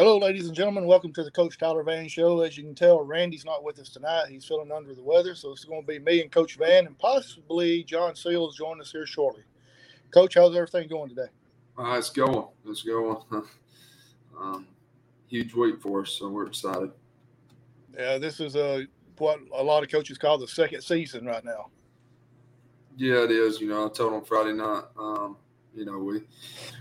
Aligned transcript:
Hello, 0.00 0.16
ladies 0.16 0.46
and 0.46 0.56
gentlemen. 0.56 0.86
Welcome 0.86 1.12
to 1.12 1.22
the 1.22 1.30
Coach 1.30 1.58
Tyler 1.58 1.82
Van 1.82 2.08
Show. 2.08 2.40
As 2.40 2.56
you 2.56 2.64
can 2.64 2.74
tell, 2.74 3.02
Randy's 3.02 3.44
not 3.44 3.62
with 3.62 3.78
us 3.78 3.90
tonight. 3.90 4.28
He's 4.30 4.46
feeling 4.46 4.72
under 4.72 4.94
the 4.94 5.02
weather, 5.02 5.34
so 5.34 5.52
it's 5.52 5.66
going 5.66 5.82
to 5.82 5.86
be 5.86 5.98
me 5.98 6.22
and 6.22 6.32
Coach 6.32 6.56
Van, 6.56 6.86
and 6.86 6.98
possibly 6.98 7.84
John 7.84 8.16
Seals 8.16 8.56
join 8.56 8.80
us 8.80 8.90
here 8.90 9.04
shortly. 9.04 9.42
Coach, 10.10 10.36
how's 10.36 10.56
everything 10.56 10.88
going 10.88 11.10
today? 11.10 11.28
Uh, 11.78 11.98
it's 11.98 12.08
going. 12.08 12.46
It's 12.64 12.82
going. 12.82 13.18
um, 14.40 14.66
huge 15.28 15.52
week 15.52 15.82
for 15.82 16.00
us, 16.00 16.12
so 16.12 16.30
we're 16.30 16.46
excited. 16.46 16.92
Yeah, 17.94 18.16
this 18.16 18.40
is 18.40 18.56
a 18.56 18.86
what 19.18 19.40
a 19.54 19.62
lot 19.62 19.82
of 19.82 19.90
coaches 19.90 20.16
call 20.16 20.38
the 20.38 20.48
second 20.48 20.80
season 20.80 21.26
right 21.26 21.44
now. 21.44 21.66
Yeah, 22.96 23.24
it 23.24 23.32
is. 23.32 23.60
You 23.60 23.68
know, 23.68 23.84
I 23.84 23.90
told 23.90 24.14
them 24.14 24.24
Friday 24.24 24.54
night. 24.54 24.84
Um, 24.98 25.36
you 25.74 25.84
know, 25.84 25.98
we 25.98 26.22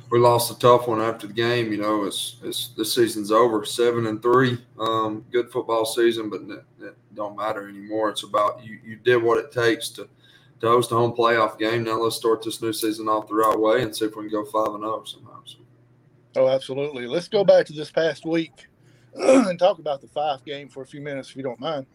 we 0.09 0.19
lost 0.19 0.51
a 0.51 0.59
tough 0.59 0.87
one 0.87 1.01
after 1.01 1.27
the 1.27 1.33
game. 1.33 1.71
You 1.71 1.77
know, 1.79 2.05
it's 2.05 2.37
it's 2.43 2.69
this 2.69 2.93
season's 2.93 3.31
over, 3.31 3.63
seven 3.65 4.07
and 4.07 4.21
three. 4.21 4.57
Um, 4.79 5.25
good 5.31 5.51
football 5.51 5.85
season, 5.85 6.29
but 6.29 6.41
it, 6.41 6.63
it 6.81 6.97
don't 7.15 7.37
matter 7.37 7.67
anymore. 7.67 8.09
It's 8.09 8.23
about 8.23 8.63
you. 8.63 8.79
You 8.83 8.95
did 8.97 9.21
what 9.21 9.37
it 9.37 9.51
takes 9.51 9.89
to 9.91 10.09
to 10.61 10.67
host 10.67 10.91
a 10.91 10.95
home 10.95 11.13
playoff 11.13 11.57
game. 11.57 11.83
Now 11.83 12.01
let's 12.01 12.15
start 12.15 12.41
this 12.41 12.61
new 12.61 12.73
season 12.73 13.07
off 13.07 13.27
the 13.27 13.35
right 13.35 13.57
way 13.57 13.83
and 13.83 13.95
see 13.95 14.05
if 14.05 14.15
we 14.15 14.23
can 14.23 14.31
go 14.31 14.45
five 14.45 14.73
and 14.73 14.83
zero 14.83 15.01
oh 15.01 15.03
somehow. 15.05 15.39
So. 15.45 15.57
Oh, 16.35 16.47
absolutely. 16.47 17.07
Let's 17.07 17.27
go 17.27 17.43
back 17.43 17.65
to 17.67 17.73
this 17.73 17.91
past 17.91 18.25
week 18.25 18.67
and 19.15 19.57
talk 19.57 19.79
about 19.79 20.01
the 20.01 20.07
Fyffe 20.07 20.43
game 20.45 20.69
for 20.69 20.83
a 20.83 20.85
few 20.85 21.01
minutes, 21.01 21.29
if 21.29 21.35
you 21.35 21.43
don't 21.43 21.59
mind. 21.59 21.85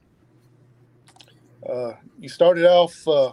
Uh, 1.68 1.92
you 2.18 2.28
started 2.28 2.66
off. 2.66 2.96
Uh, 3.06 3.32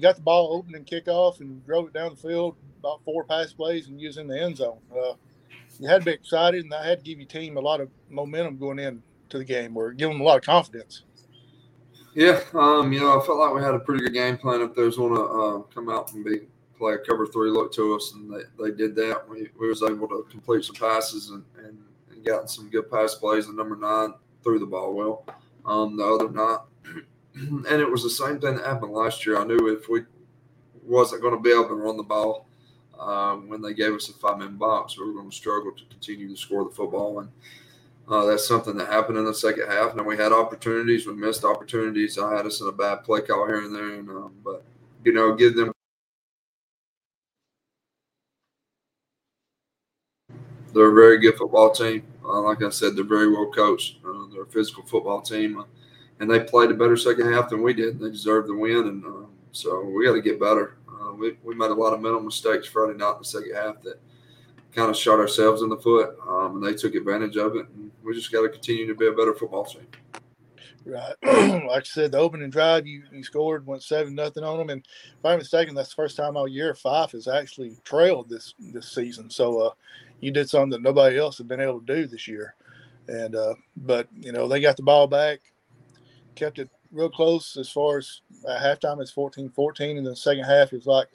got 0.00 0.16
the 0.16 0.22
ball 0.22 0.54
open 0.54 0.74
and 0.74 0.86
kickoff 0.86 1.40
and 1.40 1.64
drove 1.66 1.86
it 1.86 1.92
down 1.92 2.10
the 2.10 2.28
field 2.28 2.56
about 2.78 3.02
four 3.04 3.24
pass 3.24 3.52
plays 3.52 3.88
and 3.88 4.00
using 4.00 4.26
the 4.26 4.40
end 4.40 4.56
zone. 4.56 4.78
Uh, 4.90 5.14
you 5.78 5.88
had 5.88 6.00
to 6.00 6.04
be 6.04 6.12
excited, 6.12 6.64
and 6.64 6.74
I 6.74 6.86
had 6.86 6.98
to 6.98 7.04
give 7.04 7.18
your 7.18 7.28
team 7.28 7.56
a 7.56 7.60
lot 7.60 7.80
of 7.80 7.88
momentum 8.10 8.58
going 8.58 8.78
into 8.78 9.02
the 9.38 9.44
game, 9.44 9.76
or 9.76 9.92
give 9.92 10.10
them 10.10 10.20
a 10.20 10.24
lot 10.24 10.38
of 10.38 10.44
confidence. 10.44 11.02
Yeah, 12.14 12.40
um, 12.54 12.92
you 12.92 13.00
know, 13.00 13.18
I 13.18 13.24
felt 13.24 13.38
like 13.38 13.54
we 13.54 13.62
had 13.62 13.74
a 13.74 13.78
pretty 13.78 14.04
good 14.04 14.12
game 14.12 14.36
plan. 14.36 14.60
If 14.60 14.74
there's 14.74 14.98
want 14.98 15.14
to 15.14 15.22
uh, 15.22 15.62
come 15.74 15.88
out 15.88 16.12
and 16.12 16.24
be 16.24 16.40
play 16.82 16.94
a 16.94 16.98
cover 16.98 17.26
three 17.26 17.48
look 17.48 17.72
to 17.72 17.94
us, 17.94 18.12
and 18.14 18.32
they, 18.32 18.42
they 18.58 18.70
did 18.76 18.96
that. 18.96 19.28
We, 19.28 19.48
we 19.58 19.68
was 19.68 19.82
able 19.82 20.08
to 20.08 20.26
complete 20.28 20.64
some 20.64 20.74
passes 20.74 21.30
and, 21.30 21.44
and, 21.58 21.78
and 22.10 22.24
gotten 22.24 22.48
some 22.48 22.68
good 22.68 22.90
pass 22.90 23.14
plays. 23.14 23.46
And 23.46 23.56
number 23.56 23.76
nine 23.76 24.14
threw 24.42 24.58
the 24.58 24.66
ball 24.66 24.92
well. 24.92 25.24
Um, 25.64 25.96
the 25.96 26.04
other 26.04 26.28
night, 26.28 26.58
and 27.34 27.80
it 27.80 27.90
was 27.90 28.02
the 28.02 28.10
same 28.10 28.40
thing 28.40 28.56
that 28.56 28.66
happened 28.66 28.92
last 28.92 29.24
year. 29.26 29.38
I 29.38 29.44
knew 29.44 29.68
if 29.68 29.88
we 29.88 30.02
wasn't 30.84 31.22
going 31.22 31.34
to 31.34 31.40
be 31.40 31.50
able 31.50 31.68
to 31.68 31.74
run 31.74 31.96
the 31.96 32.02
ball 32.02 32.46
um, 32.98 33.48
when 33.48 33.62
they 33.62 33.74
gave 33.74 33.92
us 33.92 34.08
a 34.08 34.12
five 34.14 34.38
man 34.38 34.56
box, 34.56 34.98
we 34.98 35.06
were 35.06 35.14
going 35.14 35.30
to 35.30 35.36
struggle 35.36 35.72
to 35.72 35.84
continue 35.90 36.28
to 36.28 36.36
score 36.36 36.64
the 36.64 36.70
football. 36.70 37.20
And 37.20 37.30
uh, 38.08 38.26
that's 38.26 38.46
something 38.46 38.76
that 38.76 38.88
happened 38.88 39.18
in 39.18 39.24
the 39.24 39.34
second 39.34 39.68
half. 39.68 39.94
Now 39.94 40.02
we 40.04 40.16
had 40.16 40.32
opportunities, 40.32 41.06
we 41.06 41.14
missed 41.14 41.44
opportunities. 41.44 42.18
I 42.18 42.36
had 42.36 42.46
us 42.46 42.60
in 42.60 42.68
a 42.68 42.72
bad 42.72 43.04
play 43.04 43.22
call 43.22 43.46
here 43.46 43.62
and 43.62 43.74
there, 43.74 43.94
and 43.94 44.08
um, 44.10 44.32
but 44.44 44.64
you 45.04 45.12
know, 45.12 45.34
give 45.34 45.56
them. 45.56 45.72
They're 50.74 50.90
a 50.90 50.94
very 50.94 51.18
good 51.18 51.36
football 51.36 51.70
team. 51.70 52.02
Uh, 52.24 52.40
like 52.40 52.62
I 52.62 52.70
said, 52.70 52.96
they're 52.96 53.04
very 53.04 53.30
well 53.30 53.50
coached. 53.50 53.98
Uh, 54.04 54.26
they're 54.32 54.44
a 54.44 54.46
physical 54.46 54.84
football 54.84 55.20
team, 55.20 55.58
uh, 55.58 55.64
and 56.22 56.30
they 56.30 56.38
played 56.38 56.70
a 56.70 56.74
better 56.74 56.96
second 56.96 57.32
half 57.32 57.50
than 57.50 57.62
we 57.62 57.74
did. 57.74 57.98
They 57.98 58.08
deserved 58.08 58.48
the 58.48 58.54
win, 58.54 58.86
and 58.86 59.04
um, 59.04 59.26
so 59.50 59.82
we 59.82 60.06
got 60.06 60.12
to 60.12 60.22
get 60.22 60.38
better. 60.38 60.76
Uh, 60.88 61.12
we, 61.14 61.36
we 61.42 61.56
made 61.56 61.72
a 61.72 61.74
lot 61.74 61.92
of 61.92 62.00
mental 62.00 62.20
mistakes 62.20 62.68
Friday 62.68 62.96
night 62.96 63.14
in 63.14 63.18
the 63.18 63.24
second 63.24 63.52
half 63.56 63.82
that 63.82 64.00
kind 64.72 64.88
of 64.88 64.96
shot 64.96 65.18
ourselves 65.18 65.62
in 65.62 65.68
the 65.68 65.76
foot, 65.76 66.16
um, 66.28 66.54
and 66.54 66.64
they 66.64 66.74
took 66.78 66.94
advantage 66.94 67.36
of 67.36 67.56
it. 67.56 67.66
And 67.74 67.90
we 68.04 68.14
just 68.14 68.30
got 68.30 68.42
to 68.42 68.48
continue 68.48 68.86
to 68.86 68.94
be 68.94 69.08
a 69.08 69.10
better 69.10 69.34
football 69.34 69.64
team. 69.64 69.84
Right. 70.86 71.14
like 71.66 71.82
I 71.82 71.82
said, 71.82 72.12
the 72.12 72.18
opening 72.18 72.50
drive, 72.50 72.86
you, 72.86 73.02
you 73.10 73.24
scored, 73.24 73.66
went 73.66 73.82
seven 73.82 74.14
nothing 74.14 74.44
on 74.44 74.58
them, 74.58 74.70
and 74.70 74.86
if 75.18 75.24
I'm 75.24 75.40
mistaken, 75.40 75.74
that's 75.74 75.88
the 75.88 75.96
first 75.96 76.16
time 76.16 76.36
all 76.36 76.46
year 76.46 76.72
Fyffe 76.72 77.12
has 77.12 77.26
actually 77.26 77.78
trailed 77.82 78.28
this 78.28 78.54
this 78.60 78.92
season. 78.92 79.28
So 79.28 79.58
uh, 79.58 79.70
you 80.20 80.30
did 80.30 80.48
something 80.48 80.70
that 80.70 80.82
nobody 80.82 81.18
else 81.18 81.38
had 81.38 81.48
been 81.48 81.60
able 81.60 81.80
to 81.80 81.94
do 81.94 82.06
this 82.06 82.28
year. 82.28 82.54
And 83.08 83.34
uh, 83.34 83.54
but 83.76 84.06
you 84.20 84.30
know 84.30 84.46
they 84.46 84.60
got 84.60 84.76
the 84.76 84.84
ball 84.84 85.08
back, 85.08 85.40
kept 86.34 86.58
it 86.58 86.68
real 86.90 87.10
close 87.10 87.56
as 87.56 87.70
far 87.70 87.98
as 87.98 88.20
halftime. 88.48 89.00
It's 89.00 89.12
14-14, 89.12 89.98
and 89.98 90.06
the 90.06 90.16
second 90.16 90.44
half 90.44 90.72
is 90.72 90.86
like 90.86 91.08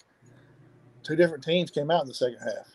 two 1.03 1.15
different 1.15 1.43
teams 1.43 1.71
came 1.71 1.91
out 1.91 2.01
in 2.01 2.07
the 2.07 2.13
second 2.13 2.39
half. 2.39 2.67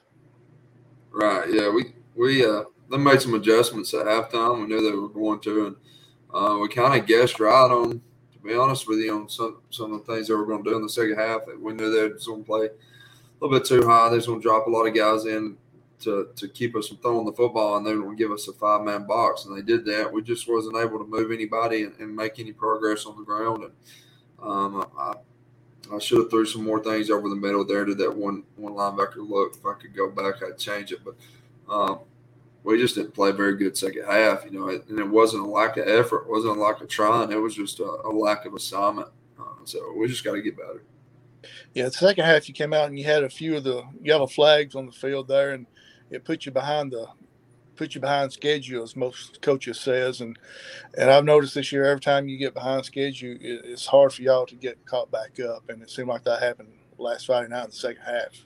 Right. 1.10 1.52
Yeah. 1.52 1.70
We 1.70 1.92
we 2.14 2.44
uh 2.44 2.64
they 2.90 2.98
made 2.98 3.22
some 3.22 3.34
adjustments 3.34 3.94
at 3.94 4.06
halftime. 4.06 4.60
We 4.60 4.66
knew 4.66 4.82
they 4.82 4.96
were 4.96 5.08
going 5.08 5.40
to, 5.40 5.66
and 5.66 5.76
uh, 6.32 6.58
we 6.58 6.68
kind 6.68 6.98
of 6.98 7.06
guessed 7.06 7.40
right 7.40 7.70
on. 7.70 8.00
To 8.32 8.38
be 8.48 8.54
honest 8.54 8.88
with 8.88 8.98
you, 8.98 9.14
on 9.14 9.28
some 9.28 9.62
some 9.70 9.92
of 9.92 10.04
the 10.04 10.12
things 10.12 10.28
they 10.28 10.34
were 10.34 10.46
going 10.46 10.62
to 10.62 10.70
do 10.70 10.76
in 10.76 10.82
the 10.82 10.88
second 10.88 11.16
half, 11.16 11.42
we 11.58 11.72
knew 11.72 11.90
they 11.90 12.02
were 12.02 12.18
going 12.26 12.42
to 12.42 12.46
play 12.46 12.66
a 12.66 12.70
little 13.40 13.58
bit 13.58 13.66
too 13.66 13.86
high. 13.86 14.08
They 14.10 14.16
was 14.16 14.26
going 14.26 14.40
to 14.40 14.42
drop 14.42 14.66
a 14.66 14.70
lot 14.70 14.86
of 14.86 14.94
guys 14.94 15.26
in 15.26 15.56
to 16.02 16.28
to 16.36 16.48
keep 16.48 16.76
us 16.76 16.88
from 16.88 16.98
throwing 16.98 17.26
the 17.26 17.32
football, 17.32 17.76
and 17.76 17.86
they 17.86 17.92
to 17.92 18.14
give 18.16 18.30
us 18.30 18.48
a 18.48 18.52
five 18.52 18.82
man 18.82 19.06
box, 19.06 19.44
and 19.44 19.56
they 19.56 19.62
did 19.62 19.84
that. 19.86 20.12
We 20.12 20.22
just 20.22 20.48
wasn't 20.48 20.76
able 20.76 20.98
to 20.98 21.04
move 21.04 21.32
anybody 21.32 21.84
and, 21.84 21.98
and 21.98 22.14
make 22.14 22.38
any 22.38 22.52
progress 22.52 23.06
on 23.06 23.16
the 23.16 23.24
ground, 23.24 23.64
and 23.64 23.72
um, 24.42 24.86
I, 24.98 25.14
I 25.94 25.98
should 25.98 26.18
have 26.18 26.30
threw 26.30 26.46
some 26.46 26.64
more 26.64 26.82
things 26.82 27.10
over 27.10 27.28
the 27.28 27.36
middle 27.36 27.64
there 27.64 27.84
to 27.84 27.94
that 27.94 28.16
one 28.16 28.44
one 28.56 28.74
linebacker 28.74 29.28
look. 29.28 29.56
If 29.56 29.66
I 29.66 29.74
could 29.74 29.94
go 29.94 30.10
back, 30.10 30.42
I'd 30.42 30.58
change 30.58 30.92
it. 30.92 31.00
But 31.04 31.14
um, 31.72 32.00
we 32.64 32.78
just 32.78 32.94
didn't 32.94 33.14
play 33.14 33.32
very 33.32 33.56
good 33.56 33.76
second 33.76 34.04
half, 34.04 34.44
you 34.44 34.50
know. 34.50 34.68
And 34.68 34.98
it 34.98 35.08
wasn't 35.08 35.44
a 35.44 35.48
lack 35.48 35.76
of 35.76 35.88
effort, 35.88 36.22
it 36.22 36.30
wasn't 36.30 36.56
a 36.56 36.60
lack 36.60 36.80
of 36.80 36.88
trying. 36.88 37.32
It 37.32 37.36
was 37.36 37.54
just 37.54 37.80
a, 37.80 37.84
a 37.84 38.10
lack 38.10 38.44
of 38.44 38.54
assignment. 38.54 39.08
Uh, 39.38 39.64
so 39.64 39.92
we 39.96 40.06
just 40.08 40.24
got 40.24 40.32
to 40.32 40.42
get 40.42 40.56
better. 40.56 40.82
Yeah, 41.74 41.84
the 41.84 41.92
second 41.92 42.24
half 42.24 42.48
you 42.48 42.54
came 42.54 42.72
out 42.72 42.88
and 42.88 42.98
you 42.98 43.04
had 43.04 43.24
a 43.24 43.30
few 43.30 43.56
of 43.56 43.64
the 43.64 43.82
yellow 44.00 44.26
flags 44.26 44.74
on 44.74 44.86
the 44.86 44.92
field 44.92 45.26
there, 45.28 45.52
and 45.52 45.66
it 46.12 46.24
puts 46.24 46.46
you 46.46 46.52
behind 46.52 46.92
the 46.92 47.06
put 47.76 47.94
you 47.94 48.00
behind 48.00 48.32
schedule, 48.32 48.82
as 48.82 48.96
most 48.96 49.40
coaches 49.42 49.80
says. 49.80 50.20
And 50.20 50.38
and 50.96 51.10
I've 51.10 51.24
noticed 51.24 51.54
this 51.54 51.72
year, 51.72 51.84
every 51.84 52.00
time 52.00 52.28
you 52.28 52.38
get 52.38 52.54
behind 52.54 52.84
schedule, 52.84 53.36
it's 53.40 53.86
hard 53.86 54.12
for 54.12 54.22
y'all 54.22 54.46
to 54.46 54.54
get 54.54 54.84
caught 54.86 55.10
back 55.10 55.40
up. 55.40 55.68
And 55.68 55.82
it 55.82 55.90
seemed 55.90 56.08
like 56.08 56.24
that 56.24 56.42
happened 56.42 56.72
last 56.98 57.26
Friday 57.26 57.48
night 57.48 57.64
in 57.64 57.70
the 57.70 57.76
second 57.76 58.02
half. 58.02 58.44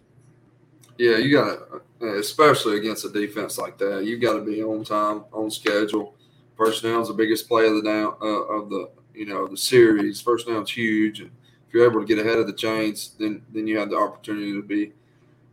Yeah, 0.98 1.18
you 1.18 1.36
got 1.36 1.58
to, 2.00 2.18
especially 2.18 2.78
against 2.78 3.04
a 3.04 3.10
defense 3.10 3.58
like 3.58 3.76
that, 3.78 4.04
you 4.04 4.18
got 4.18 4.34
to 4.34 4.40
be 4.40 4.62
on 4.62 4.82
time, 4.84 5.24
on 5.32 5.50
schedule. 5.50 6.14
First 6.56 6.82
down 6.82 7.02
is 7.02 7.08
the 7.08 7.14
biggest 7.14 7.48
play 7.48 7.66
of 7.66 7.74
the 7.74 7.82
down 7.82 8.14
uh, 8.22 8.26
of 8.26 8.70
the 8.70 8.88
you 9.14 9.26
know 9.26 9.46
the 9.46 9.56
series. 9.56 10.20
First 10.20 10.46
down 10.46 10.62
is 10.62 10.70
huge, 10.70 11.20
and 11.20 11.30
if 11.68 11.74
you're 11.74 11.90
able 11.90 12.00
to 12.00 12.06
get 12.06 12.18
ahead 12.18 12.38
of 12.38 12.46
the 12.46 12.54
chains, 12.54 13.14
then 13.18 13.42
then 13.52 13.66
you 13.66 13.78
have 13.78 13.90
the 13.90 13.96
opportunity 13.96 14.52
to 14.52 14.62
be 14.62 14.92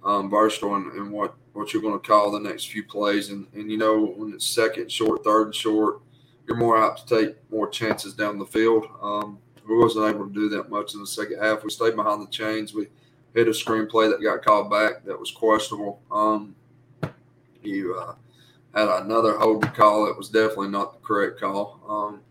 um, 0.05 0.29
versatile 0.29 0.75
in, 0.77 0.91
in 0.95 1.11
what 1.11 1.35
what 1.53 1.71
you're 1.71 1.81
going 1.81 1.99
to 1.99 2.07
call 2.07 2.31
the 2.31 2.39
next 2.39 2.69
few 2.69 2.83
plays. 2.83 3.29
And, 3.29 3.47
and 3.53 3.71
you 3.71 3.77
know, 3.77 4.13
when 4.17 4.33
it's 4.33 4.45
second 4.45 4.91
short, 4.91 5.23
third 5.23 5.45
and 5.45 5.55
short, 5.55 6.01
you're 6.47 6.57
more 6.57 6.83
apt 6.83 7.07
to 7.07 7.25
take 7.25 7.51
more 7.51 7.69
chances 7.69 8.13
down 8.13 8.37
the 8.37 8.45
field. 8.45 8.87
Um, 9.01 9.39
we 9.67 9.77
wasn't 9.77 10.13
able 10.13 10.27
to 10.27 10.33
do 10.33 10.49
that 10.49 10.69
much 10.69 10.93
in 10.93 10.99
the 10.99 11.07
second 11.07 11.41
half. 11.41 11.63
We 11.63 11.69
stayed 11.69 11.95
behind 11.95 12.21
the 12.21 12.31
chains. 12.31 12.73
We 12.73 12.87
hit 13.33 13.47
a 13.47 13.51
screenplay 13.51 14.09
that 14.11 14.21
got 14.21 14.43
called 14.43 14.69
back 14.69 15.05
that 15.05 15.17
was 15.19 15.31
questionable. 15.31 16.01
Um, 16.11 16.55
you 17.61 17.95
uh, 17.95 18.15
had 18.75 18.89
another 19.03 19.37
holding 19.37 19.71
call 19.71 20.05
that 20.05 20.17
was 20.17 20.29
definitely 20.29 20.69
not 20.69 20.93
the 20.93 20.99
correct 20.99 21.39
call. 21.39 21.79
Um, 21.87 22.21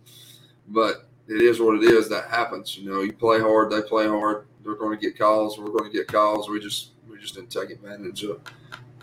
but 0.69 1.09
it 1.28 1.41
is 1.41 1.61
what 1.61 1.77
it 1.77 1.84
is. 1.84 2.09
That 2.09 2.28
happens. 2.28 2.77
You 2.77 2.91
know, 2.91 3.00
you 3.00 3.12
play 3.12 3.41
hard, 3.41 3.71
they 3.71 3.81
play 3.82 4.06
hard. 4.06 4.47
They're 4.62 4.75
going 4.75 4.99
to 4.99 5.03
get 5.03 5.19
calls. 5.19 5.59
We're 5.59 5.71
going 5.71 5.91
to 5.91 5.97
get 5.97 6.06
calls. 6.06 6.49
We 6.49 6.61
just 6.61 6.92
just 7.22 7.37
didn't 7.37 7.50
take 7.50 7.71
advantage 7.71 8.25
of 8.25 8.41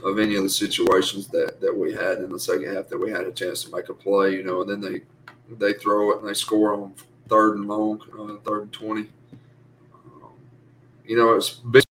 of 0.04 0.18
any 0.20 0.36
of 0.36 0.44
the 0.44 0.50
situations 0.50 1.28
that 1.28 1.60
that 1.60 1.76
we 1.76 1.94
had 1.94 2.20
in 2.20 2.32
the 2.32 2.40
second 2.40 2.74
half 2.74 2.88
that 2.88 2.98
we 2.98 3.10
had 3.10 3.26
a 3.26 3.32
chance 3.32 3.64
to 3.64 3.76
make 3.76 3.90
a 3.90 3.94
play, 3.94 4.34
you 4.34 4.44
know, 4.44 4.62
and 4.62 4.70
then 4.70 4.82
they 4.82 5.02
they 5.58 5.74
throw 5.74 6.12
it 6.12 6.20
and 6.20 6.30
they 6.30 6.34
score 6.34 6.74
on 6.74 6.94
third 7.28 7.58
and 7.58 7.68
long, 7.68 8.02
uh, 8.18 8.42
third 8.48 8.64
and 8.64 8.74
twenty. 8.74 9.10
Um, 9.94 10.32
you 11.06 11.18
know, 11.18 11.34
it's 11.34 11.50
big. 11.50 11.84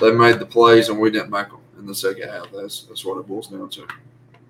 They 0.00 0.10
made 0.10 0.40
the 0.40 0.46
plays 0.46 0.88
and 0.88 0.98
we 0.98 1.10
didn't 1.10 1.30
make 1.30 1.48
them 1.48 1.60
in 1.78 1.86
the 1.86 1.94
second 1.94 2.28
half. 2.28 2.50
That's 2.52 2.82
that's 2.84 3.04
what 3.04 3.18
it 3.18 3.26
boils 3.26 3.48
down 3.48 3.68
to. 3.70 3.86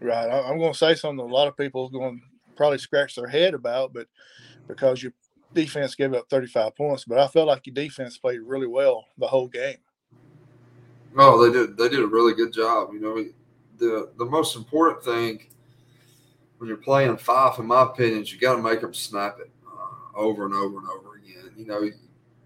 Right. 0.01 0.29
I'm 0.29 0.59
going 0.59 0.73
to 0.73 0.79
say 0.79 0.95
something 0.95 1.25
a 1.25 1.33
lot 1.33 1.47
of 1.47 1.57
people 1.57 1.87
are 1.87 1.91
going 1.91 2.19
to 2.19 2.57
probably 2.57 2.79
scratch 2.79 3.15
their 3.15 3.29
head 3.29 3.55
about, 3.55 3.93
but 3.93 4.09
because 4.67 5.03
you 5.03 5.13
defense 5.55 5.95
gave 5.95 6.15
up 6.15 6.29
35 6.29 6.77
points, 6.77 7.05
but 7.05 7.19
I 7.19 7.27
felt 7.29 7.49
like 7.49 7.67
your 7.67 7.75
defense 7.75 8.19
played 8.19 8.41
really 8.41 8.67
well 8.67 9.07
the 9.19 9.27
whole 9.27 9.49
game. 9.49 9.79
No, 11.15 11.43
they 11.43 11.53
did. 11.53 11.77
They 11.77 11.89
did 11.89 12.01
a 12.01 12.07
really 12.07 12.35
good 12.35 12.53
job. 12.53 12.93
You 12.93 13.01
know, 13.01 13.25
the 13.79 14.11
the 14.17 14.25
most 14.25 14.57
important 14.57 15.05
thing 15.05 15.47
when 16.59 16.69
you're 16.69 16.79
playing 16.79 17.17
Fyffe, 17.17 17.59
in 17.59 17.67
my 17.67 17.83
opinion, 17.83 18.23
is 18.23 18.33
you 18.33 18.39
got 18.39 18.57
to 18.57 18.63
make 18.63 18.81
them 18.81 18.95
snap 18.95 19.39
it 19.41 19.51
uh, 19.67 20.17
over 20.17 20.47
and 20.47 20.55
over 20.55 20.79
and 20.79 20.89
over 20.89 21.17
again. 21.17 21.51
You 21.57 21.67
know, 21.67 21.91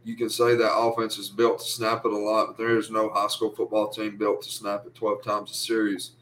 you 0.05 0.17
can 0.17 0.31
say 0.31 0.55
that 0.57 0.75
offense 0.75 1.19
is 1.19 1.29
built 1.29 1.59
to 1.59 1.65
snap 1.67 2.05
it 2.05 2.13
a 2.13 2.17
lot, 2.17 2.47
but 2.47 2.57
there 2.57 2.79
is 2.79 2.91
no 2.91 3.11
high 3.11 3.27
school 3.29 3.55
football 3.55 3.89
team 3.89 4.17
built 4.17 4.43
to 4.43 4.51
snap 4.51 4.87
it 4.87 4.95
12 4.95 5.23
times 5.23 5.51
a 5.51 5.55
series. 5.55 6.13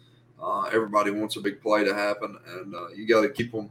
Uh, 0.43 0.63
everybody 0.73 1.11
wants 1.11 1.37
a 1.37 1.41
big 1.41 1.63
play 1.63 1.85
to 1.85 1.95
happen, 1.95 2.37
and 2.49 2.75
uh, 2.75 2.89
you 2.89 3.07
got 3.07 3.21
to 3.21 3.29
keep 3.29 3.53
them, 3.53 3.71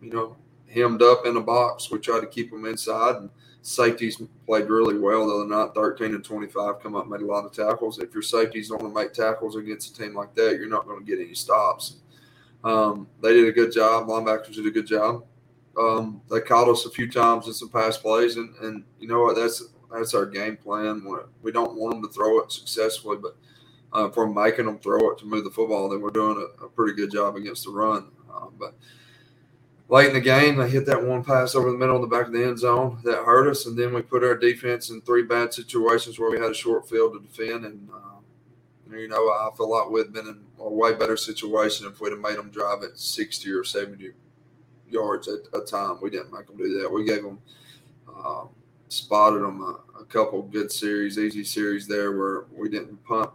you 0.00 0.10
know, 0.10 0.36
hemmed 0.72 1.02
up 1.02 1.26
in 1.26 1.36
a 1.36 1.40
box. 1.40 1.90
We 1.90 1.98
try 1.98 2.20
to 2.20 2.26
keep 2.26 2.50
them 2.50 2.64
inside, 2.64 3.16
and 3.16 3.30
safeties 3.62 4.20
played 4.46 4.68
really 4.68 4.98
well 4.98 5.26
the 5.26 5.34
other 5.34 5.46
night. 5.46 5.74
13 5.74 6.14
and 6.14 6.24
25 6.24 6.80
come 6.80 6.96
up, 6.96 7.08
made 7.08 7.20
a 7.20 7.26
lot 7.26 7.44
of 7.44 7.52
tackles. 7.52 7.98
If 7.98 8.14
your 8.14 8.22
safeties 8.22 8.68
don't 8.68 8.82
want 8.82 8.94
to 8.94 9.00
make 9.00 9.12
tackles 9.12 9.56
against 9.56 9.94
a 9.94 10.02
team 10.02 10.14
like 10.14 10.34
that, 10.34 10.56
you're 10.56 10.68
not 10.68 10.86
going 10.86 11.04
to 11.04 11.06
get 11.06 11.24
any 11.24 11.34
stops. 11.34 11.96
Um, 12.64 13.08
they 13.20 13.32
did 13.32 13.48
a 13.48 13.52
good 13.52 13.72
job. 13.72 14.06
Linebackers 14.06 14.54
did 14.54 14.66
a 14.66 14.70
good 14.70 14.86
job. 14.86 15.24
Um, 15.78 16.20
they 16.30 16.40
caught 16.40 16.68
us 16.68 16.84
a 16.84 16.90
few 16.90 17.10
times 17.10 17.46
in 17.46 17.54
some 17.54 17.70
pass 17.70 17.96
plays, 17.96 18.36
and, 18.36 18.54
and 18.56 18.84
you 19.00 19.08
know 19.08 19.20
what? 19.20 19.36
That's 19.36 19.64
that's 19.90 20.14
our 20.14 20.26
game 20.26 20.56
plan. 20.56 21.04
We 21.42 21.52
don't 21.52 21.74
want 21.74 21.94
them 21.94 22.02
to 22.02 22.12
throw 22.12 22.40
it 22.40 22.52
successfully, 22.52 23.18
but 23.18 23.36
uh, 23.92 24.08
we're 24.14 24.26
making 24.26 24.66
them 24.66 24.78
throw 24.78 25.10
it 25.10 25.18
to 25.18 25.26
move 25.26 25.44
the 25.44 25.50
football, 25.50 25.88
then 25.88 26.00
we're 26.00 26.10
doing 26.10 26.36
a, 26.36 26.64
a 26.64 26.68
pretty 26.68 26.94
good 26.94 27.12
job 27.12 27.36
against 27.36 27.64
the 27.64 27.70
run. 27.70 28.10
Uh, 28.32 28.46
but 28.58 28.74
late 29.88 30.08
in 30.08 30.14
the 30.14 30.20
game, 30.20 30.56
they 30.56 30.68
hit 30.68 30.86
that 30.86 31.04
one 31.04 31.24
pass 31.24 31.54
over 31.54 31.70
the 31.70 31.76
middle 31.76 31.96
in 31.96 32.02
the 32.02 32.08
back 32.08 32.26
of 32.26 32.32
the 32.32 32.44
end 32.44 32.58
zone 32.58 33.00
that 33.04 33.24
hurt 33.24 33.48
us, 33.48 33.66
and 33.66 33.78
then 33.78 33.94
we 33.94 34.02
put 34.02 34.24
our 34.24 34.36
defense 34.36 34.90
in 34.90 35.00
three 35.02 35.22
bad 35.22 35.52
situations 35.52 36.18
where 36.18 36.30
we 36.30 36.40
had 36.40 36.50
a 36.50 36.54
short 36.54 36.88
field 36.88 37.12
to 37.14 37.20
defend. 37.20 37.64
And 37.64 37.88
uh, 37.90 38.96
you 38.96 39.08
know, 39.08 39.28
I 39.28 39.50
feel 39.56 39.70
like 39.70 39.90
we'd 39.90 40.12
been 40.12 40.28
in 40.28 40.40
a 40.58 40.68
way 40.68 40.94
better 40.94 41.16
situation 41.16 41.86
if 41.86 42.00
we'd 42.00 42.10
have 42.10 42.20
made 42.20 42.36
them 42.36 42.50
drive 42.50 42.82
at 42.82 42.98
sixty 42.98 43.50
or 43.50 43.64
seventy 43.64 44.10
yards 44.88 45.28
at 45.28 45.40
a 45.54 45.64
time. 45.64 45.98
We 46.02 46.10
didn't 46.10 46.32
make 46.32 46.46
them 46.46 46.56
do 46.56 46.80
that. 46.80 46.90
We 46.90 47.04
gave 47.04 47.22
them. 47.22 47.38
Um, 48.14 48.50
spotted 48.88 49.40
them 49.40 49.62
a, 49.62 50.00
a 50.00 50.04
couple 50.04 50.42
good 50.42 50.70
series, 50.70 51.18
easy 51.18 51.44
series 51.44 51.86
there 51.86 52.12
where 52.12 52.44
we 52.52 52.68
didn't 52.68 53.02
punt 53.04 53.30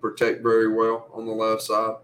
protect 0.00 0.42
very 0.42 0.72
well 0.72 1.08
on 1.12 1.26
the 1.26 1.32
left 1.32 1.62
side. 1.62 1.96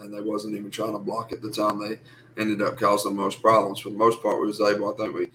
And 0.00 0.12
they 0.12 0.20
wasn't 0.20 0.56
even 0.56 0.70
trying 0.70 0.92
to 0.92 0.98
block 0.98 1.32
at 1.32 1.42
the 1.42 1.50
time. 1.50 1.78
They 1.78 1.98
ended 2.40 2.62
up 2.62 2.78
causing 2.78 3.14
the 3.14 3.22
most 3.22 3.42
problems. 3.42 3.80
For 3.80 3.90
the 3.90 3.96
most 3.96 4.22
part, 4.22 4.40
we 4.40 4.46
was 4.46 4.60
able, 4.60 4.92
I 4.92 4.96
think 4.96 5.14
we 5.14 5.30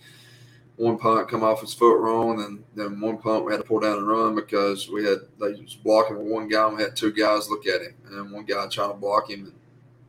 one 0.77 0.97
punt 0.97 1.29
come 1.29 1.43
off 1.43 1.61
his 1.61 1.73
foot 1.73 1.99
wrong, 1.99 2.43
and 2.43 2.63
then 2.75 2.99
one 2.99 3.17
punt 3.17 3.45
we 3.45 3.53
had 3.53 3.61
to 3.61 3.67
pull 3.67 3.79
down 3.79 3.97
and 3.97 4.07
run 4.07 4.35
because 4.35 4.89
we 4.89 5.05
had 5.05 5.19
they 5.39 5.53
was 5.61 5.75
blocking 5.75 6.17
with 6.17 6.27
one 6.27 6.49
guy. 6.49 6.67
And 6.67 6.77
we 6.77 6.83
had 6.83 6.95
two 6.95 7.13
guys 7.13 7.49
look 7.49 7.65
at 7.67 7.81
him, 7.81 7.93
and 8.09 8.31
one 8.31 8.45
guy 8.45 8.67
trying 8.67 8.91
to 8.91 8.97
block 8.97 9.29
him, 9.29 9.53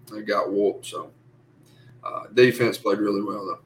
and 0.08 0.16
they 0.16 0.22
got 0.22 0.50
whooped. 0.50 0.86
So 0.86 1.10
uh, 2.02 2.24
defense 2.34 2.78
played 2.78 2.98
really 2.98 3.22
well 3.22 3.46
though. 3.46 3.60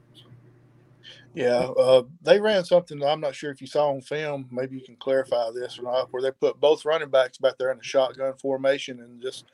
Yeah, 1.32 1.68
uh, 1.78 2.02
they 2.22 2.40
ran 2.40 2.64
something. 2.64 3.02
I'm 3.04 3.20
not 3.20 3.36
sure 3.36 3.52
if 3.52 3.60
you 3.60 3.68
saw 3.68 3.90
on 3.90 4.00
film. 4.00 4.48
Maybe 4.50 4.76
you 4.76 4.82
can 4.82 4.96
clarify 4.96 5.50
this 5.54 5.78
or 5.78 5.82
not. 5.82 6.12
Where 6.12 6.20
they 6.20 6.32
put 6.32 6.60
both 6.60 6.84
running 6.84 7.08
backs 7.08 7.38
back 7.38 7.56
there 7.56 7.70
in 7.70 7.78
the 7.78 7.84
shotgun 7.84 8.34
formation 8.34 9.00
and 9.00 9.22
just 9.22 9.44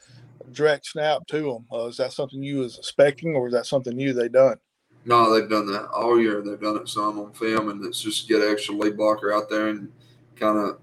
direct 0.53 0.87
snap 0.87 1.27
to 1.29 1.43
them. 1.43 1.67
Uh, 1.73 1.87
is 1.87 1.97
that 1.97 2.13
something 2.13 2.43
you 2.43 2.59
was 2.59 2.79
expecting, 2.79 3.35
or 3.35 3.47
is 3.47 3.53
that 3.53 3.67
something 3.67 3.97
new 3.97 4.13
they 4.13 4.29
done? 4.29 4.57
No, 5.05 5.33
they've 5.33 5.49
done 5.49 5.67
that 5.67 5.89
all 5.89 6.21
year. 6.21 6.43
They've 6.43 6.61
done 6.61 6.79
it 6.79 6.89
some 6.89 7.19
on 7.19 7.33
film, 7.33 7.69
and 7.69 7.85
it's 7.85 8.01
just 8.01 8.29
get 8.29 8.43
extra 8.43 8.75
lead 8.75 8.97
blocker 8.97 9.33
out 9.33 9.49
there 9.49 9.69
and 9.69 9.91
kind 10.35 10.59
of, 10.59 10.81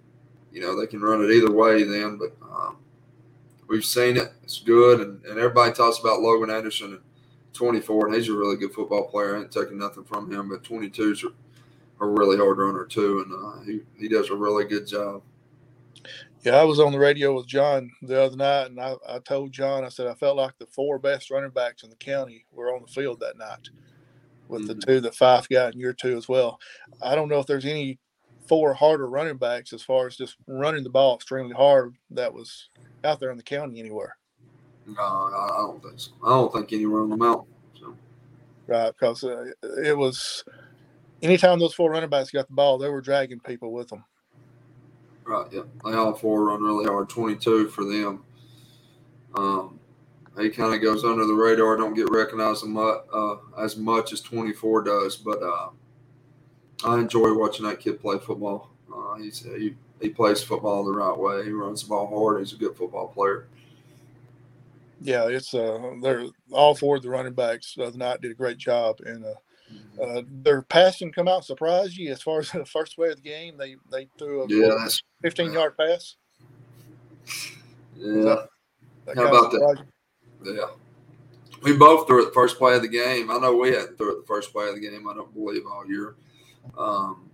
you 0.51 0.61
know, 0.61 0.79
they 0.79 0.87
can 0.87 1.01
run 1.01 1.23
it 1.23 1.31
either 1.31 1.51
way 1.51 1.83
then. 1.83 2.17
But 2.17 2.35
um, 2.41 2.77
we've 3.67 3.83
seen 3.83 4.17
it. 4.17 4.31
It's 4.43 4.59
good, 4.59 5.01
and, 5.01 5.23
and 5.25 5.37
everybody 5.37 5.73
talks 5.73 5.99
about 5.99 6.21
Logan 6.21 6.49
Anderson. 6.49 6.93
And, 6.93 7.01
24, 7.53 8.07
and 8.07 8.15
he's 8.15 8.29
a 8.29 8.33
really 8.33 8.57
good 8.57 8.73
football 8.73 9.07
player. 9.07 9.37
I 9.37 9.41
ain't 9.41 9.51
taking 9.51 9.77
nothing 9.77 10.03
from 10.03 10.31
him, 10.31 10.49
but 10.49 10.63
22s 10.63 11.23
are 11.23 11.33
a 12.05 12.07
really 12.07 12.37
hard 12.37 12.57
runner 12.57 12.85
too, 12.85 13.23
and 13.25 13.33
uh, 13.33 13.63
he 13.63 13.81
he 13.97 14.09
does 14.09 14.29
a 14.29 14.35
really 14.35 14.65
good 14.65 14.87
job. 14.87 15.21
Yeah, 16.43 16.57
I 16.57 16.63
was 16.65 16.79
on 16.79 16.91
the 16.91 16.99
radio 16.99 17.33
with 17.33 17.47
John 17.47 17.89
the 18.01 18.21
other 18.21 18.35
night, 18.35 18.65
and 18.65 18.79
I, 18.79 18.95
I 19.07 19.19
told 19.19 19.53
John, 19.53 19.85
I 19.85 19.89
said 19.89 20.07
I 20.07 20.13
felt 20.13 20.35
like 20.35 20.57
the 20.57 20.65
four 20.65 20.99
best 20.99 21.31
running 21.31 21.51
backs 21.51 21.83
in 21.83 21.89
the 21.89 21.95
county 21.95 22.45
were 22.51 22.75
on 22.75 22.81
the 22.81 22.91
field 22.91 23.21
that 23.21 23.37
night, 23.37 23.69
with 24.49 24.63
mm-hmm. 24.63 24.79
the 24.79 24.85
two 24.85 24.99
that 25.01 25.13
Fyffe 25.13 25.47
got 25.49 25.71
and 25.71 25.79
your 25.79 25.93
two 25.93 26.17
as 26.17 26.27
well. 26.27 26.59
I 27.01 27.15
don't 27.15 27.29
know 27.29 27.39
if 27.39 27.47
there's 27.47 27.65
any 27.65 27.97
four 28.45 28.73
harder 28.73 29.07
running 29.07 29.37
backs 29.37 29.71
as 29.71 29.83
far 29.83 30.05
as 30.05 30.17
just 30.17 30.35
running 30.45 30.83
the 30.83 30.89
ball 30.89 31.15
extremely 31.15 31.55
hard 31.55 31.95
that 32.11 32.33
was 32.33 32.67
out 33.05 33.21
there 33.21 33.31
in 33.31 33.37
the 33.37 33.43
county 33.43 33.79
anywhere. 33.79 34.17
No, 34.85 35.01
I 35.01 35.47
don't 35.59 35.81
think 35.81 35.97
so. 35.97 36.11
I 36.25 36.29
don't 36.29 36.51
think 36.51 36.73
anywhere 36.73 37.03
on 37.03 37.09
the 37.09 37.15
mountain. 37.15 37.53
So. 37.79 37.95
Right, 38.67 38.91
because 38.91 39.23
uh, 39.23 39.45
it 39.81 39.97
was 39.97 40.43
anytime 41.21 41.57
those 41.57 41.73
four 41.73 41.89
running 41.89 42.09
backs 42.09 42.31
got 42.31 42.47
the 42.49 42.53
ball, 42.53 42.77
they 42.77 42.89
were 42.89 42.99
dragging 42.99 43.39
people 43.39 43.71
with 43.71 43.87
them. 43.87 44.03
Right. 45.23 45.47
Yeah. 45.51 45.61
They 45.85 45.93
all 45.93 46.13
four 46.13 46.45
run 46.45 46.61
really 46.61 46.85
hard. 46.85 47.09
Twenty-two 47.09 47.69
for 47.69 47.83
them. 47.85 48.23
Um, 49.35 49.79
he 50.39 50.49
kind 50.49 50.73
of 50.73 50.81
goes 50.81 51.03
under 51.03 51.25
the 51.25 51.33
radar, 51.33 51.77
don't 51.77 51.93
get 51.93 52.09
recognized 52.09 52.65
uh, 52.65 53.35
as 53.59 53.77
much 53.77 54.13
as 54.13 54.21
24 54.21 54.83
does. 54.83 55.15
But 55.15 55.41
uh, 55.43 55.69
I 56.85 56.99
enjoy 56.99 57.33
watching 57.33 57.65
that 57.65 57.79
kid 57.79 57.99
play 57.99 58.17
football. 58.17 58.71
Uh, 58.93 59.15
he's 59.15 59.39
he, 59.39 59.75
he 60.01 60.09
plays 60.09 60.41
football 60.41 60.83
the 60.83 60.91
right 60.91 61.17
way. 61.17 61.45
He 61.45 61.51
runs 61.51 61.83
the 61.83 61.89
ball 61.89 62.07
hard. 62.07 62.39
He's 62.39 62.53
a 62.53 62.57
good 62.57 62.75
football 62.75 63.07
player 63.07 63.47
yeah, 65.03 65.27
it's 65.27 65.53
uh, 65.53 65.91
they're 66.01 66.25
all 66.51 66.75
four 66.75 66.95
of 66.95 67.03
the 67.03 67.09
running 67.09 67.33
backs 67.33 67.73
the 67.75 67.83
other 67.83 67.97
night 67.97 68.21
did 68.21 68.31
a 68.31 68.35
great 68.35 68.57
job, 68.57 68.99
and 69.05 69.25
uh. 69.25 69.33
Uh, 70.01 70.21
their 70.27 70.61
passing 70.63 71.11
come 71.11 71.27
out 71.27 71.45
surprised 71.45 71.97
you 71.97 72.11
as 72.11 72.21
far 72.21 72.39
as 72.39 72.51
the 72.53 72.65
first 72.65 72.95
play 72.95 73.09
of 73.09 73.17
the 73.17 73.21
game. 73.21 73.57
They 73.57 73.75
they 73.91 74.07
threw 74.17 74.43
a 74.43 74.47
yeah, 74.47 74.87
15 75.21 75.53
yard 75.53 75.77
pass. 75.77 76.15
Yeah, 77.95 78.23
that, 78.23 78.49
that 79.05 79.17
how 79.17 79.27
about 79.27 79.51
that? 79.51 79.83
Yeah, 80.43 80.71
we 81.61 81.77
both 81.77 82.07
threw 82.07 82.23
it 82.23 82.25
the 82.25 82.31
first 82.31 82.57
play 82.57 82.75
of 82.75 82.81
the 82.81 82.87
game. 82.87 83.29
I 83.31 83.37
know 83.37 83.55
we 83.55 83.69
hadn't 83.69 83.97
threw 83.97 84.17
it 84.17 84.21
the 84.21 84.27
first 84.27 84.51
play 84.51 84.67
of 84.67 84.75
the 84.75 84.81
game. 84.81 85.07
I 85.07 85.13
don't 85.13 85.33
believe 85.33 85.63
all 85.65 85.87
year, 85.87 86.15
um, 86.77 87.29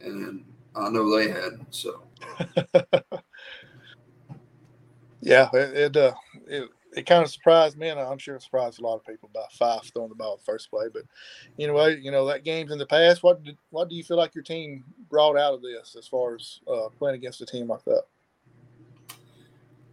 and 0.00 0.44
I 0.74 0.88
know 0.88 1.16
they 1.16 1.28
hadn't. 1.30 1.74
So. 1.74 2.02
yeah, 5.20 5.48
it, 5.52 5.76
it 5.76 5.96
uh, 5.96 6.14
it, 6.46 6.68
it 6.96 7.06
kind 7.06 7.22
of 7.22 7.30
surprised 7.30 7.76
me, 7.76 7.88
and 7.88 7.98
I'm 7.98 8.18
sure 8.18 8.36
it 8.36 8.42
surprised 8.42 8.80
a 8.80 8.82
lot 8.82 8.96
of 8.96 9.04
people 9.04 9.30
by 9.34 9.44
Fyffe 9.58 9.92
throwing 9.92 10.08
the 10.08 10.14
ball 10.14 10.36
the 10.36 10.44
first 10.44 10.70
play. 10.70 10.86
But 10.92 11.02
anyway, 11.58 12.00
you 12.00 12.10
know 12.10 12.26
that 12.26 12.44
game's 12.44 12.70
in 12.70 12.78
the 12.78 12.86
past. 12.86 13.22
What 13.22 13.42
did, 13.42 13.56
what 13.70 13.88
do 13.88 13.96
you 13.96 14.04
feel 14.04 14.16
like 14.16 14.34
your 14.34 14.44
team 14.44 14.84
brought 15.10 15.36
out 15.36 15.54
of 15.54 15.62
this 15.62 15.96
as 15.98 16.06
far 16.06 16.36
as 16.36 16.60
uh, 16.68 16.88
playing 16.96 17.16
against 17.16 17.40
a 17.40 17.46
team 17.46 17.68
like 17.68 17.84
that? 17.84 18.02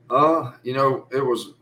Uh, 0.09 0.51
you 0.63 0.73
know, 0.73 1.07
it 1.11 1.25
was 1.25 1.53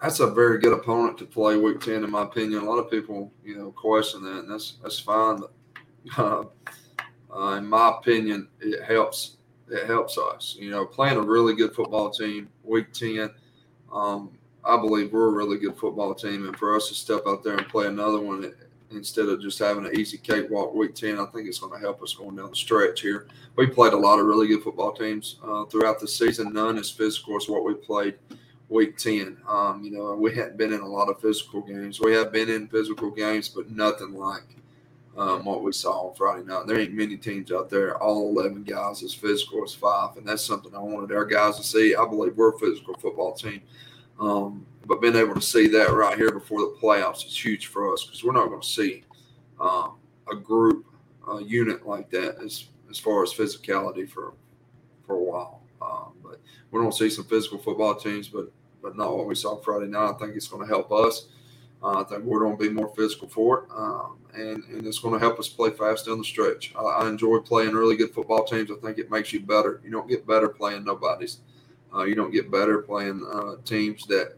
that's 0.00 0.20
a 0.20 0.30
very 0.30 0.58
good 0.58 0.72
opponent 0.72 1.18
to 1.18 1.26
play 1.26 1.56
week 1.56 1.80
ten, 1.80 2.04
in 2.04 2.10
my 2.10 2.22
opinion. 2.22 2.62
A 2.62 2.64
lot 2.64 2.78
of 2.78 2.90
people, 2.90 3.32
you 3.44 3.56
know, 3.56 3.72
question 3.72 4.22
that, 4.22 4.40
and 4.40 4.50
that's 4.50 4.78
that's 4.82 4.98
fine. 4.98 5.40
But, 5.40 5.52
uh, 6.18 6.44
uh, 7.34 7.56
in 7.56 7.66
my 7.66 7.96
opinion, 7.98 8.48
it 8.60 8.82
helps. 8.84 9.36
It 9.68 9.86
helps 9.86 10.16
us. 10.16 10.56
You 10.58 10.70
know, 10.70 10.86
playing 10.86 11.16
a 11.16 11.22
really 11.22 11.54
good 11.54 11.74
football 11.74 12.10
team 12.10 12.48
week 12.62 12.92
ten. 12.92 13.30
Um, 13.92 14.30
I 14.66 14.76
believe 14.76 15.12
we're 15.12 15.28
a 15.28 15.32
really 15.32 15.58
good 15.58 15.76
football 15.76 16.14
team, 16.14 16.46
and 16.46 16.56
for 16.56 16.74
us 16.74 16.88
to 16.88 16.94
step 16.94 17.22
out 17.26 17.44
there 17.44 17.56
and 17.56 17.68
play 17.68 17.86
another 17.86 18.20
one 18.20 18.52
instead 18.90 19.28
of 19.28 19.40
just 19.40 19.58
having 19.58 19.86
an 19.86 19.98
easy 19.98 20.18
cakewalk 20.18 20.74
week 20.74 20.94
10, 20.94 21.18
I 21.18 21.26
think 21.26 21.48
it's 21.48 21.58
going 21.58 21.72
to 21.72 21.78
help 21.78 22.02
us 22.02 22.14
going 22.14 22.36
down 22.36 22.50
the 22.50 22.56
stretch 22.56 23.00
here. 23.00 23.26
We 23.56 23.66
played 23.66 23.92
a 23.92 23.98
lot 23.98 24.18
of 24.18 24.26
really 24.26 24.48
good 24.48 24.62
football 24.62 24.92
teams 24.92 25.36
uh, 25.44 25.64
throughout 25.66 26.00
the 26.00 26.08
season. 26.08 26.52
None 26.52 26.78
as 26.78 26.90
physical 26.90 27.36
as 27.36 27.48
what 27.48 27.64
we 27.64 27.74
played 27.74 28.14
week 28.68 28.96
10. 28.96 29.38
Um, 29.48 29.82
you 29.84 29.90
know, 29.90 30.14
we 30.14 30.34
hadn't 30.34 30.56
been 30.56 30.72
in 30.72 30.80
a 30.80 30.88
lot 30.88 31.08
of 31.08 31.20
physical 31.20 31.62
games. 31.62 32.00
We 32.00 32.12
have 32.14 32.32
been 32.32 32.50
in 32.50 32.68
physical 32.68 33.10
games, 33.10 33.48
but 33.48 33.70
nothing 33.70 34.14
like 34.14 34.56
um, 35.16 35.44
what 35.44 35.62
we 35.62 35.72
saw 35.72 36.08
on 36.08 36.14
Friday 36.14 36.44
night. 36.44 36.66
There 36.66 36.78
ain't 36.78 36.92
many 36.92 37.16
teams 37.16 37.50
out 37.50 37.70
there, 37.70 37.96
all 38.02 38.36
11 38.36 38.64
guys 38.64 39.02
as 39.02 39.14
physical 39.14 39.64
as 39.64 39.74
Fyffe, 39.74 40.18
and 40.18 40.26
that's 40.26 40.44
something 40.44 40.74
I 40.74 40.78
wanted 40.78 41.14
our 41.14 41.24
guys 41.24 41.56
to 41.56 41.62
see. 41.62 41.94
I 41.94 42.04
believe 42.06 42.36
we're 42.36 42.54
a 42.54 42.58
physical 42.58 42.94
football 42.94 43.32
team. 43.32 43.62
Um, 44.18 44.66
but 44.86 45.00
being 45.00 45.16
able 45.16 45.34
to 45.34 45.40
see 45.40 45.66
that 45.68 45.92
right 45.92 46.16
here 46.16 46.30
before 46.30 46.60
the 46.60 46.76
playoffs 46.80 47.26
is 47.26 47.36
huge 47.36 47.66
for 47.66 47.92
us 47.92 48.04
because 48.04 48.22
we're 48.22 48.32
not 48.32 48.48
going 48.48 48.60
to 48.60 48.66
see 48.66 49.04
um, 49.60 49.96
a 50.30 50.36
group, 50.36 50.86
a 51.28 51.42
unit 51.42 51.86
like 51.86 52.10
that 52.10 52.36
as 52.44 52.66
as 52.88 52.98
far 52.98 53.22
as 53.22 53.32
physicality 53.32 54.08
for 54.08 54.34
for 55.06 55.16
a 55.16 55.22
while. 55.22 55.62
Um, 55.82 56.12
but 56.22 56.40
we're 56.70 56.80
going 56.80 56.92
to 56.92 56.96
see 56.96 57.10
some 57.10 57.24
physical 57.24 57.58
football 57.58 57.94
teams, 57.94 58.28
but 58.28 58.52
but 58.82 58.96
not 58.96 59.16
what 59.16 59.26
we 59.26 59.34
saw 59.34 59.56
Friday 59.56 59.88
night. 59.88 60.10
I 60.10 60.18
think 60.18 60.36
it's 60.36 60.48
going 60.48 60.62
to 60.62 60.68
help 60.68 60.92
us. 60.92 61.26
Uh, 61.82 62.00
I 62.00 62.04
think 62.04 62.24
we're 62.24 62.40
going 62.40 62.56
to 62.56 62.62
be 62.62 62.70
more 62.70 62.94
physical 62.96 63.28
for 63.28 63.58
it, 63.58 63.64
um, 63.76 64.18
and 64.34 64.64
and 64.64 64.86
it's 64.86 64.98
going 64.98 65.14
to 65.14 65.20
help 65.20 65.38
us 65.38 65.48
play 65.48 65.70
fast 65.70 66.06
down 66.06 66.18
the 66.18 66.24
stretch. 66.24 66.72
I, 66.76 66.82
I, 66.82 67.08
enjoy 67.08 67.38
playing 67.38 67.72
really 67.72 67.96
good 67.96 68.14
football 68.14 68.44
teams. 68.44 68.70
I 68.70 68.76
think 68.76 68.98
it 68.98 69.10
makes 69.10 69.32
you 69.32 69.40
better. 69.40 69.80
You 69.84 69.90
don't 69.90 70.08
get 70.08 70.26
better 70.26 70.48
playing 70.48 70.84
nobody's. 70.84 71.38
Uh, 71.96 72.04
you 72.04 72.14
don't 72.14 72.30
get 72.30 72.50
better 72.50 72.78
playing 72.82 73.26
uh, 73.32 73.56
teams 73.64 74.06
that 74.06 74.36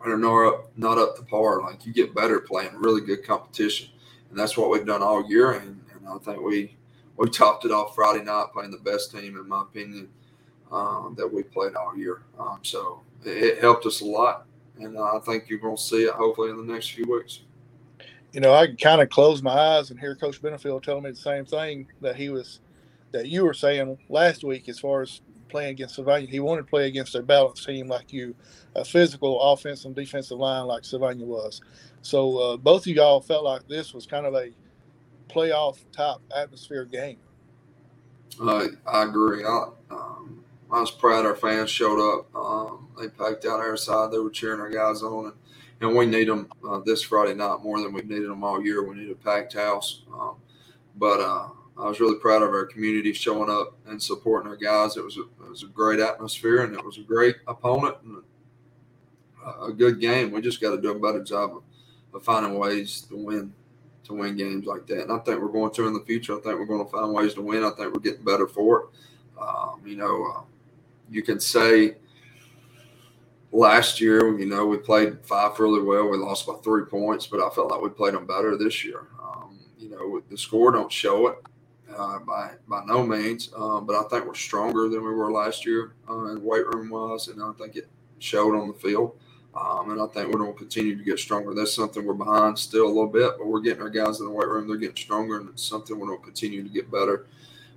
are 0.00 0.16
not 0.16 0.46
up, 0.46 0.72
not 0.76 0.98
up 0.98 1.16
to 1.16 1.22
par. 1.22 1.62
Like 1.62 1.86
you 1.86 1.92
get 1.92 2.14
better 2.14 2.40
playing 2.40 2.72
really 2.74 3.00
good 3.00 3.24
competition, 3.24 3.88
and 4.28 4.38
that's 4.38 4.56
what 4.56 4.70
we've 4.70 4.86
done 4.86 5.02
all 5.02 5.28
year. 5.28 5.52
And, 5.52 5.80
and 5.94 6.08
I 6.08 6.18
think 6.18 6.42
we 6.42 6.76
we 7.16 7.30
topped 7.30 7.64
it 7.64 7.70
off 7.70 7.94
Friday 7.94 8.24
night 8.24 8.46
playing 8.52 8.72
the 8.72 8.78
best 8.78 9.10
team, 9.10 9.36
in 9.36 9.48
my 9.48 9.62
opinion, 9.62 10.08
um, 10.70 11.14
that 11.16 11.32
we 11.32 11.42
played 11.42 11.74
all 11.74 11.96
year. 11.96 12.22
Um, 12.38 12.58
so 12.62 13.00
it, 13.24 13.36
it, 13.36 13.60
helped 13.60 13.86
us 13.86 14.02
a 14.02 14.06
lot, 14.06 14.46
and 14.78 14.98
uh, 14.98 15.16
I 15.16 15.20
think 15.20 15.48
you're 15.48 15.58
going 15.58 15.76
to 15.76 15.82
see 15.82 16.04
it 16.04 16.12
hopefully 16.12 16.50
in 16.50 16.56
the 16.56 16.72
next 16.72 16.90
few 16.90 17.10
weeks. 17.10 17.40
You 18.32 18.40
know, 18.40 18.52
I 18.54 18.68
kind 18.74 19.00
of 19.00 19.08
close 19.08 19.42
my 19.42 19.50
eyes 19.50 19.90
and 19.90 19.98
hear 19.98 20.14
Coach 20.14 20.40
Benefield 20.40 20.82
telling 20.82 21.02
me 21.02 21.10
the 21.10 21.16
same 21.16 21.44
thing 21.44 21.88
that 22.00 22.16
he 22.16 22.28
was 22.28 22.60
that 23.12 23.26
you 23.26 23.44
were 23.44 23.54
saying 23.54 23.98
last 24.08 24.44
week 24.44 24.68
as 24.68 24.78
far 24.78 25.02
as 25.02 25.20
playing 25.50 25.70
against 25.70 25.96
Sylvania. 25.96 26.28
He 26.28 26.40
wanted 26.40 26.62
to 26.62 26.68
play 26.68 26.86
against 26.86 27.14
a 27.14 27.22
balanced 27.22 27.66
team 27.66 27.88
like 27.88 28.12
you, 28.12 28.34
a 28.74 28.84
physical 28.84 29.40
offensive 29.40 29.86
and 29.86 29.96
defensive 29.96 30.38
line 30.38 30.66
like 30.66 30.84
Sylvania 30.84 31.26
was. 31.26 31.60
So 32.02 32.38
uh, 32.38 32.56
both 32.56 32.82
of 32.82 32.92
y'all 32.92 33.20
felt 33.20 33.44
like 33.44 33.66
this 33.68 33.92
was 33.92 34.06
kind 34.06 34.26
of 34.26 34.34
a 34.34 34.50
playoff 35.28 35.78
type 35.92 36.18
atmosphere 36.34 36.84
game. 36.84 37.18
Uh, 38.40 38.68
I 38.86 39.04
agree. 39.04 39.44
I, 39.44 39.68
um, 39.90 40.42
I 40.70 40.80
was 40.80 40.90
proud 40.90 41.26
our 41.26 41.34
fans 41.34 41.70
showed 41.70 42.00
up. 42.00 42.34
Um, 42.34 42.88
they 42.98 43.08
packed 43.08 43.44
out 43.44 43.60
our 43.60 43.76
side. 43.76 44.12
They 44.12 44.18
were 44.18 44.30
cheering 44.30 44.60
our 44.60 44.70
guys 44.70 45.02
on, 45.02 45.26
and, 45.26 45.34
and 45.80 45.96
we 45.96 46.06
need 46.06 46.28
them 46.28 46.48
uh, 46.68 46.80
this 46.84 47.02
Friday 47.02 47.34
night 47.34 47.58
more 47.62 47.80
than 47.80 47.92
we've 47.92 48.08
needed 48.08 48.30
them 48.30 48.44
all 48.44 48.64
year. 48.64 48.82
We 48.82 48.96
need 48.96 49.10
a 49.10 49.14
packed 49.14 49.54
house. 49.54 50.02
Um, 50.12 50.36
but 50.96 51.20
uh, 51.20 51.48
I 51.80 51.88
was 51.88 51.98
really 51.98 52.18
proud 52.18 52.42
of 52.42 52.50
our 52.50 52.66
community 52.66 53.12
showing 53.12 53.48
up 53.48 53.74
and 53.86 54.02
supporting 54.02 54.50
our 54.50 54.56
guys. 54.56 54.98
It 54.98 55.04
was 55.04 55.16
a, 55.16 55.22
it 55.22 55.48
was 55.48 55.62
a 55.62 55.66
great 55.66 55.98
atmosphere 55.98 56.62
and 56.62 56.74
it 56.74 56.84
was 56.84 56.98
a 56.98 57.02
great 57.02 57.36
opponent 57.46 57.96
and 58.04 58.22
a, 59.44 59.64
a 59.66 59.72
good 59.72 59.98
game. 59.98 60.30
We 60.30 60.42
just 60.42 60.60
got 60.60 60.72
to 60.72 60.80
do 60.80 60.90
a 60.90 60.98
better 60.98 61.24
job 61.24 61.56
of, 61.56 61.62
of, 62.12 62.22
finding 62.22 62.58
ways 62.58 63.02
to 63.08 63.16
win 63.16 63.54
to 64.04 64.12
win 64.12 64.36
games 64.36 64.66
like 64.66 64.86
that. 64.88 65.04
And 65.04 65.12
I 65.12 65.18
think 65.20 65.40
we're 65.40 65.48
going 65.48 65.72
to 65.72 65.86
in 65.86 65.94
the 65.94 66.00
future. 66.00 66.34
I 66.34 66.40
think 66.40 66.58
we're 66.58 66.66
going 66.66 66.84
to 66.84 66.90
find 66.90 67.14
ways 67.14 67.32
to 67.34 67.42
win. 67.42 67.64
I 67.64 67.70
think 67.70 67.94
we're 67.94 68.00
getting 68.00 68.24
better 68.24 68.46
for 68.46 68.80
it. 68.80 68.86
Um, 69.40 69.80
you 69.86 69.96
know, 69.96 70.26
uh, 70.36 70.42
you 71.08 71.22
can 71.22 71.40
say 71.40 71.96
last 73.52 74.02
year, 74.02 74.38
you 74.38 74.46
know, 74.46 74.66
we 74.66 74.76
played 74.76 75.22
Fyffe 75.22 75.58
really 75.58 75.82
well. 75.82 76.08
We 76.08 76.18
lost 76.18 76.46
by 76.46 76.54
three 76.62 76.84
points, 76.84 77.26
but 77.26 77.40
I 77.40 77.48
felt 77.54 77.70
like 77.70 77.80
we 77.80 77.88
played 77.88 78.12
them 78.12 78.26
better 78.26 78.58
this 78.58 78.84
year. 78.84 79.06
Um, 79.22 79.58
you 79.78 79.88
know, 79.88 80.22
the 80.28 80.36
score 80.36 80.72
don't 80.72 80.92
show 80.92 81.28
it 81.28 81.38
uh, 81.96 82.18
by 82.20 82.52
by 82.68 82.84
no 82.86 83.06
means, 83.06 83.50
um, 83.56 83.86
but 83.86 83.96
I 83.96 84.08
think 84.08 84.26
we're 84.26 84.34
stronger 84.34 84.88
than 84.88 85.04
we 85.04 85.12
were 85.12 85.32
last 85.32 85.66
year 85.66 85.94
uh, 86.08 86.24
in 86.26 86.44
weight 86.44 86.66
room 86.66 86.90
wise, 86.90 87.28
and 87.28 87.42
I 87.42 87.52
think 87.52 87.76
it 87.76 87.88
showed 88.18 88.54
on 88.54 88.68
the 88.68 88.74
field. 88.74 89.16
Um, 89.54 89.90
and 89.90 90.00
I 90.00 90.06
think 90.06 90.32
we're 90.32 90.38
going 90.38 90.52
to 90.52 90.58
continue 90.58 90.96
to 90.96 91.02
get 91.02 91.18
stronger. 91.18 91.54
That's 91.54 91.74
something 91.74 92.06
we're 92.06 92.14
behind 92.14 92.56
still 92.56 92.86
a 92.86 92.86
little 92.86 93.08
bit, 93.08 93.32
but 93.36 93.48
we're 93.48 93.60
getting 93.60 93.82
our 93.82 93.90
guys 93.90 94.20
in 94.20 94.26
the 94.26 94.32
weight 94.32 94.46
room. 94.46 94.68
They're 94.68 94.76
getting 94.76 94.96
stronger, 94.96 95.38
and 95.38 95.48
it's 95.48 95.64
something 95.64 95.98
we're 95.98 96.06
going 96.06 96.20
to 96.20 96.24
continue 96.24 96.62
to 96.62 96.68
get 96.68 96.90
better, 96.90 97.26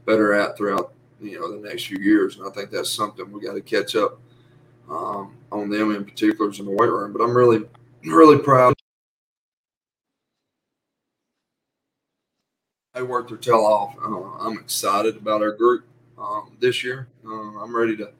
better 0.06 0.34
at 0.34 0.56
throughout 0.56 0.94
you 1.20 1.40
know 1.40 1.52
the 1.52 1.68
next 1.68 1.88
few 1.88 1.98
years. 1.98 2.38
And 2.38 2.48
I 2.48 2.52
think 2.52 2.70
that's 2.70 2.92
something 2.92 3.32
we 3.32 3.42
got 3.42 3.54
to 3.54 3.62
catch 3.62 3.96
up 3.96 4.20
um, 4.90 5.36
on 5.52 5.70
them 5.70 5.96
in 5.96 6.06
particulars 6.06 6.60
in 6.60 6.66
the 6.66 6.72
weight 6.72 6.92
room. 6.92 7.12
But 7.14 7.24
I'm 7.24 7.36
really, 7.36 7.64
really 8.04 8.38
proud 8.38 8.73
they 13.04 13.10
worked 13.10 13.30
their 13.30 13.38
tail 13.38 13.66
off. 13.66 13.96
Uh, 14.02 14.48
I'm 14.48 14.58
excited 14.58 15.18
about 15.18 15.42
our 15.42 15.52
group 15.52 15.86
um, 16.18 16.56
this 16.60 16.84
year. 16.84 17.10
Uh, 17.26 17.60
I'm 17.60 17.76
ready 17.76 17.98
to 17.98 18.12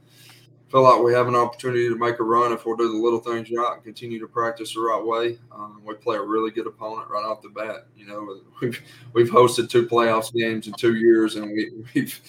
feel 0.70 0.82
like 0.82 1.02
we 1.02 1.14
have 1.14 1.28
an 1.28 1.36
opportunity 1.36 1.88
to 1.88 1.96
make 1.96 2.20
a 2.20 2.24
run 2.24 2.52
if 2.52 2.66
we'll 2.66 2.76
do 2.76 2.92
the 2.92 2.98
little 2.98 3.20
things 3.20 3.50
right 3.50 3.76
and 3.76 3.84
continue 3.84 4.20
to 4.20 4.28
practice 4.28 4.74
the 4.74 4.82
right 4.82 5.04
way. 5.04 5.38
Um, 5.54 5.82
we 5.86 5.94
play 5.94 6.18
a 6.18 6.22
really 6.22 6.52
good 6.52 6.68
opponent 6.68 7.10
right 7.10 7.24
off 7.24 7.42
the 7.42 7.50
bat. 7.50 7.88
You 7.96 8.08
know, 8.08 8.42
we've 8.62 8.82
we've 9.14 9.30
hosted 9.30 9.70
two 9.70 9.88
playoffs 9.88 10.34
games 10.34 10.68
in 10.68 10.74
two 10.74 10.96
years, 10.96 11.36
and 11.38 11.46
we, 11.46 11.72
we've 11.96 12.20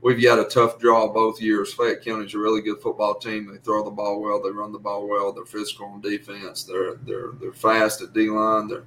we've 0.00 0.22
got 0.22 0.40
a 0.40 0.44
tough 0.44 0.80
draw 0.80 1.06
both 1.12 1.40
years. 1.40 1.72
Fayette 1.72 2.04
County's 2.04 2.34
a 2.34 2.38
really 2.38 2.60
good 2.60 2.80
football 2.80 3.14
team. 3.14 3.52
They 3.52 3.58
throw 3.58 3.84
the 3.84 3.90
ball 3.90 4.20
well. 4.20 4.42
They 4.42 4.50
run 4.50 4.72
the 4.72 4.78
ball 4.80 5.06
well. 5.06 5.32
They're 5.32 5.44
physical 5.44 5.86
on 5.86 6.00
defense. 6.00 6.64
They're 6.64 6.96
they're 7.06 7.32
they're 7.40 7.52
fast 7.52 8.02
at 8.02 8.14
D 8.14 8.30
line. 8.30 8.66
They're 8.66 8.86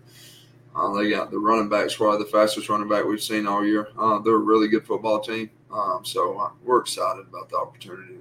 uh, 0.76 0.92
they 0.94 1.10
got 1.10 1.32
the 1.32 1.38
running 1.38 1.70
backs, 1.70 1.96
probably 1.96 2.24
the 2.24 2.32
fastest 2.32 2.70
running 2.70 2.90
back 2.90 3.06
we've 3.06 3.22
seen 3.22 3.48
all 3.48 3.66
year. 3.66 3.90
Uh, 3.98 4.20
they're 4.20 4.36
a 4.36 4.40
really 4.40 4.68
good 4.68 4.86
football 4.86 5.20
team. 5.20 5.50
Um, 5.72 6.02
so 6.04 6.38
uh, 6.40 6.50
we're 6.64 6.80
excited 6.80 7.26
about 7.28 7.50
the 7.50 7.58
opportunity. 7.58 8.18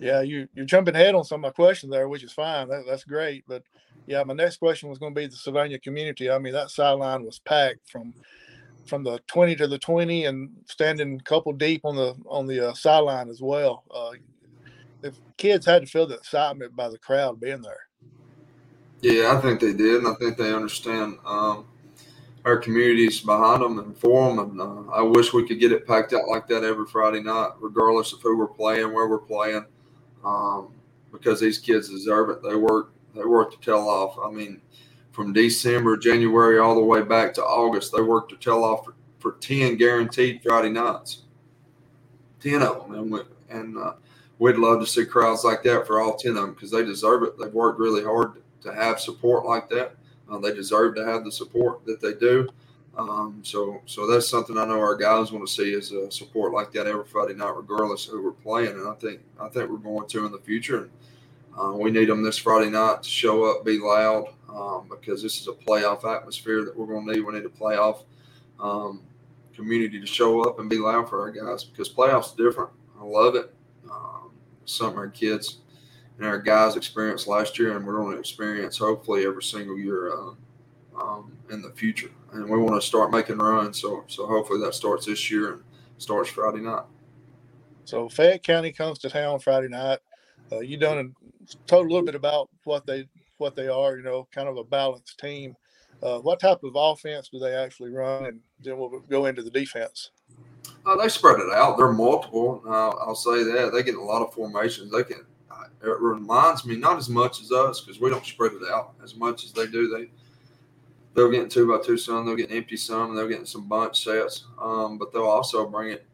Yeah, 0.00 0.20
you 0.20 0.48
you're 0.54 0.64
jumping 0.64 0.94
ahead 0.94 1.16
on 1.16 1.24
some 1.24 1.44
of 1.44 1.48
my 1.48 1.50
questions 1.50 1.90
there, 1.90 2.08
which 2.08 2.22
is 2.22 2.32
fine. 2.32 2.68
That, 2.68 2.84
that's 2.86 3.02
great. 3.02 3.44
But 3.48 3.64
yeah, 4.06 4.22
my 4.22 4.34
next 4.34 4.58
question 4.58 4.88
was 4.88 4.98
going 4.98 5.12
to 5.12 5.20
be 5.20 5.26
the 5.26 5.36
Sylvania 5.36 5.78
community. 5.80 6.30
I 6.30 6.38
mean, 6.38 6.52
that 6.52 6.70
sideline 6.70 7.24
was 7.24 7.40
packed 7.40 7.90
from 7.90 8.14
from 8.86 9.02
the 9.04 9.20
20 9.26 9.54
to 9.56 9.66
the 9.66 9.78
20 9.78 10.24
and 10.24 10.50
standing 10.66 11.18
a 11.20 11.22
couple 11.22 11.52
deep 11.52 11.84
on 11.84 11.96
the 11.96 12.14
on 12.26 12.46
the 12.46 12.70
uh, 12.70 12.74
sideline 12.74 13.28
as 13.28 13.42
well. 13.42 13.82
Uh, 13.92 14.12
the 15.00 15.12
kids 15.36 15.66
had 15.66 15.82
to 15.82 15.88
feel 15.88 16.06
the 16.06 16.14
excitement 16.14 16.76
by 16.76 16.88
the 16.88 16.98
crowd 16.98 17.40
being 17.40 17.62
there. 17.62 17.87
Yeah, 19.00 19.32
I 19.36 19.40
think 19.40 19.60
they 19.60 19.74
did, 19.74 19.96
and 19.98 20.08
I 20.08 20.14
think 20.14 20.36
they 20.36 20.52
understand 20.52 21.18
um, 21.24 21.66
our 22.44 22.56
communities 22.56 23.20
behind 23.20 23.62
them 23.62 23.78
and 23.78 23.96
for 23.96 24.28
them. 24.28 24.38
And 24.38 24.60
uh, 24.60 24.90
I 24.90 25.02
wish 25.02 25.32
we 25.32 25.46
could 25.46 25.60
get 25.60 25.70
it 25.70 25.86
packed 25.86 26.12
out 26.12 26.26
like 26.26 26.48
that 26.48 26.64
every 26.64 26.86
Friday 26.86 27.22
night, 27.22 27.50
regardless 27.60 28.12
of 28.12 28.20
who 28.22 28.36
we're 28.36 28.48
playing, 28.48 28.92
where 28.92 29.06
we're 29.06 29.18
playing, 29.18 29.64
um, 30.24 30.72
because 31.12 31.38
these 31.38 31.58
kids 31.58 31.88
deserve 31.88 32.30
it. 32.30 32.42
They 32.42 32.56
work, 32.56 32.92
they 33.14 33.24
work 33.24 33.52
to 33.52 33.60
tell 33.60 33.88
off. 33.88 34.18
I 34.18 34.32
mean, 34.32 34.60
from 35.12 35.32
December, 35.32 35.96
January, 35.96 36.58
all 36.58 36.74
the 36.74 36.80
way 36.80 37.02
back 37.02 37.32
to 37.34 37.44
August, 37.44 37.92
they 37.94 38.02
work 38.02 38.28
to 38.30 38.36
tell 38.36 38.64
off 38.64 38.84
for, 38.84 38.94
for 39.20 39.32
ten 39.40 39.76
guaranteed 39.76 40.40
Friday 40.42 40.70
nights, 40.70 41.22
ten 42.40 42.62
of 42.62 42.82
them, 42.82 42.94
and, 42.94 43.12
we, 43.12 43.20
and 43.48 43.78
uh, 43.78 43.92
we'd 44.40 44.56
love 44.56 44.80
to 44.80 44.86
see 44.86 45.04
crowds 45.04 45.44
like 45.44 45.62
that 45.62 45.86
for 45.86 46.00
all 46.00 46.16
ten 46.16 46.32
of 46.32 46.38
them 46.38 46.54
because 46.54 46.72
they 46.72 46.84
deserve 46.84 47.22
it. 47.22 47.38
They've 47.38 47.54
worked 47.54 47.78
really 47.78 48.02
hard 48.02 48.42
to 48.62 48.72
have 48.72 49.00
support 49.00 49.44
like 49.44 49.68
that. 49.70 49.96
Uh, 50.30 50.38
they 50.38 50.52
deserve 50.52 50.94
to 50.96 51.04
have 51.04 51.24
the 51.24 51.32
support 51.32 51.84
that 51.86 52.00
they 52.00 52.14
do. 52.14 52.48
Um, 52.96 53.40
so, 53.44 53.80
so 53.86 54.06
that's 54.06 54.28
something 54.28 54.58
I 54.58 54.64
know 54.64 54.80
our 54.80 54.96
guys 54.96 55.30
want 55.30 55.46
to 55.46 55.52
see 55.52 55.72
is 55.72 55.92
a 55.92 56.10
support 56.10 56.52
like 56.52 56.72
that 56.72 56.88
every 56.88 57.04
Friday 57.04 57.34
night, 57.34 57.54
regardless 57.56 58.06
who 58.06 58.22
we're 58.22 58.32
playing. 58.32 58.72
And 58.72 58.88
I 58.88 58.94
think 58.94 59.20
I 59.40 59.48
think 59.48 59.70
we're 59.70 59.76
going 59.76 60.08
to 60.08 60.26
in 60.26 60.32
the 60.32 60.38
future. 60.38 60.78
And 60.78 60.90
uh, 61.56 61.72
we 61.72 61.90
need 61.90 62.08
them 62.08 62.24
this 62.24 62.38
Friday 62.38 62.70
night 62.70 63.04
to 63.04 63.08
show 63.08 63.44
up, 63.44 63.64
be 63.64 63.78
loud, 63.78 64.26
um, 64.52 64.88
because 64.90 65.22
this 65.22 65.40
is 65.40 65.46
a 65.46 65.52
playoff 65.52 66.04
atmosphere 66.04 66.64
that 66.64 66.76
we're 66.76 66.86
going 66.86 67.06
to 67.06 67.12
need. 67.12 67.24
We 67.24 67.34
need 67.34 67.44
a 67.44 67.48
playoff 67.48 68.02
um, 68.58 69.02
community 69.54 70.00
to 70.00 70.06
show 70.06 70.42
up 70.42 70.58
and 70.58 70.68
be 70.68 70.78
loud 70.78 71.08
for 71.08 71.20
our 71.20 71.30
guys 71.30 71.64
because 71.64 71.88
playoffs 71.88 72.34
are 72.34 72.36
different. 72.36 72.70
I 73.00 73.04
love 73.04 73.36
it. 73.36 73.54
Um, 73.90 74.32
something 74.64 74.98
our 74.98 75.08
kids 75.08 75.58
and 76.18 76.26
our 76.26 76.38
guys 76.38 76.76
experienced 76.76 77.26
last 77.26 77.58
year, 77.58 77.76
and 77.76 77.86
we're 77.86 77.96
going 77.96 78.12
to 78.12 78.18
experience 78.18 78.76
hopefully 78.76 79.24
every 79.24 79.42
single 79.42 79.78
year 79.78 80.12
uh, 80.12 80.32
um, 81.00 81.32
in 81.50 81.62
the 81.62 81.70
future. 81.70 82.10
And 82.32 82.48
we 82.48 82.58
want 82.58 82.80
to 82.80 82.86
start 82.86 83.10
making 83.10 83.38
runs, 83.38 83.80
so 83.80 84.04
so 84.08 84.26
hopefully 84.26 84.60
that 84.60 84.74
starts 84.74 85.06
this 85.06 85.30
year 85.30 85.52
and 85.52 85.62
starts 85.98 86.28
Friday 86.30 86.60
night. 86.60 86.84
So 87.84 88.08
Fayette 88.08 88.42
County 88.42 88.72
comes 88.72 88.98
to 89.00 89.10
town 89.10 89.38
Friday 89.38 89.68
night. 89.68 90.00
Uh, 90.52 90.60
you 90.60 90.76
done 90.76 90.98
a, 90.98 91.56
told 91.66 91.86
a 91.86 91.88
little 91.88 92.04
bit 92.04 92.14
about 92.14 92.50
what 92.64 92.84
they 92.86 93.08
what 93.38 93.54
they 93.56 93.68
are. 93.68 93.96
You 93.96 94.02
know, 94.02 94.28
kind 94.32 94.48
of 94.48 94.56
a 94.56 94.64
balanced 94.64 95.18
team. 95.18 95.56
Uh, 96.02 96.18
what 96.18 96.40
type 96.40 96.62
of 96.62 96.72
offense 96.76 97.28
do 97.28 97.38
they 97.38 97.54
actually 97.54 97.90
run? 97.90 98.26
And 98.26 98.40
then 98.60 98.78
we'll 98.78 99.00
go 99.08 99.26
into 99.26 99.42
the 99.42 99.50
defense. 99.50 100.10
Uh, 100.86 100.96
they 100.96 101.08
spread 101.08 101.40
it 101.40 101.52
out. 101.52 101.76
They're 101.76 101.92
multiple. 101.92 102.62
Uh, 102.66 102.90
I'll 102.90 103.14
say 103.14 103.42
that 103.42 103.72
they 103.72 103.82
get 103.82 103.96
a 103.96 104.02
lot 104.02 104.22
of 104.22 104.32
formations. 104.32 104.92
They 104.92 105.02
can 105.02 105.24
it 105.82 106.00
reminds 106.00 106.64
me 106.64 106.76
not 106.76 106.98
as 106.98 107.08
much 107.08 107.40
as 107.40 107.52
us 107.52 107.80
because 107.80 108.00
we 108.00 108.10
don't 108.10 108.24
spread 108.26 108.52
it 108.52 108.62
out 108.70 108.94
as 109.02 109.14
much 109.14 109.44
as 109.44 109.52
they 109.52 109.66
do. 109.66 109.88
They 109.88 110.08
they'll 111.14 111.30
get 111.30 111.50
two 111.50 111.68
by 111.68 111.84
two 111.84 111.96
some, 111.96 112.26
they'll 112.26 112.36
get 112.36 112.50
empty 112.50 112.76
some, 112.76 113.10
and 113.10 113.18
they'll 113.18 113.28
get 113.28 113.46
some 113.46 113.68
bunch 113.68 114.04
sets. 114.04 114.44
Um, 114.60 114.98
but 114.98 115.12
they'll 115.12 115.22
also 115.22 115.66
bring 115.66 115.90
it 115.90 116.04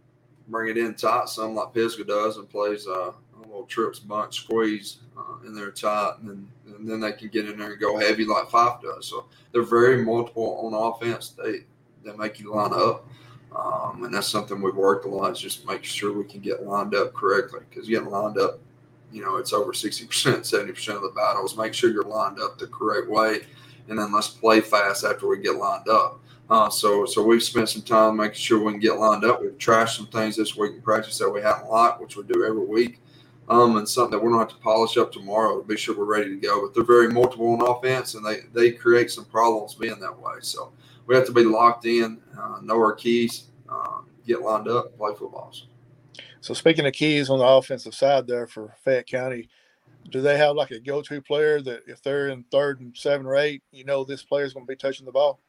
bring 0.49 0.68
it 0.68 0.76
in 0.76 0.94
tight 0.94 1.28
some 1.28 1.54
like 1.54 1.73
Pisgah 1.73 2.04
does 2.04 2.37
and 2.37 2.49
plays 2.49 2.87
uh, 2.87 3.12
a 3.12 3.40
little 3.40 3.64
trips 3.64 3.99
bunch 3.99 4.42
squeeze 4.42 4.99
uh, 5.16 5.47
in 5.47 5.54
there 5.54 5.71
tight, 5.71 6.16
and 6.21 6.28
then 6.28 6.49
and 6.66 6.88
then 6.88 7.00
they 7.00 7.12
can 7.12 7.28
get 7.28 7.49
in 7.49 7.59
there 7.59 7.73
and 7.73 7.80
go 7.80 7.99
heavy 7.99 8.25
like 8.25 8.49
Fyffe 8.49 8.83
does. 8.83 9.06
So 9.06 9.26
they're 9.52 9.62
very 9.62 10.04
multiple 10.04 10.59
on 10.62 10.92
offense. 10.92 11.30
They 11.30 11.61
they 12.04 12.16
make 12.16 12.38
you 12.38 12.54
line 12.54 12.73
up. 12.75 13.06
Um, 13.54 14.02
and 14.02 14.12
that's 14.12 14.26
something 14.26 14.61
we've 14.61 14.75
worked 14.75 15.06
a 15.06 15.09
lot 15.09 15.30
is 15.30 15.38
just 15.38 15.64
make 15.64 15.85
sure 15.85 16.12
we 16.12 16.25
can 16.25 16.40
get 16.40 16.64
lined 16.64 16.92
up 16.92 17.14
correctly 17.14 17.61
because 17.71 17.88
getting 17.88 18.11
lined 18.11 18.37
up 18.37 18.59
you 19.14 19.23
know, 19.23 19.37
it's 19.37 19.52
over 19.52 19.73
60%, 19.73 20.09
70% 20.09 20.97
of 20.97 21.02
the 21.02 21.12
battles. 21.14 21.56
Make 21.56 21.73
sure 21.73 21.90
you're 21.90 22.02
lined 22.02 22.40
up 22.40 22.59
the 22.59 22.66
correct 22.66 23.09
way. 23.09 23.42
And 23.88 23.99
then 23.99 24.12
let's 24.12 24.28
play 24.28 24.61
fast 24.61 25.04
after 25.04 25.28
we 25.28 25.38
get 25.38 25.54
lined 25.54 25.88
up. 25.88 26.21
Uh, 26.50 26.68
so, 26.68 27.06
so 27.06 27.23
we've 27.23 27.42
spent 27.42 27.68
some 27.68 27.83
time 27.83 28.16
making 28.16 28.35
sure 28.35 28.62
we 28.62 28.73
can 28.73 28.80
get 28.80 28.99
lined 28.99 29.25
up. 29.25 29.40
We've 29.40 29.56
trashed 29.56 29.97
some 29.97 30.09
things 30.09 30.37
this 30.37 30.56
week 30.56 30.73
in 30.75 30.83
practice 30.83 31.16
that 31.18 31.30
we 31.30 31.40
haven't 31.40 31.71
liked, 31.71 32.00
which 32.00 32.16
we 32.16 32.25
do 32.25 32.44
every 32.44 32.66
week. 32.66 33.00
Um, 33.49 33.76
and 33.76 33.88
something 33.88 34.12
that 34.12 34.18
we're 34.25 34.30
going 34.30 34.47
to 34.47 34.52
have 34.52 34.59
to 34.59 34.64
polish 34.64 34.97
up 34.97 35.12
tomorrow 35.12 35.61
to 35.61 35.66
be 35.66 35.76
sure 35.76 35.97
we're 35.97 36.04
ready 36.04 36.30
to 36.30 36.37
go. 36.37 36.62
But 36.62 36.75
they're 36.75 36.83
very 36.83 37.09
multiple 37.09 37.52
on 37.52 37.61
offense, 37.61 38.14
and 38.14 38.25
they 38.25 38.38
they 38.54 38.71
create 38.73 39.11
some 39.11 39.26
problems 39.26 39.75
being 39.75 40.00
that 40.00 40.18
way. 40.18 40.37
So 40.40 40.73
we 41.06 41.14
have 41.14 41.26
to 41.26 41.33
be 41.33 41.44
locked 41.44 41.85
in, 41.85 42.23
uh, 42.40 42.61
know 42.62 42.76
our 42.76 42.94
keys, 42.94 43.49
uh, 43.68 43.99
get 44.26 44.40
lined 44.40 44.66
up 44.68 44.97
play 44.97 45.12
football. 45.18 45.52
So 46.44 46.52
speaking 46.52 46.84
of 46.84 46.92
keys 46.92 47.30
on 47.30 47.38
the 47.38 47.46
offensive 47.46 47.94
side 47.94 48.26
there 48.26 48.46
for 48.46 48.76
Fayette 48.84 49.06
County, 49.06 49.48
do 50.10 50.20
they 50.20 50.36
have 50.36 50.54
like 50.54 50.72
a 50.72 50.78
go-to 50.78 51.22
player 51.22 51.62
that 51.62 51.80
if 51.86 52.02
they're 52.02 52.28
in 52.28 52.44
third 52.50 52.82
and 52.82 52.94
seven 52.94 53.24
or 53.24 53.36
eight, 53.36 53.62
you 53.72 53.86
know 53.86 54.04
this 54.04 54.22
player 54.22 54.44
is 54.44 54.52
going 54.52 54.66
to 54.66 54.70
be 54.70 54.76
touching 54.76 55.06
the 55.06 55.10
ball? 55.10 55.40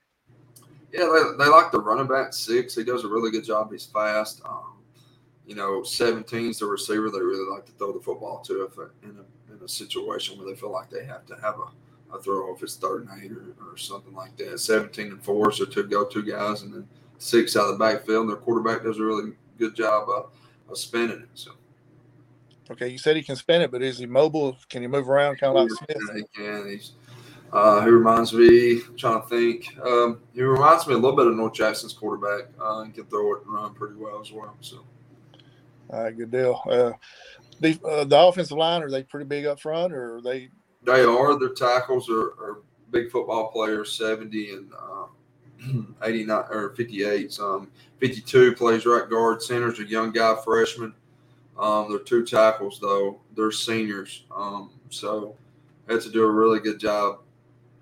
Yeah, 0.93 1.09
they, 1.13 1.43
they 1.43 1.49
like 1.49 1.73
the 1.73 1.81
running 1.81 2.07
back 2.07 2.31
six. 2.31 2.75
He 2.75 2.85
does 2.85 3.03
a 3.03 3.09
really 3.09 3.29
good 3.29 3.43
job. 3.43 3.73
He's 3.73 3.83
fast. 3.83 4.41
Um, 4.45 4.77
you 5.45 5.53
know, 5.53 5.83
17 5.83 6.51
is 6.51 6.59
the 6.59 6.65
receiver 6.65 7.09
they 7.09 7.19
really 7.19 7.51
like 7.53 7.65
to 7.65 7.73
throw 7.73 7.91
the 7.91 7.99
football 7.99 8.39
to 8.45 8.63
if 8.63 8.77
in 9.03 9.17
a, 9.17 9.53
in 9.53 9.61
a 9.61 9.67
situation 9.67 10.37
where 10.37 10.47
they 10.47 10.57
feel 10.57 10.71
like 10.71 10.89
they 10.89 11.03
have 11.03 11.25
to 11.25 11.35
have 11.41 11.55
a, 11.59 12.15
a 12.15 12.21
throw 12.21 12.55
if 12.55 12.63
it's 12.63 12.77
third 12.77 13.05
and 13.09 13.21
eight 13.21 13.33
or, 13.33 13.53
or 13.69 13.75
something 13.75 14.13
like 14.13 14.37
that. 14.37 14.61
17 14.61 15.07
and 15.07 15.21
four, 15.21 15.51
so 15.51 15.65
two 15.65 15.83
go-to 15.83 16.23
guys, 16.23 16.61
and 16.61 16.73
then 16.73 16.87
six 17.17 17.57
out 17.57 17.69
of 17.69 17.77
the 17.77 17.83
backfield. 17.83 18.21
And 18.21 18.29
their 18.29 18.37
quarterback 18.37 18.83
does 18.83 18.97
a 18.97 19.03
really 19.03 19.33
good 19.57 19.75
job 19.75 20.07
of 20.69 20.77
spinning 20.77 21.21
it. 21.21 21.29
So. 21.33 21.51
Okay, 22.71 22.87
you 22.87 22.97
said 22.97 23.15
he 23.15 23.23
can 23.23 23.35
spin 23.35 23.61
it, 23.61 23.71
but 23.71 23.81
is 23.83 23.99
he 23.99 24.05
mobile? 24.05 24.57
Can 24.69 24.81
he 24.81 24.87
move 24.87 25.09
around 25.09 25.37
kind 25.37 25.55
of 25.55 25.63
like 25.63 25.71
Smith? 25.71 26.03
Yeah, 26.07 26.15
he 26.15 26.23
can. 26.35 26.69
He's 26.69 26.93
uh, 27.53 27.81
he 27.83 27.89
reminds 27.89 28.33
me. 28.33 28.81
I'm 28.81 28.97
trying 28.97 29.21
to 29.21 29.27
think. 29.27 29.77
Um, 29.81 30.19
he 30.33 30.41
reminds 30.41 30.87
me 30.87 30.93
a 30.93 30.97
little 30.97 31.15
bit 31.15 31.27
of 31.27 31.35
North 31.35 31.53
Jackson's 31.53 31.93
quarterback. 31.93 32.49
Uh, 32.59 32.83
he 32.83 32.91
can 32.91 33.05
throw 33.05 33.35
it 33.35 33.45
and 33.45 33.53
run 33.53 33.73
pretty 33.73 33.95
well 33.95 34.19
as 34.19 34.31
well. 34.31 34.57
So, 34.61 34.83
all 35.89 36.03
right, 36.03 36.17
good 36.17 36.31
deal. 36.31 36.61
Uh, 36.69 36.91
the 37.61 37.79
uh, 37.87 38.03
the 38.03 38.19
offensive 38.19 38.57
line 38.57 38.81
are 38.83 38.89
they 38.89 39.03
pretty 39.03 39.25
big 39.25 39.45
up 39.45 39.59
front, 39.59 39.93
or 39.93 40.17
are 40.17 40.21
they? 40.21 40.49
They 40.83 41.03
are. 41.03 41.39
Their 41.39 41.49
tackles 41.49 42.09
are, 42.09 42.31
are 42.41 42.61
big 42.91 43.11
football 43.11 43.51
players. 43.51 43.93
Seventy 43.93 44.51
and 44.51 44.71
uh, 44.73 45.05
89 46.03 46.43
or 46.49 46.69
58. 46.75 47.39
Um, 47.39 47.71
52 47.99 48.53
plays 48.53 48.85
right 48.85 49.09
guard. 49.09 49.41
Center's 49.41 49.79
a 49.79 49.85
young 49.85 50.11
guy, 50.11 50.35
freshman. 50.43 50.93
Um, 51.57 51.87
they're 51.89 51.99
two 51.99 52.25
tackles 52.25 52.79
though. 52.79 53.19
They're 53.35 53.51
seniors. 53.51 54.25
Um, 54.35 54.71
so 54.89 55.35
had 55.87 56.01
to 56.01 56.09
do 56.09 56.23
a 56.23 56.31
really 56.31 56.59
good 56.59 56.79
job, 56.79 57.19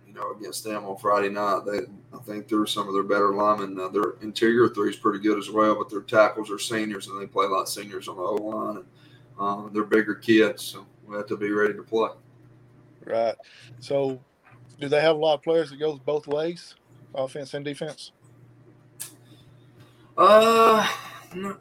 you 0.08 0.13
know, 0.13 0.32
against 0.32 0.63
them 0.63 0.86
on 0.86 0.98
Friday 0.98 1.30
night. 1.30 1.62
They, 1.65 1.80
I 2.15 2.22
think, 2.24 2.48
threw 2.48 2.65
some 2.65 2.88
of 2.88 2.94
their 2.94 3.03
better 3.03 3.34
linemen. 3.34 3.80
Uh, 3.80 3.89
their 3.89 4.15
interior 4.22 4.70
three 4.70 4.89
is 4.89 4.96
pretty 4.96 5.20
good 5.20 5.38
as 5.38 5.50
well, 5.50 5.75
but 5.75 5.89
their 5.89 6.01
tackles 6.01 6.51
are 6.51 6.60
seniors 6.60 7.08
and 7.08 7.20
they 7.20 7.25
play 7.25 7.48
like 7.48 7.68
seniors 7.68 8.08
on 8.08 8.18
the 8.18 8.22
O 8.22 8.36
line. 8.36 8.77
And 8.77 8.86
um, 9.39 9.72
they're 9.74 9.84
bigger 9.84 10.15
kids, 10.15 10.63
so 10.63 10.86
we 11.08 11.15
have 11.15 11.27
to 11.27 11.38
be 11.38 11.51
ready 11.51 11.74
to 11.74 11.84
play. 11.84 12.10
Right. 13.06 13.36
So, 13.80 14.20
do 14.80 14.88
they 14.88 15.01
have 15.01 15.15
a 15.15 15.20
lot 15.20 15.36
of 15.36 15.42
players 15.42 15.72
that 15.72 15.80
goes 15.80 16.00
both 16.00 16.27
ways, 16.27 16.75
offense 17.15 17.53
and 17.53 17.63
defense? 17.65 18.12
Uh, 20.17 20.88
no. 21.36 21.58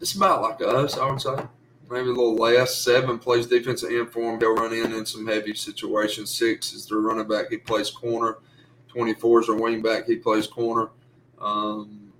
it's 0.00 0.14
about 0.14 0.42
like 0.42 0.60
us, 0.60 0.98
I 0.98 1.10
would 1.10 1.20
say. 1.20 1.36
Maybe 1.90 2.08
a 2.08 2.12
little 2.12 2.36
less. 2.36 2.76
Seven 2.76 3.18
plays 3.18 3.46
defensive 3.46 3.90
end 3.90 4.10
for 4.10 4.32
him. 4.32 4.40
He'll 4.40 4.54
run 4.54 4.72
in 4.72 4.92
in 4.92 5.04
some 5.04 5.26
heavy 5.26 5.54
situations. 5.54 6.30
Six 6.30 6.72
is 6.72 6.86
their 6.86 6.98
running 6.98 7.28
back. 7.28 7.50
He 7.50 7.58
plays 7.58 7.90
corner. 7.90 8.38
24 8.88 9.40
is 9.40 9.46
their 9.46 9.56
wing 9.56 9.82
back. 9.82 10.06
He 10.06 10.16
plays 10.16 10.46
corner. 10.46 10.90
Um, 11.38 12.12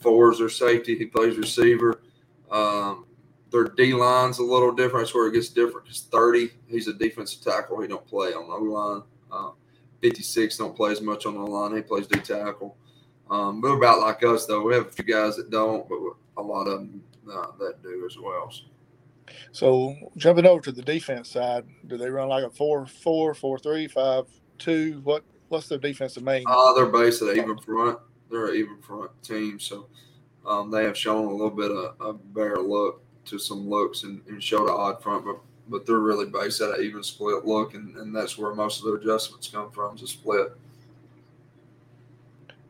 four 0.00 0.32
is 0.32 0.38
their 0.38 0.48
safety. 0.48 0.98
He 0.98 1.06
plays 1.06 1.36
receiver. 1.36 2.00
Um, 2.50 3.06
their 3.50 3.64
D 3.64 3.92
line's 3.92 4.38
a 4.38 4.44
little 4.44 4.72
different. 4.72 5.06
That's 5.06 5.14
where 5.14 5.28
it 5.28 5.34
gets 5.34 5.48
different. 5.48 5.84
Because 5.84 6.02
30, 6.02 6.50
he's 6.68 6.88
a 6.88 6.92
defensive 6.92 7.42
tackle. 7.42 7.80
He 7.80 7.88
don't 7.88 8.06
play 8.06 8.32
on 8.32 8.48
the 8.48 8.70
line. 8.70 9.02
Uh, 9.30 9.50
56 10.08 10.56
don't 10.56 10.76
play 10.76 10.92
as 10.92 11.00
much 11.00 11.26
on 11.26 11.34
the 11.34 11.40
line. 11.40 11.74
He 11.74 11.82
plays 11.82 12.06
D 12.06 12.20
tackle. 12.20 12.76
Um, 13.28 13.60
but 13.60 13.68
about 13.68 14.00
like 14.00 14.22
us 14.22 14.46
though, 14.46 14.62
we 14.62 14.74
have 14.74 14.86
a 14.86 14.90
few 14.90 15.04
guys 15.04 15.36
that 15.36 15.50
don't, 15.50 15.88
but 15.88 15.98
a 16.36 16.42
lot 16.42 16.68
of 16.68 16.78
them 16.78 17.02
uh, 17.30 17.46
that 17.58 17.82
do 17.82 18.06
as 18.08 18.16
well. 18.18 18.52
So 19.50 19.96
jumping 20.16 20.46
over 20.46 20.60
to 20.62 20.72
the 20.72 20.82
defense 20.82 21.30
side, 21.30 21.64
do 21.88 21.96
they 21.96 22.08
run 22.08 22.28
like 22.28 22.44
a 22.44 22.50
four 22.50 22.86
four, 22.86 23.34
four 23.34 23.58
three, 23.58 23.88
five 23.88 24.26
two? 24.58 25.00
What 25.02 25.24
what's 25.48 25.68
their 25.68 25.78
defensive 25.78 26.22
main? 26.22 26.44
Uh, 26.46 26.72
they're 26.74 26.86
based 26.86 27.22
at 27.22 27.36
even 27.36 27.58
front. 27.58 27.98
They're 28.30 28.48
an 28.48 28.56
even 28.56 28.78
front 28.80 29.10
team, 29.24 29.58
so 29.58 29.88
um, 30.46 30.70
they 30.70 30.84
have 30.84 30.96
shown 30.96 31.26
a 31.26 31.32
little 31.32 31.50
bit 31.50 31.72
of 31.72 31.96
a 32.00 32.12
better 32.12 32.58
look 32.58 33.02
to 33.24 33.38
some 33.38 33.68
looks 33.68 34.04
and, 34.04 34.22
and 34.28 34.40
showed 34.40 34.68
an 34.68 34.76
odd 34.76 35.02
front, 35.02 35.24
but 35.24 35.40
but 35.68 35.86
they're 35.86 35.98
really 35.98 36.26
based 36.26 36.60
at 36.60 36.78
an 36.78 36.84
even 36.84 37.02
split 37.02 37.44
look, 37.44 37.74
and, 37.74 37.96
and 37.96 38.14
that's 38.14 38.38
where 38.38 38.54
most 38.54 38.78
of 38.78 38.86
their 38.86 38.96
adjustments 38.96 39.48
come 39.48 39.70
from, 39.70 39.96
is 39.96 40.02
a 40.02 40.06
split 40.06 40.56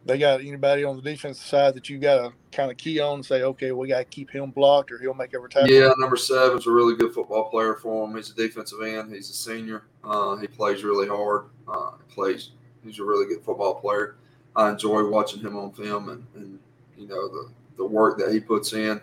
they 0.06 0.18
got 0.18 0.40
anybody 0.40 0.85
on 0.85 0.96
the 0.96 1.02
defensive 1.02 1.44
side 1.44 1.74
that 1.74 1.90
you 1.90 1.98
got 1.98 2.16
to 2.22 2.32
kind 2.52 2.70
of 2.70 2.76
key 2.76 3.00
on 3.00 3.16
and 3.16 3.26
say, 3.26 3.42
okay, 3.42 3.72
we 3.72 3.88
got 3.88 3.98
to 3.98 4.04
keep 4.04 4.30
him 4.30 4.50
blocked 4.50 4.92
or 4.92 4.98
he'll 4.98 5.14
make 5.14 5.35
every 5.35 5.50
tackle? 5.50 5.68
Yeah, 5.68 5.90
number 5.98 6.16
seven's 6.16 6.66
a 6.66 6.70
really 6.70 6.94
good 6.94 7.12
football 7.12 7.50
player 7.50 7.74
for 7.74 8.06
him. 8.06 8.14
He's 8.14 8.30
a 8.30 8.35
defensive 8.35 8.80
end. 8.82 9.12
He's 9.12 9.28
a 9.28 9.35
senior. 9.35 9.82
Uh, 10.04 10.37
he 10.37 10.46
plays 10.46 10.85
really 10.85 11.09
hard. 11.09 11.46
Uh, 11.66 11.92
he 12.06 12.14
plays. 12.14 12.50
He's 12.85 13.00
a 13.00 13.04
really 13.04 13.26
good 13.26 13.44
football 13.44 13.74
player. 13.74 14.16
I 14.54 14.70
enjoy 14.70 15.06
watching 15.09 15.40
him 15.40 15.56
on 15.56 15.72
film 15.72 16.09
and, 16.09 16.24
and 16.37 16.59
you 16.96 17.09
know 17.09 17.28
the 17.28 17.50
the 17.76 17.85
work 17.85 18.16
that 18.18 18.32
he 18.32 18.40
puts 18.40 18.72
in 18.72 19.00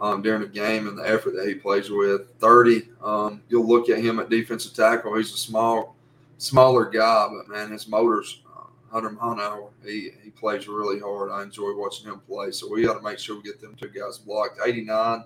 um, 0.00 0.22
during 0.22 0.40
the 0.40 0.48
game 0.48 0.88
and 0.88 0.98
the 0.98 1.08
effort 1.08 1.34
that 1.36 1.46
he 1.46 1.54
plays 1.54 1.90
with. 1.90 2.32
Thirty, 2.38 2.88
um, 3.02 3.42
you'll 3.48 3.66
look 3.66 3.88
at 3.88 3.98
him 3.98 4.18
at 4.18 4.30
defensive 4.30 4.74
tackle. 4.74 5.16
He's 5.16 5.32
a 5.32 5.38
small, 5.38 5.96
smaller 6.38 6.86
guy, 6.86 7.28
but 7.30 7.48
man, 7.48 7.70
his 7.70 7.88
motors 7.88 8.40
100 8.90 9.20
mile 9.20 9.32
an 9.32 9.40
hour. 9.40 9.70
He 9.84 10.10
he 10.22 10.30
plays 10.30 10.68
really 10.68 10.98
hard. 10.98 11.30
I 11.30 11.42
enjoy 11.42 11.74
watching 11.74 12.10
him 12.10 12.20
play. 12.20 12.50
So 12.50 12.68
we 12.68 12.82
got 12.82 12.94
to 12.94 13.02
make 13.02 13.18
sure 13.18 13.36
we 13.36 13.42
get 13.42 13.60
them 13.60 13.76
two 13.80 13.88
guys 13.88 14.18
blocked. 14.18 14.58
89. 14.64 15.24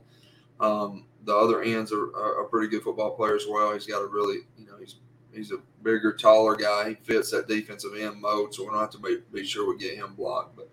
Um, 0.61 1.05
the 1.25 1.35
other 1.35 1.63
ends 1.63 1.91
are, 1.93 2.15
are, 2.15 2.43
a 2.43 2.49
pretty 2.49 2.69
good 2.69 2.83
football 2.83 3.13
player 3.13 3.35
as 3.35 3.47
well. 3.49 3.73
He's 3.73 3.87
got 3.87 4.03
a 4.03 4.07
really, 4.07 4.41
you 4.59 4.67
know, 4.67 4.77
he's 4.79 4.97
he's 5.33 5.51
a 5.51 5.59
bigger, 5.83 6.13
taller 6.13 6.55
guy. 6.55 6.91
He 6.91 6.95
fits 6.97 7.31
that 7.31 7.49
defensive 7.49 7.93
end 7.99 8.21
mode, 8.21 8.55
so 8.55 8.65
we 8.65 8.71
don't 8.71 8.81
have 8.81 8.91
to 8.91 8.99
be, 8.99 9.19
be 9.33 9.45
sure 9.45 9.69
we 9.69 9.79
get 9.79 9.97
him 9.97 10.15
blocked. 10.15 10.57
But 10.57 10.69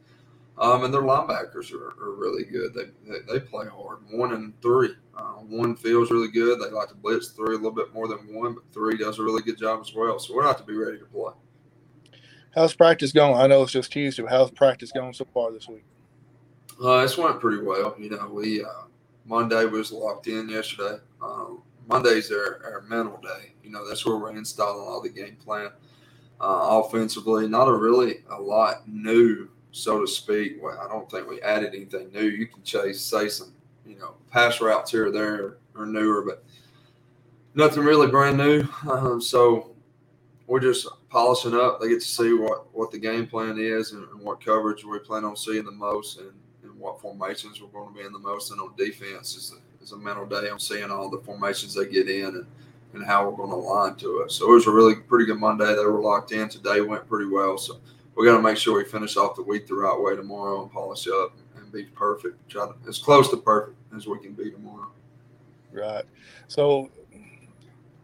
um, 0.58 0.84
and 0.84 0.94
their 0.94 1.02
linebackers 1.02 1.74
are, 1.74 1.90
are 2.02 2.16
really 2.16 2.44
good. 2.46 2.74
They, 2.74 2.86
they, 3.10 3.20
they 3.28 3.40
play 3.40 3.68
hard. 3.68 4.00
One 4.12 4.34
and 4.34 4.60
three. 4.62 4.96
Uh, 5.16 5.34
one 5.34 5.76
feels 5.76 6.12
really 6.12 6.32
good. 6.32 6.60
They 6.60 6.70
like 6.70 6.90
to 6.90 6.96
blitz 6.96 7.30
three 7.30 7.56
a 7.56 7.58
little 7.58 7.72
bit 7.72 7.94
more 7.94 8.08
than 8.08 8.34
one, 8.34 8.56
but 8.56 8.64
three 8.74 8.98
does 8.98 9.20
a 9.20 9.24
really 9.24 9.42
good 9.42 9.58
job 9.58 9.82
as 9.82 9.94
well. 9.94 10.20
So 10.20 10.34
we're 10.34 10.44
not 10.44 10.58
to 10.58 10.64
be 10.64 10.76
ready 10.76 10.98
to 10.98 11.06
play. 11.06 11.34
How's 12.54 12.74
practice 12.74 13.12
going? 13.12 13.40
I 13.40 13.48
know 13.48 13.64
it's 13.64 13.72
just 13.72 13.92
Tuesday, 13.92 14.24
but 14.24 14.32
how's 14.32 14.52
practice 14.52 14.92
going 14.92 15.14
so 15.14 15.26
far 15.34 15.52
this 15.52 15.68
week? 15.68 15.86
Uh, 16.84 16.98
it's 17.00 17.18
went 17.18 17.40
pretty 17.40 17.64
well. 17.64 17.96
You 17.98 18.10
know, 18.10 18.28
we 18.28 18.64
uh, 18.64 18.84
Monday 19.26 19.66
was 19.66 19.92
locked 19.92 20.28
in 20.28 20.50
yesterday. 20.50 20.98
Um, 21.22 21.62
Monday's 21.88 22.32
our, 22.32 22.62
our 22.64 22.82
mental 22.88 23.18
day. 23.22 23.54
You 23.64 23.70
know, 23.70 23.88
that's 23.88 24.06
where 24.06 24.18
we're 24.18 24.36
installing 24.36 24.88
all 24.88 25.02
the 25.02 25.10
game 25.10 25.38
plan. 25.38 25.72
Uh, 26.40 26.82
offensively, 26.84 27.48
not 27.48 27.68
a 27.68 27.74
really 27.74 28.24
a 28.32 28.42
lot 28.42 28.88
new, 28.88 29.48
so 29.71 30.01
to 30.01 30.07
speak. 30.07 30.62
Well, 30.62 30.79
I 30.79 30.88
don't 30.88 31.10
think 31.10 31.29
we 31.29 31.41
added 31.41 31.73
anything 31.73 32.12
new. 32.12 32.23
You 32.25 32.47
can 32.47 32.63
chase, 32.63 33.01
say 33.01 33.29
some, 33.29 33.53
you 33.86 33.97
know, 33.97 34.15
pass 34.29 34.62
routes 34.62 34.91
here 34.91 35.07
or 35.07 35.12
there 35.12 35.57
or 35.75 35.86
newer, 35.86 36.21
but 36.21 36.43
nothing 37.55 37.84
really 37.84 38.07
brand 38.07 38.38
new. 38.38 38.67
Um, 38.89 39.21
so 39.21 39.75
we're 40.47 40.60
just 40.60 40.88
polishing 41.10 41.53
up. 41.53 41.79
They 41.79 41.89
get 41.89 42.01
to 42.01 42.07
see 42.07 42.34
what, 42.34 42.73
what 42.75 42.91
the 42.91 42.99
game 42.99 43.27
plan 43.27 43.57
is 43.57 43.93
and, 43.93 44.07
and 44.10 44.21
what 44.21 44.43
coverage 44.43 44.84
we 44.84 44.99
plan 44.99 45.23
on 45.23 45.36
seeing 45.36 45.65
the 45.65 45.71
most 45.71 46.19
and, 46.19 46.31
and 46.63 46.77
what 46.77 47.01
formations 47.01 47.62
we're 47.62 47.69
going 47.69 47.93
to 47.93 47.99
be 47.99 48.05
in 48.05 48.12
the 48.12 48.19
most. 48.19 48.51
And 48.51 48.60
on 48.60 48.73
defense 48.77 49.36
is 49.36 49.53
a, 49.53 49.84
is 49.84 49.93
a 49.93 49.97
mental 49.97 50.25
day 50.25 50.49
on 50.49 50.60
seeing 50.60 50.91
all 50.91 51.10
the 51.10 51.19
formations 51.19 51.73
they 51.73 51.88
get 51.88 52.10
in 52.10 52.25
and, 52.25 52.45
and 52.93 53.05
how 53.05 53.29
we're 53.29 53.38
going 53.38 53.49
to 53.49 53.55
align 53.55 53.95
to 53.95 54.21
it. 54.21 54.31
So 54.31 54.51
it 54.51 54.55
was 54.55 54.67
a 54.67 54.71
really 54.71 54.95
pretty 54.95 55.25
good 55.25 55.39
Monday. 55.39 55.73
They 55.73 55.86
were 55.86 56.01
locked 56.01 56.34
in. 56.34 56.49
Today 56.49 56.81
went 56.81 57.07
pretty 57.07 57.29
well. 57.29 57.57
So 57.57 57.79
we 58.15 58.26
got 58.26 58.38
to 58.38 58.41
make 58.41 58.58
sure 58.58 58.78
we 58.78 58.86
finish 58.86 59.17
off 59.17 59.36
the 59.36 59.43
week 59.43 59.67
the 59.67 59.76
right 59.76 60.00
way 60.00 60.15
tomorrow 60.15 60.62
and 60.63 60.71
polish 60.71 61.08
up 61.08 61.38
and 61.56 61.71
be 61.71 61.84
perfect. 61.86 62.50
Try 62.50 62.67
to, 62.67 62.76
as 62.88 63.00
close 63.00 63.30
to 63.30 63.38
perfect 63.38 63.78
as 63.95 64.08
we 64.08 64.19
can 64.19 64.34
be 64.34 64.52
tomorrow. 64.52 64.91
Right. 65.71 66.04
So 66.47 66.89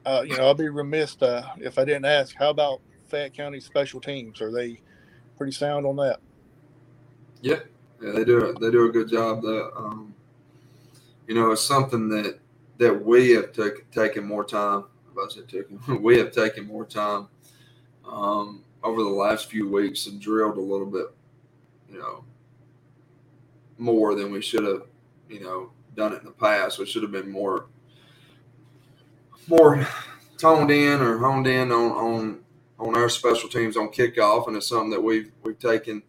uh, 0.07 0.21
you 0.25 0.37
know, 0.37 0.45
I'll 0.45 0.53
be 0.53 0.69
remiss 0.69 1.21
uh, 1.21 1.45
if 1.59 1.77
I 1.77 1.83
didn't 1.83 2.05
ask. 2.05 2.33
How 2.37 2.49
about 2.49 2.79
Fayette 3.09 3.33
County 3.33 3.59
special 3.59 3.99
teams? 3.99 4.41
Are 4.41 4.51
they 4.51 4.79
pretty 5.37 5.51
sound 5.51 5.85
on 5.85 5.97
that? 5.97 6.19
Yeah, 7.41 7.59
yeah, 8.01 8.13
they 8.13 8.23
do. 8.23 8.55
They 8.59 8.71
do 8.71 8.85
a 8.85 8.91
good 8.91 9.09
job. 9.09 9.41
That 9.41 9.71
um, 9.75 10.15
you 11.27 11.35
know, 11.35 11.51
it's 11.51 11.61
something 11.61 12.07
that 12.07 12.39
that 12.77 12.93
we 12.93 13.31
have 13.31 13.51
t- 13.51 13.81
taken 13.91 14.23
more 14.23 14.45
time. 14.45 14.85
About 15.11 15.31
to 15.31 15.41
taken, 15.41 16.01
we 16.01 16.17
have 16.19 16.31
taken 16.31 16.65
more 16.65 16.85
time 16.85 17.27
um, 18.09 18.63
over 18.83 19.03
the 19.03 19.09
last 19.09 19.49
few 19.49 19.69
weeks 19.69 20.07
and 20.07 20.19
drilled 20.21 20.57
a 20.57 20.61
little 20.61 20.85
bit. 20.85 21.07
You 21.89 21.99
know, 21.99 22.23
more 23.77 24.15
than 24.15 24.31
we 24.31 24.41
should 24.41 24.63
have. 24.63 24.83
You 25.29 25.41
know, 25.41 25.71
done 25.95 26.13
it 26.13 26.19
in 26.19 26.25
the 26.25 26.31
past. 26.31 26.79
We 26.79 26.85
should 26.85 27.03
have 27.03 27.11
been 27.11 27.29
more 27.29 27.65
more 29.49 29.85
toned 30.37 30.71
in 30.71 31.01
or 31.01 31.17
honed 31.17 31.47
in 31.47 31.71
on 31.71 31.91
on 31.91 32.39
on 32.79 32.95
our 32.95 33.09
special 33.09 33.49
teams 33.49 33.75
on 33.75 33.89
kickoff, 33.89 34.47
and 34.47 34.55
it's 34.55 34.67
something 34.67 34.91
that 34.91 35.01
we've 35.01 35.31
we've 35.43 35.59
taken 35.59 36.03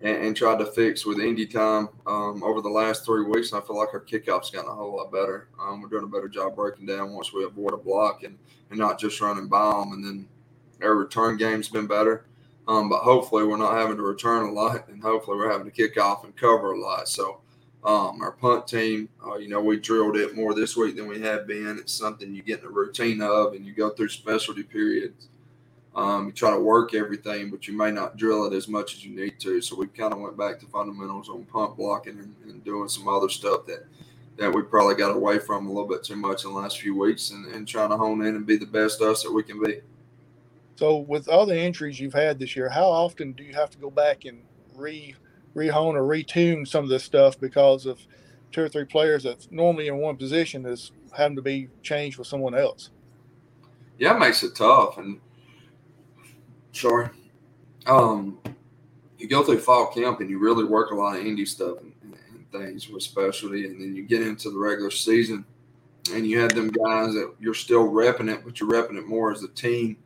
and, 0.00 0.16
and 0.16 0.36
tried 0.36 0.58
to 0.58 0.66
fix 0.66 1.04
with 1.04 1.20
Indy 1.20 1.46
time 1.46 1.88
um, 2.06 2.42
over 2.42 2.60
the 2.60 2.68
last 2.68 3.04
three 3.04 3.24
weeks. 3.24 3.52
And 3.52 3.62
I 3.62 3.66
feel 3.66 3.76
like 3.76 3.92
our 3.92 4.00
kickoff's 4.00 4.50
gotten 4.50 4.70
a 4.70 4.74
whole 4.74 4.96
lot 4.96 5.12
better. 5.12 5.48
Um, 5.60 5.82
we're 5.82 5.88
doing 5.88 6.04
a 6.04 6.08
better 6.08 6.28
job 6.28 6.56
breaking 6.56 6.86
down 6.86 7.12
once 7.12 7.32
we 7.32 7.44
avoid 7.44 7.74
a 7.74 7.76
block 7.76 8.22
and, 8.22 8.38
and 8.70 8.78
not 8.78 8.98
just 8.98 9.20
running 9.20 9.48
by 9.48 9.70
them. 9.70 9.92
And 9.92 10.04
then 10.04 10.28
our 10.82 10.94
return 10.94 11.36
game's 11.36 11.68
been 11.68 11.86
better. 11.86 12.24
Um, 12.68 12.90
but 12.90 13.00
hopefully 13.00 13.46
we're 13.46 13.56
not 13.56 13.78
having 13.78 13.96
to 13.96 14.02
return 14.02 14.46
a 14.46 14.52
lot, 14.52 14.88
and 14.88 15.02
hopefully 15.02 15.38
we're 15.38 15.50
having 15.50 15.64
to 15.64 15.72
kick 15.72 15.98
off 15.98 16.24
and 16.24 16.36
cover 16.36 16.72
a 16.72 16.78
lot. 16.78 17.08
So 17.08 17.40
um, 17.82 18.20
our 18.20 18.32
punt 18.32 18.66
team, 18.66 19.08
uh, 19.26 19.36
you 19.36 19.48
know, 19.48 19.60
we 19.60 19.78
drilled 19.78 20.16
it 20.16 20.36
more 20.36 20.52
this 20.52 20.76
week 20.76 20.96
than 20.96 21.08
we 21.08 21.20
have 21.22 21.46
been. 21.46 21.78
It's 21.78 21.94
something 21.94 22.34
you 22.34 22.42
get 22.42 22.60
in 22.60 22.66
a 22.66 22.70
routine 22.70 23.22
of, 23.22 23.54
and 23.54 23.64
you 23.64 23.72
go 23.72 23.88
through 23.88 24.10
specialty 24.10 24.62
periods. 24.62 25.28
Um, 25.96 26.26
you 26.26 26.32
try 26.32 26.50
to 26.50 26.60
work 26.60 26.92
everything, 26.92 27.50
but 27.50 27.66
you 27.66 27.76
may 27.76 27.90
not 27.90 28.18
drill 28.18 28.44
it 28.44 28.52
as 28.54 28.68
much 28.68 28.94
as 28.94 29.04
you 29.04 29.16
need 29.16 29.40
to. 29.40 29.62
So 29.62 29.74
we 29.74 29.86
kind 29.86 30.12
of 30.12 30.20
went 30.20 30.36
back 30.36 30.60
to 30.60 30.66
fundamentals 30.66 31.30
on 31.30 31.44
punt 31.44 31.76
blocking 31.76 32.18
and, 32.18 32.34
and, 32.44 32.62
doing 32.62 32.88
some 32.88 33.08
other 33.08 33.28
stuff 33.28 33.66
that 33.66 33.86
that 34.36 34.52
we 34.54 34.62
probably 34.62 34.94
got 34.94 35.16
away 35.16 35.38
from 35.40 35.66
a 35.66 35.68
little 35.68 35.88
bit 35.88 36.04
too 36.04 36.14
much 36.14 36.44
in 36.44 36.52
the 36.52 36.56
last 36.56 36.78
few 36.78 36.96
weeks, 36.96 37.30
and, 37.30 37.46
and 37.46 37.66
trying 37.66 37.88
to 37.88 37.96
hone 37.96 38.24
in 38.24 38.36
and 38.36 38.46
be 38.46 38.56
the 38.56 38.66
best 38.66 39.00
us 39.00 39.22
that 39.22 39.32
we 39.32 39.42
can 39.42 39.60
be. 39.60 39.80
So, 40.78 40.98
with 40.98 41.28
all 41.28 41.44
the 41.44 41.60
injuries 41.60 41.98
you've 41.98 42.14
had 42.14 42.38
this 42.38 42.54
year, 42.54 42.68
how 42.68 42.84
often 42.84 43.32
do 43.32 43.42
you 43.42 43.52
have 43.52 43.68
to 43.70 43.78
go 43.78 43.90
back 43.90 44.26
and 44.26 44.44
re 44.76 45.12
rehone 45.56 45.94
or 45.94 46.02
retune 46.02 46.68
some 46.68 46.84
of 46.84 46.88
this 46.88 47.02
stuff 47.02 47.40
because 47.40 47.84
of 47.84 47.98
two 48.52 48.62
or 48.62 48.68
three 48.68 48.84
players 48.84 49.24
that's 49.24 49.48
normally 49.50 49.88
in 49.88 49.96
one 49.96 50.16
position 50.16 50.64
is 50.64 50.92
having 51.16 51.34
to 51.34 51.42
be 51.42 51.66
changed 51.82 52.16
with 52.16 52.28
someone 52.28 52.54
else. 52.54 52.90
Yeah, 53.98 54.14
it 54.14 54.20
makes 54.20 54.44
it 54.44 54.54
tough. 54.54 54.98
And 54.98 55.18
sure, 56.70 57.10
um, 57.88 58.38
you 59.18 59.26
go 59.26 59.42
through 59.42 59.58
fall 59.58 59.88
camp 59.88 60.20
and 60.20 60.30
you 60.30 60.38
really 60.38 60.62
work 60.62 60.92
a 60.92 60.94
lot 60.94 61.16
of 61.16 61.24
indie 61.24 61.48
stuff 61.48 61.78
and, 61.80 61.92
and 62.04 62.52
things 62.52 62.88
with 62.88 63.02
specialty, 63.02 63.66
and 63.66 63.80
then 63.80 63.96
you 63.96 64.04
get 64.04 64.22
into 64.22 64.48
the 64.48 64.58
regular 64.58 64.92
season 64.92 65.44
and 66.14 66.24
you 66.24 66.38
have 66.38 66.54
them 66.54 66.68
guys 66.68 67.14
that 67.14 67.34
you're 67.40 67.52
still 67.52 67.88
repping 67.88 68.32
it, 68.32 68.44
but 68.44 68.60
you're 68.60 68.70
repping 68.70 68.96
it 68.96 69.08
more 69.08 69.32
as 69.32 69.42
a 69.42 69.48
team 69.48 69.96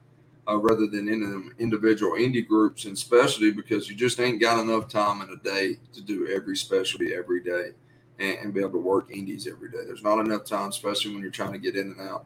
uh, 0.48 0.57
rather 0.57 0.87
than 0.87 1.09
in 1.09 1.52
individual 1.59 2.12
indie 2.12 2.46
groups 2.46 2.85
and 2.85 2.98
specialty 2.98 3.50
because 3.50 3.88
you 3.88 3.94
just 3.94 4.18
ain't 4.18 4.40
got 4.40 4.59
enough 4.61 4.88
time 4.88 5.22
in 5.22 5.31
a 5.31 5.37
day 5.37 5.76
to 5.92 6.00
do 6.00 6.28
every 6.28 6.57
specialty 6.57 7.14
every 7.14 7.42
day 7.42 7.70
and, 8.18 8.38
and, 8.38 8.55
be 8.55 8.61
able 8.61 8.72
to 8.72 8.78
work 8.78 9.11
indies 9.11 9.46
every 9.46 9.70
day. 9.70 9.78
There's 9.87 10.02
not 10.02 10.18
enough 10.18 10.44
time, 10.44 10.70
especially 10.70 11.12
when 11.12 11.22
you're 11.22 11.31
trying 11.31 11.52
to 11.52 11.59
get 11.59 11.76
in 11.76 11.94
and 11.96 12.00
out. 12.00 12.24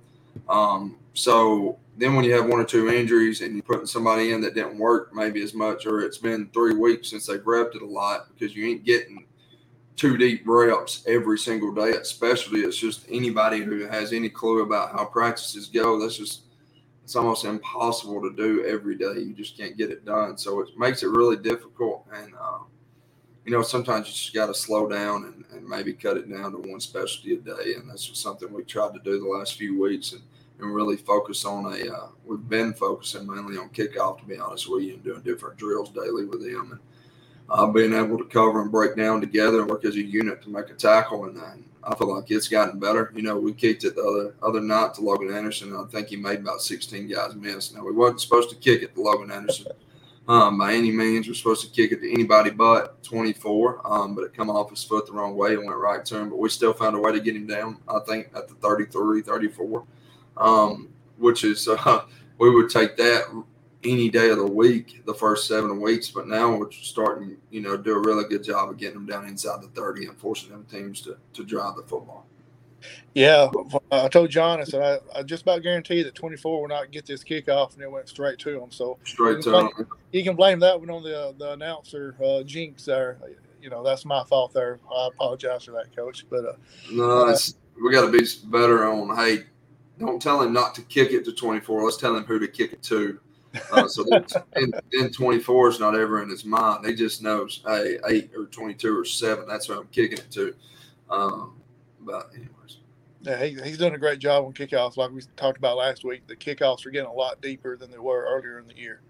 Um, 0.48 0.96
so 1.14 1.78
then 1.96 2.14
when 2.14 2.24
you 2.24 2.32
have 2.34 2.46
one 2.46 2.60
or 2.60 2.64
two 2.64 2.88
injuries 2.88 3.40
and 3.40 3.54
you're 3.54 3.62
putting 3.62 3.86
somebody 3.86 4.32
in 4.32 4.40
that 4.42 4.54
didn't 4.54 4.78
work 4.78 5.14
maybe 5.14 5.42
as 5.42 5.54
much, 5.54 5.86
or 5.86 6.00
it's 6.00 6.18
been 6.18 6.48
three 6.52 6.74
weeks 6.74 7.10
since 7.10 7.26
they've 7.26 7.40
repped 7.40 7.76
it 7.76 7.82
a 7.82 7.86
lot 7.86 8.28
because 8.32 8.54
you 8.56 8.66
ain't 8.66 8.84
getting 8.84 9.26
two 9.96 10.16
deep 10.16 10.42
reps 10.44 11.02
every 11.06 11.38
single 11.38 11.72
day 11.72 11.90
at 11.90 12.06
specialty. 12.06 12.60
It's 12.60 12.76
just 12.76 13.06
anybody 13.10 13.60
who 13.60 13.86
has 13.86 14.12
any 14.12 14.28
clue 14.28 14.62
about 14.62 14.92
how 14.92 15.06
practices 15.06 15.68
go. 15.68 15.98
That's 15.98 16.16
just 16.16 16.42
it's 17.06 17.14
almost 17.14 17.44
impossible 17.44 18.20
to 18.20 18.34
do 18.34 18.66
every 18.66 18.96
day. 18.96 19.20
You 19.20 19.32
just 19.32 19.56
can't 19.56 19.76
get 19.76 19.92
it 19.92 20.04
done. 20.04 20.36
So 20.36 20.58
it 20.58 20.76
makes 20.76 21.04
it 21.04 21.06
really 21.06 21.36
difficult. 21.36 22.04
And, 22.12 22.34
uh, 22.34 22.58
you 23.44 23.52
know, 23.52 23.62
sometimes 23.62 24.08
you 24.08 24.12
just 24.12 24.34
got 24.34 24.46
to 24.46 24.54
slow 24.54 24.88
down 24.88 25.26
and, 25.26 25.44
and, 25.52 25.68
maybe 25.68 25.92
cut 25.92 26.16
it 26.16 26.28
down 26.28 26.50
to 26.50 26.58
one 26.58 26.80
specialty 26.80 27.34
a 27.34 27.36
day. 27.36 27.74
And 27.76 27.88
that's 27.88 28.06
just 28.06 28.20
something 28.20 28.52
we 28.52 28.64
tried 28.64 28.92
to 28.94 29.00
do 29.04 29.20
the 29.20 29.28
last 29.28 29.54
few 29.54 29.80
weeks 29.80 30.14
and, 30.14 30.22
and 30.58 30.74
really 30.74 30.96
focus 30.96 31.44
on 31.44 31.66
a, 31.66 31.94
uh, 31.94 32.08
we've 32.24 32.48
been 32.48 32.74
focusing 32.74 33.24
mainly 33.24 33.56
on 33.56 33.68
kickoff, 33.68 34.18
to 34.18 34.24
be 34.24 34.38
honest 34.38 34.68
with 34.68 34.82
you, 34.82 34.94
and 34.94 35.04
doing 35.04 35.20
different 35.20 35.56
drills 35.56 35.90
daily 35.90 36.24
with 36.24 36.42
them. 36.42 36.72
And 36.72 36.80
uh, 37.50 37.68
being 37.68 37.92
able 37.92 38.18
to 38.18 38.24
cover 38.24 38.62
and 38.62 38.72
break 38.72 38.96
down 38.96 39.20
together 39.20 39.60
and 39.60 39.70
work 39.70 39.84
as 39.84 39.94
a 39.94 40.02
unit 40.02 40.42
to 40.42 40.50
make 40.50 40.70
a 40.70 40.74
tackle. 40.74 41.26
And, 41.26 41.36
and 41.36 41.64
I 41.86 41.94
feel 41.94 42.14
like 42.14 42.30
it's 42.30 42.48
gotten 42.48 42.80
better. 42.80 43.12
You 43.14 43.22
know, 43.22 43.38
we 43.38 43.52
kicked 43.52 43.84
it 43.84 43.94
the 43.94 44.02
other 44.02 44.34
other 44.42 44.60
night 44.60 44.94
to 44.94 45.02
Logan 45.02 45.32
Anderson. 45.32 45.74
I 45.76 45.84
think 45.90 46.08
he 46.08 46.16
made 46.16 46.40
about 46.40 46.60
16 46.60 47.08
guys 47.08 47.34
miss. 47.34 47.72
Now 47.72 47.84
we 47.84 47.92
wasn't 47.92 48.20
supposed 48.20 48.50
to 48.50 48.56
kick 48.56 48.82
it 48.82 48.94
to 48.94 49.00
Logan 49.00 49.30
Anderson 49.30 49.72
um, 50.26 50.58
by 50.58 50.74
any 50.74 50.90
means. 50.90 51.28
We're 51.28 51.34
supposed 51.34 51.64
to 51.64 51.70
kick 51.70 51.92
it 51.92 52.00
to 52.00 52.12
anybody 52.12 52.50
but 52.50 53.02
24. 53.04 53.80
Um, 53.84 54.14
but 54.14 54.24
it 54.24 54.34
come 54.34 54.50
off 54.50 54.70
his 54.70 54.82
foot 54.82 55.06
the 55.06 55.12
wrong 55.12 55.36
way 55.36 55.54
and 55.54 55.64
went 55.64 55.78
right 55.78 56.04
to 56.06 56.18
him. 56.18 56.30
But 56.30 56.38
we 56.38 56.48
still 56.48 56.72
found 56.72 56.96
a 56.96 56.98
way 56.98 57.12
to 57.12 57.20
get 57.20 57.36
him 57.36 57.46
down. 57.46 57.78
I 57.88 58.00
think 58.00 58.30
at 58.34 58.48
the 58.48 58.54
33, 58.54 59.22
34, 59.22 59.84
um, 60.38 60.88
which 61.18 61.44
is 61.44 61.68
uh, 61.68 62.04
we 62.38 62.50
would 62.50 62.68
take 62.68 62.96
that 62.96 63.44
any 63.84 64.08
day 64.08 64.30
of 64.30 64.38
the 64.38 64.46
week 64.46 65.02
the 65.06 65.14
first 65.14 65.46
seven 65.46 65.80
weeks, 65.80 66.10
but 66.10 66.26
now 66.26 66.56
we're 66.56 66.70
starting, 66.70 67.36
you 67.50 67.60
know, 67.60 67.76
do 67.76 67.94
a 67.94 67.98
really 67.98 68.24
good 68.28 68.42
job 68.42 68.70
of 68.70 68.76
getting 68.76 68.94
them 68.94 69.06
down 69.06 69.26
inside 69.26 69.62
the 69.62 69.68
30 69.68 70.06
and 70.06 70.18
forcing 70.18 70.50
them 70.50 70.64
teams 70.70 71.00
to, 71.02 71.16
to 71.34 71.44
drive 71.44 71.76
the 71.76 71.82
football. 71.82 72.26
Yeah, 73.14 73.50
I 73.90 74.08
told 74.08 74.30
John, 74.30 74.60
I 74.60 74.64
said, 74.64 74.82
I, 75.14 75.18
I 75.18 75.22
just 75.22 75.42
about 75.42 75.62
guarantee 75.62 76.02
that 76.02 76.14
24 76.14 76.60
will 76.60 76.68
not 76.68 76.90
get 76.90 77.06
this 77.06 77.24
kickoff, 77.24 77.74
and 77.74 77.82
it 77.82 77.90
went 77.90 78.08
straight 78.08 78.38
to 78.40 78.58
them. 78.58 78.70
So 78.70 78.98
straight 79.04 79.42
to 79.42 79.50
them. 79.50 79.70
You 80.12 80.22
can 80.22 80.36
blame 80.36 80.60
that 80.60 80.78
one 80.78 80.90
on 80.90 81.02
the 81.02 81.34
the 81.38 81.52
announcer 81.52 82.14
uh, 82.22 82.42
jinx 82.42 82.84
there. 82.84 83.18
You 83.62 83.70
know, 83.70 83.82
that's 83.82 84.04
my 84.04 84.22
fault 84.24 84.52
there. 84.52 84.78
I 84.94 85.08
apologize 85.08 85.64
for 85.64 85.72
that, 85.72 85.96
coach. 85.96 86.26
But 86.28 86.44
uh, 86.44 86.52
no, 86.92 87.28
uh, 87.28 87.36
we 87.82 87.90
got 87.90 88.10
to 88.10 88.12
be 88.12 88.24
better 88.44 88.84
on. 88.86 89.16
Hey, 89.16 89.44
don't 89.98 90.20
tell 90.20 90.42
him 90.42 90.52
not 90.52 90.74
to 90.74 90.82
kick 90.82 91.12
it 91.12 91.24
to 91.24 91.32
24. 91.32 91.84
Let's 91.84 91.96
tell 91.96 92.14
him 92.14 92.24
who 92.24 92.38
to 92.38 92.48
kick 92.48 92.74
it 92.74 92.82
to. 92.84 93.18
Uh, 93.72 93.88
so 93.88 94.04
then, 94.04 94.24
then 94.92 95.10
24 95.10 95.68
is 95.68 95.80
not 95.80 95.94
ever 95.94 96.22
in 96.22 96.28
his 96.28 96.44
mind. 96.44 96.86
He 96.86 96.94
just 96.94 97.22
knows, 97.22 97.62
hey, 97.66 97.98
eight 98.08 98.30
or 98.36 98.46
22 98.46 98.98
or 98.98 99.04
seven, 99.04 99.46
that's 99.46 99.68
what 99.68 99.78
I'm 99.78 99.88
kicking 99.88 100.18
it 100.18 100.30
to. 100.32 100.54
Um, 101.10 101.54
but, 102.00 102.30
anyways. 102.34 102.78
Yeah, 103.22 103.44
he, 103.44 103.58
he's 103.68 103.78
doing 103.78 103.94
a 103.94 103.98
great 103.98 104.18
job 104.18 104.44
on 104.44 104.52
kickoffs. 104.52 104.96
Like 104.96 105.10
we 105.10 105.22
talked 105.36 105.58
about 105.58 105.76
last 105.76 106.04
week, 106.04 106.26
the 106.26 106.36
kickoffs 106.36 106.86
are 106.86 106.90
getting 106.90 107.10
a 107.10 107.12
lot 107.12 107.40
deeper 107.40 107.76
than 107.76 107.90
they 107.90 107.98
were 107.98 108.26
earlier 108.28 108.58
in 108.58 108.66
the 108.66 108.76
year. 108.76 109.00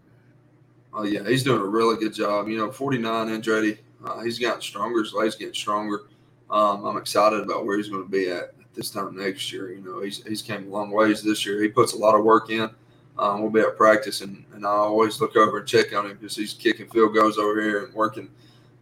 Oh, 0.93 1.05
yeah, 1.05 1.23
he's 1.27 1.43
doing 1.43 1.61
a 1.61 1.67
really 1.67 1.97
good 1.97 2.15
job. 2.15 2.49
You 2.49 2.57
know, 2.57 2.73
49 2.73 3.29
Andretti, 3.29 3.79
uh, 4.05 4.21
he's 4.21 4.39
gotten 4.39 4.63
stronger. 4.63 5.03
His 5.03 5.13
leg's 5.13 5.37
getting 5.37 5.55
stronger. 5.55 6.05
Um, 6.51 6.85
I'm 6.87 6.97
excited 6.97 7.41
about 7.41 7.67
where 7.67 7.77
he's 7.77 7.89
going 7.89 8.05
to 8.05 8.11
be 8.11 8.31
at, 8.31 8.45
at 8.45 8.75
this 8.75 8.91
time 8.91 9.17
next 9.17 9.53
year. 9.53 9.73
You 9.73 9.83
know, 9.83 10.01
he's, 10.01 10.25
he's 10.25 10.41
came 10.41 10.69
a 10.69 10.71
long 10.71 10.91
ways 10.91 11.23
this 11.23 11.45
year. 11.45 11.63
He 11.63 11.69
puts 11.69 11.93
a 11.93 11.99
lot 11.99 12.15
of 12.15 12.25
work 12.25 12.51
in 12.51 12.71
um, 13.19 13.41
we'll 13.41 13.51
be 13.51 13.61
at 13.61 13.77
practice, 13.77 14.21
and, 14.21 14.45
and 14.55 14.67
I 14.67 14.71
always 14.71 15.21
look 15.21 15.37
over 15.37 15.59
and 15.59 15.67
check 15.67 15.95
on 15.95 16.07
him 16.07 16.17
because 16.19 16.37
he's 16.37 16.53
kicking 16.53 16.89
field 16.89 17.15
goals 17.15 17.39
over 17.39 17.61
here 17.61 17.85
and 17.85 17.95
working 17.95 18.31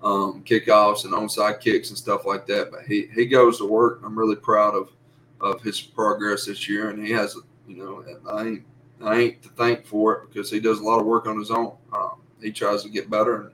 um, 0.02 0.42
kickoffs 0.44 1.04
and 1.04 1.14
onside 1.14 1.60
kicks 1.60 1.90
and 1.90 1.98
stuff 1.98 2.24
like 2.24 2.46
that. 2.46 2.70
But 2.70 2.82
he, 2.82 3.08
he 3.14 3.26
goes 3.26 3.58
to 3.58 3.64
work. 3.64 4.00
I'm 4.04 4.18
really 4.18 4.36
proud 4.36 4.74
of 4.74 4.90
of 5.40 5.60
his 5.60 5.80
progress 5.80 6.46
this 6.46 6.68
year, 6.68 6.90
and 6.90 7.04
he 7.04 7.12
has, 7.12 7.36
you 7.68 7.76
know, 7.76 8.04
I 8.28 8.46
ain't 8.46 8.64
I 9.02 9.18
ain't 9.18 9.42
to 9.42 9.48
thank 9.50 9.84
for 9.84 10.14
it 10.14 10.28
because 10.28 10.50
he 10.50 10.58
does 10.58 10.80
a 10.80 10.82
lot 10.82 11.00
of 11.00 11.06
work 11.06 11.26
on 11.26 11.38
his 11.38 11.50
own. 11.50 11.76
Um, 11.92 12.20
he 12.40 12.50
tries 12.50 12.82
to 12.82 12.88
get 12.88 13.10
better 13.10 13.42
and, 13.42 13.50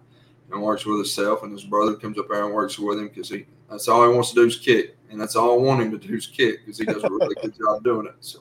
and 0.53 0.63
works 0.63 0.87
with 0.87 0.99
himself, 0.99 1.43
and 1.43 1.53
his 1.53 1.65
brother 1.65 1.95
comes 1.95 2.19
up 2.19 2.29
there 2.29 2.45
and 2.45 2.55
works 2.55 2.79
with 2.79 2.99
him 2.99 3.09
because 3.09 3.29
he 3.29 3.47
that's 3.69 3.89
all 3.89 4.09
he 4.09 4.15
wants 4.15 4.31
to 4.31 4.37
do 4.37 4.47
is 4.47 4.57
kick, 4.57 4.97
and 5.11 5.21
that's 5.21 5.37
all 5.37 5.59
I 5.59 5.63
want 5.63 5.83
him 5.83 5.91
to 5.91 5.99
do 5.99 6.15
is 6.15 6.27
kick 6.27 6.61
because 6.65 6.79
he 6.79 6.85
does 6.85 7.05
a 7.05 7.11
really 7.11 7.35
good 7.43 7.55
job 7.57 7.85
doing 7.85 8.07
it. 8.07 8.15
So. 8.21 8.41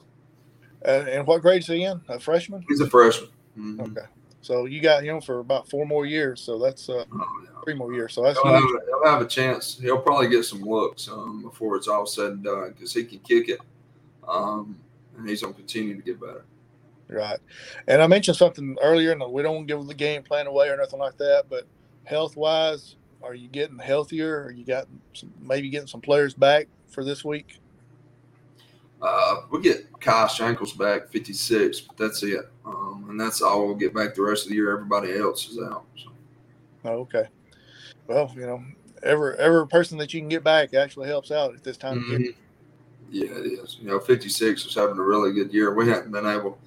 Uh, 0.84 1.04
and 1.08 1.26
what 1.26 1.42
grade 1.42 1.62
is 1.62 1.66
he 1.66 1.84
in? 1.84 2.00
A 2.08 2.18
freshman? 2.18 2.64
He's 2.68 2.80
a 2.80 2.88
freshman. 2.88 3.30
Mm-hmm. 3.58 3.80
Okay. 3.80 4.06
So 4.42 4.64
you 4.64 4.80
got 4.80 5.04
him 5.04 5.20
for 5.20 5.40
about 5.40 5.68
four 5.68 5.84
more 5.84 6.06
years. 6.06 6.40
So 6.40 6.58
that's 6.58 6.88
uh, 6.88 7.04
oh, 7.12 7.40
yeah. 7.44 7.60
three 7.62 7.74
more 7.74 7.92
years. 7.92 8.14
So 8.14 8.22
that's 8.22 8.40
he'll 8.40 8.52
have, 8.52 8.62
he'll 8.62 9.12
have, 9.12 9.22
a 9.22 9.26
chance. 9.26 9.78
He'll 9.78 9.98
probably 9.98 10.28
get 10.28 10.44
some 10.44 10.62
looks 10.62 11.08
um, 11.08 11.42
before 11.42 11.76
it's 11.76 11.88
all 11.88 12.06
said 12.06 12.32
and 12.32 12.44
done 12.44 12.70
because 12.70 12.94
he 12.94 13.04
can 13.04 13.18
kick 13.18 13.48
it, 13.50 13.60
um, 14.26 14.78
and 15.16 15.28
he's 15.28 15.42
gonna 15.42 15.52
continue 15.52 15.94
to 15.94 16.02
get 16.02 16.18
better. 16.18 16.44
Right. 17.08 17.38
And 17.88 18.00
I 18.00 18.06
mentioned 18.06 18.36
something 18.36 18.76
earlier, 18.80 19.12
and 19.12 19.32
we 19.32 19.42
don't 19.42 19.66
give 19.66 19.84
the 19.86 19.94
game 19.94 20.22
plan 20.22 20.46
away 20.46 20.68
or 20.68 20.76
nothing 20.76 21.00
like 21.00 21.18
that. 21.18 21.44
But 21.50 21.66
health 22.04 22.36
wise, 22.36 22.96
are 23.22 23.34
you 23.34 23.48
getting 23.48 23.78
healthier? 23.78 24.44
Are 24.44 24.52
you 24.52 24.64
got 24.64 24.86
some, 25.12 25.32
maybe 25.40 25.68
getting 25.68 25.88
some 25.88 26.00
players 26.00 26.34
back 26.34 26.68
for 26.88 27.04
this 27.04 27.24
week? 27.24 27.59
Uh, 29.02 29.42
we 29.50 29.60
get 29.62 29.88
Kai 30.00 30.26
Shankles 30.26 30.76
back 30.76 31.08
56, 31.08 31.80
but 31.80 31.96
that's 31.96 32.22
it. 32.22 32.50
Um, 32.66 33.06
and 33.08 33.20
that's 33.20 33.40
all 33.40 33.66
we'll 33.66 33.74
get 33.74 33.94
back 33.94 34.14
the 34.14 34.22
rest 34.22 34.44
of 34.44 34.50
the 34.50 34.56
year. 34.56 34.72
Everybody 34.72 35.16
else 35.16 35.48
is 35.48 35.58
out. 35.58 35.84
So. 35.96 36.10
Oh, 36.84 36.88
okay. 37.00 37.26
Well, 38.06 38.32
you 38.34 38.46
know, 38.46 38.62
every 39.02 39.38
every 39.38 39.66
person 39.68 39.96
that 39.98 40.12
you 40.12 40.20
can 40.20 40.28
get 40.28 40.44
back 40.44 40.74
actually 40.74 41.08
helps 41.08 41.30
out 41.30 41.54
at 41.54 41.64
this 41.64 41.76
time 41.76 42.00
mm-hmm. 42.00 42.14
of 42.14 42.20
year. 42.20 42.32
Yeah, 43.10 43.38
it 43.38 43.46
is. 43.46 43.78
You 43.80 43.88
know, 43.88 43.98
56 43.98 44.64
was 44.64 44.74
having 44.74 44.98
a 44.98 45.02
really 45.02 45.32
good 45.32 45.52
year. 45.52 45.74
We 45.74 45.88
haven't 45.88 46.12
been 46.12 46.26
able 46.26 46.58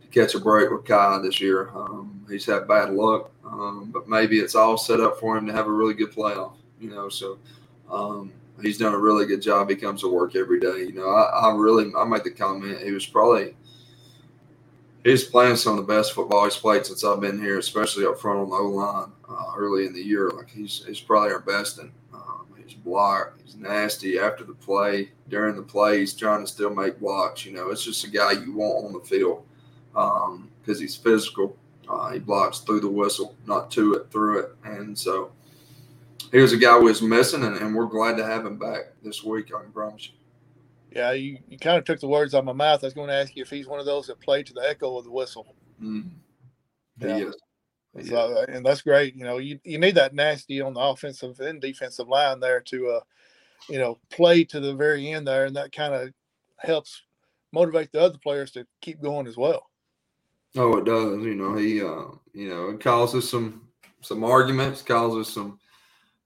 to 0.00 0.08
catch 0.08 0.34
a 0.34 0.40
break 0.40 0.70
with 0.70 0.84
Kai 0.84 1.18
this 1.18 1.40
year. 1.40 1.70
Um, 1.74 2.24
he's 2.30 2.46
had 2.46 2.66
bad 2.66 2.90
luck, 2.90 3.30
um, 3.44 3.90
but 3.92 4.08
maybe 4.08 4.38
it's 4.38 4.54
all 4.54 4.78
set 4.78 5.00
up 5.00 5.18
for 5.18 5.36
him 5.36 5.46
to 5.46 5.52
have 5.52 5.66
a 5.66 5.72
really 5.72 5.94
good 5.94 6.12
playoff. 6.12 6.54
You 6.80 6.90
know, 6.90 7.08
so 7.08 7.38
um, 7.90 8.32
he's 8.60 8.78
done 8.78 8.94
a 8.94 8.98
really 8.98 9.26
good 9.26 9.42
job. 9.42 9.70
He 9.70 9.76
comes 9.76 10.00
to 10.02 10.08
work 10.12 10.36
every 10.36 10.60
day. 10.60 10.84
You 10.84 10.92
know, 10.92 11.08
I, 11.08 11.48
I 11.48 11.54
really 11.54 11.92
I 11.96 12.04
made 12.04 12.24
the 12.24 12.30
comment 12.30 12.82
he 12.82 12.92
was 12.92 13.06
probably 13.06 13.54
he's 15.04 15.24
playing 15.24 15.56
some 15.56 15.78
of 15.78 15.86
the 15.86 15.92
best 15.92 16.12
football 16.12 16.44
he's 16.44 16.56
played 16.56 16.86
since 16.86 17.04
I've 17.04 17.20
been 17.20 17.40
here, 17.40 17.58
especially 17.58 18.06
up 18.06 18.20
front 18.20 18.40
on 18.40 18.50
the 18.50 18.56
O 18.56 18.68
line. 18.68 19.12
uh, 19.32 19.52
early 19.56 19.86
in 19.86 19.92
the 19.92 20.02
year. 20.02 20.30
Like 20.30 20.50
he's 20.50 20.84
he's 20.86 21.00
probably 21.00 21.32
our 21.32 21.40
best, 21.40 21.78
and 21.78 21.90
um, 22.12 22.46
he's 22.62 22.74
block. 22.74 23.34
He's 23.44 23.56
nasty 23.56 24.18
after 24.18 24.44
the 24.44 24.54
play, 24.54 25.10
during 25.28 25.56
the 25.56 25.62
play. 25.62 26.00
He's 26.00 26.14
trying 26.14 26.44
to 26.44 26.50
still 26.50 26.74
make 26.74 27.00
blocks. 27.00 27.44
You 27.44 27.52
know, 27.52 27.70
it's 27.70 27.84
just 27.84 28.04
a 28.04 28.10
guy 28.10 28.32
you 28.32 28.52
want 28.52 28.86
on 28.86 28.92
the 28.92 29.00
field 29.00 29.44
because 29.92 30.26
um, 30.28 30.50
he's 30.64 30.96
physical. 30.96 31.56
Uh, 31.88 32.12
he 32.12 32.18
blocks 32.18 32.60
through 32.60 32.80
the 32.80 32.88
whistle, 32.88 33.34
not 33.46 33.70
to 33.72 33.94
it, 33.94 34.10
through 34.10 34.38
it, 34.38 34.56
and 34.64 34.96
so 34.96 35.32
he 36.30 36.38
was 36.38 36.52
a 36.52 36.56
guy 36.56 36.78
we 36.78 36.84
was 36.84 37.02
missing, 37.02 37.42
and, 37.44 37.56
and 37.56 37.74
we're 37.74 37.86
glad 37.86 38.16
to 38.16 38.24
have 38.24 38.46
him 38.46 38.58
back 38.58 38.92
this 39.02 39.24
week. 39.24 39.50
I 39.56 39.62
can 39.62 39.72
promise 39.72 40.08
you. 40.08 40.14
Yeah, 40.94 41.12
you, 41.12 41.38
you 41.48 41.58
kind 41.58 41.78
of 41.78 41.84
took 41.84 42.00
the 42.00 42.08
words 42.08 42.34
out 42.34 42.40
of 42.40 42.44
my 42.44 42.52
mouth. 42.52 42.84
I 42.84 42.86
was 42.86 42.94
going 42.94 43.08
to 43.08 43.14
ask 43.14 43.34
you 43.34 43.42
if 43.42 43.50
he's 43.50 43.66
one 43.66 43.80
of 43.80 43.86
those 43.86 44.06
that 44.08 44.20
played 44.20 44.46
to 44.46 44.52
the 44.52 44.60
echo 44.60 44.98
of 44.98 45.04
the 45.04 45.10
whistle. 45.10 45.54
Mm. 45.82 46.10
Yeah. 46.98 47.16
He 47.16 47.22
is. 47.22 47.36
So, 48.08 48.16
uh, 48.16 48.46
and 48.48 48.64
that's 48.64 48.82
great. 48.82 49.14
You 49.14 49.24
know, 49.24 49.38
you, 49.38 49.58
you 49.64 49.78
need 49.78 49.94
that 49.96 50.14
nasty 50.14 50.60
on 50.60 50.74
the 50.74 50.80
offensive 50.80 51.40
and 51.40 51.60
defensive 51.60 52.08
line 52.08 52.40
there 52.40 52.60
to, 52.60 52.88
uh, 52.88 53.00
you 53.68 53.78
know, 53.78 53.98
play 54.10 54.44
to 54.44 54.60
the 54.60 54.74
very 54.74 55.10
end 55.10 55.26
there, 55.26 55.44
and 55.44 55.56
that 55.56 55.72
kind 55.72 55.94
of 55.94 56.10
helps 56.58 57.02
motivate 57.52 57.92
the 57.92 58.00
other 58.00 58.18
players 58.22 58.50
to 58.52 58.66
keep 58.80 59.00
going 59.02 59.26
as 59.26 59.36
well. 59.36 59.70
Oh, 60.56 60.76
it 60.78 60.84
does. 60.84 61.24
You 61.24 61.34
know, 61.34 61.54
he, 61.54 61.82
uh, 61.82 62.16
you 62.32 62.48
know, 62.48 62.70
it 62.70 62.80
causes 62.80 63.28
some 63.28 63.68
some 64.00 64.24
arguments, 64.24 64.82
causes 64.82 65.32
some 65.32 65.58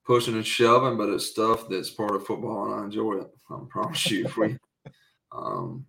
pushing 0.07 0.35
and 0.35 0.47
shoving, 0.47 0.97
but 0.97 1.09
it's 1.09 1.27
stuff 1.27 1.67
that's 1.69 1.89
part 1.89 2.15
of 2.15 2.25
football, 2.25 2.71
and 2.71 2.81
I 2.81 2.85
enjoy 2.85 3.19
it. 3.19 3.29
I 3.51 3.59
promise 3.69 4.09
you. 4.09 4.25
If 4.25 4.37
we, 4.37 4.57
um, 5.33 5.85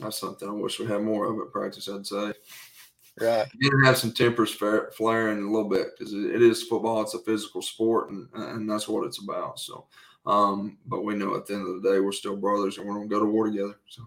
that's 0.00 0.18
something 0.18 0.48
I 0.48 0.52
wish 0.52 0.80
we 0.80 0.86
had 0.86 1.02
more 1.02 1.26
of 1.26 1.38
at 1.38 1.52
practice. 1.52 1.88
I'd 1.88 2.06
say. 2.06 2.32
Right. 3.20 3.46
You 3.54 3.70
to 3.70 3.86
have 3.86 3.96
some 3.96 4.10
tempers 4.10 4.50
flaring 4.50 5.38
a 5.38 5.50
little 5.50 5.68
bit 5.68 5.90
because 5.96 6.12
it 6.12 6.42
is 6.42 6.64
football. 6.64 7.00
It's 7.02 7.14
a 7.14 7.20
physical 7.20 7.62
sport, 7.62 8.10
and 8.10 8.28
and 8.34 8.68
that's 8.68 8.88
what 8.88 9.06
it's 9.06 9.22
about. 9.22 9.60
So, 9.60 9.86
um, 10.26 10.78
but 10.86 11.04
we 11.04 11.14
know 11.14 11.36
at 11.36 11.46
the 11.46 11.54
end 11.54 11.68
of 11.68 11.80
the 11.80 11.88
day, 11.88 12.00
we're 12.00 12.10
still 12.10 12.36
brothers, 12.36 12.76
and 12.76 12.86
we're 12.86 12.94
gonna 12.94 13.06
go 13.06 13.20
to 13.20 13.26
war 13.26 13.46
together. 13.46 13.78
So. 13.88 14.02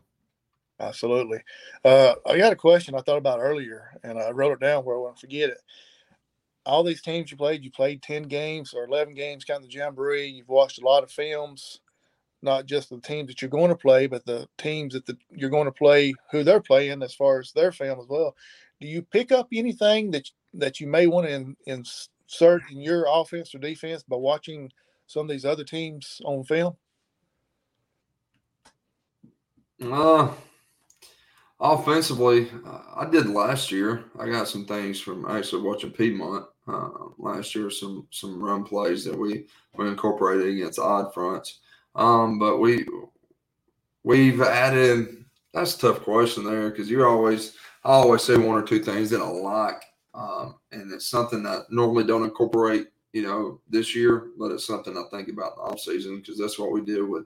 Absolutely. 0.79 1.39
Uh, 1.85 2.13
I 2.27 2.37
got 2.37 2.53
a 2.53 2.55
question 2.55 2.93
I 2.93 3.01
thought 3.01 3.17
about 3.17 3.39
earlier, 3.39 3.97
and 4.03 4.19
I 4.19 4.29
wrote 4.29 4.51
it 4.51 4.59
down 4.59 4.83
where 4.83 4.95
I 4.95 4.99
won't 4.99 5.17
forget 5.17 5.49
it 5.49 5.57
all 6.67 6.83
these 6.83 7.01
teams 7.01 7.31
you 7.31 7.37
played, 7.37 7.63
you 7.63 7.71
played 7.71 8.01
10 8.01 8.23
games 8.23 8.73
or 8.73 8.85
11 8.85 9.13
games, 9.13 9.45
kind 9.45 9.63
of 9.63 9.69
the 9.69 9.73
jamboree. 9.73 10.27
You've 10.27 10.49
watched 10.49 10.81
a 10.81 10.85
lot 10.85 11.03
of 11.03 11.09
films, 11.09 11.79
not 12.41 12.65
just 12.65 12.89
the 12.89 12.99
teams 12.99 13.27
that 13.29 13.41
you're 13.41 13.49
going 13.49 13.69
to 13.69 13.75
play, 13.75 14.05
but 14.05 14.25
the 14.25 14.47
teams 14.57 14.93
that 14.93 15.05
the, 15.05 15.17
you're 15.31 15.49
going 15.49 15.65
to 15.65 15.71
play, 15.71 16.13
who 16.31 16.43
they're 16.43 16.61
playing 16.61 17.01
as 17.01 17.13
far 17.13 17.39
as 17.39 17.51
their 17.53 17.71
film 17.71 17.99
as 17.99 18.07
well. 18.07 18.35
Do 18.81 18.87
you 18.87 19.01
pick 19.01 19.31
up 19.31 19.47
anything 19.53 20.11
that 20.11 20.29
that 20.53 20.79
you 20.79 20.87
may 20.87 21.07
want 21.07 21.27
to 21.27 21.33
in, 21.33 21.55
insert 21.65 22.61
in 22.71 22.81
your 22.81 23.05
offense 23.09 23.55
or 23.55 23.59
defense 23.59 24.03
by 24.03 24.17
watching 24.17 24.71
some 25.07 25.23
of 25.23 25.29
these 25.29 25.45
other 25.45 25.63
teams 25.63 26.21
on 26.25 26.43
film? 26.43 26.75
Uh, 29.81 30.29
Offensively, 31.59 32.51
I 32.95 33.07
did 33.09 33.27
last 33.27 33.71
year. 33.71 34.03
I 34.19 34.29
got 34.29 34.47
some 34.47 34.65
things 34.65 34.99
from 34.99 35.25
actually 35.25 35.63
watching 35.63 35.89
Piedmont 35.89 36.45
uh, 36.67 36.89
last 37.17 37.55
year. 37.55 37.69
Some 37.69 38.07
some 38.11 38.41
run 38.41 38.63
plays 38.63 39.05
that 39.05 39.17
we 39.17 39.47
we 39.75 39.87
incorporated 39.87 40.47
against 40.47 40.79
odd 40.79 41.13
fronts. 41.13 41.59
Um, 41.95 42.39
but 42.39 42.57
we 42.57 42.85
we've 44.03 44.41
added. 44.41 45.25
That's 45.53 45.75
a 45.75 45.79
tough 45.79 46.01
question 46.01 46.43
there 46.43 46.69
because 46.69 46.89
you're 46.89 47.07
always 47.07 47.55
I 47.83 47.89
always 47.89 48.23
say 48.23 48.37
one 48.37 48.61
or 48.61 48.63
two 48.63 48.79
things 48.79 49.09
that 49.09 49.21
I 49.21 49.27
like, 49.27 49.83
um, 50.13 50.55
and 50.71 50.91
it's 50.93 51.07
something 51.07 51.41
that 51.43 51.71
normally 51.71 52.03
don't 52.03 52.23
incorporate. 52.23 52.87
You 53.13 53.23
know, 53.23 53.61
this 53.67 53.95
year, 53.95 54.27
but 54.37 54.51
it's 54.51 54.67
something 54.67 54.95
I 54.95 55.03
think 55.09 55.29
about 55.29 55.53
in 55.53 55.63
the 55.63 55.71
off 55.71 55.79
season 55.79 56.17
because 56.17 56.37
that's 56.37 56.59
what 56.59 56.71
we 56.71 56.81
did 56.81 57.01
with 57.01 57.25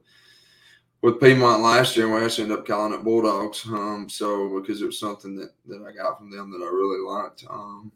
with 1.02 1.20
Piedmont 1.20 1.64
last 1.64 1.98
year, 1.98 2.14
we 2.14 2.24
actually 2.24 2.44
ended 2.44 2.60
up 2.60 2.68
calling 2.68 2.94
it 2.94 3.04
Bulldogs. 3.04 3.66
Um, 3.66 4.08
so 4.08 4.60
because 4.60 4.82
it 4.82 4.86
was 4.86 5.00
something 5.00 5.36
that, 5.36 5.50
that 5.66 5.84
I 5.88 5.92
got 5.92 6.18
from 6.18 6.30
them 6.30 6.52
that 6.52 6.64
I 6.64 6.70
really 6.70 7.02
liked. 7.02 7.44
Um, 7.50 7.92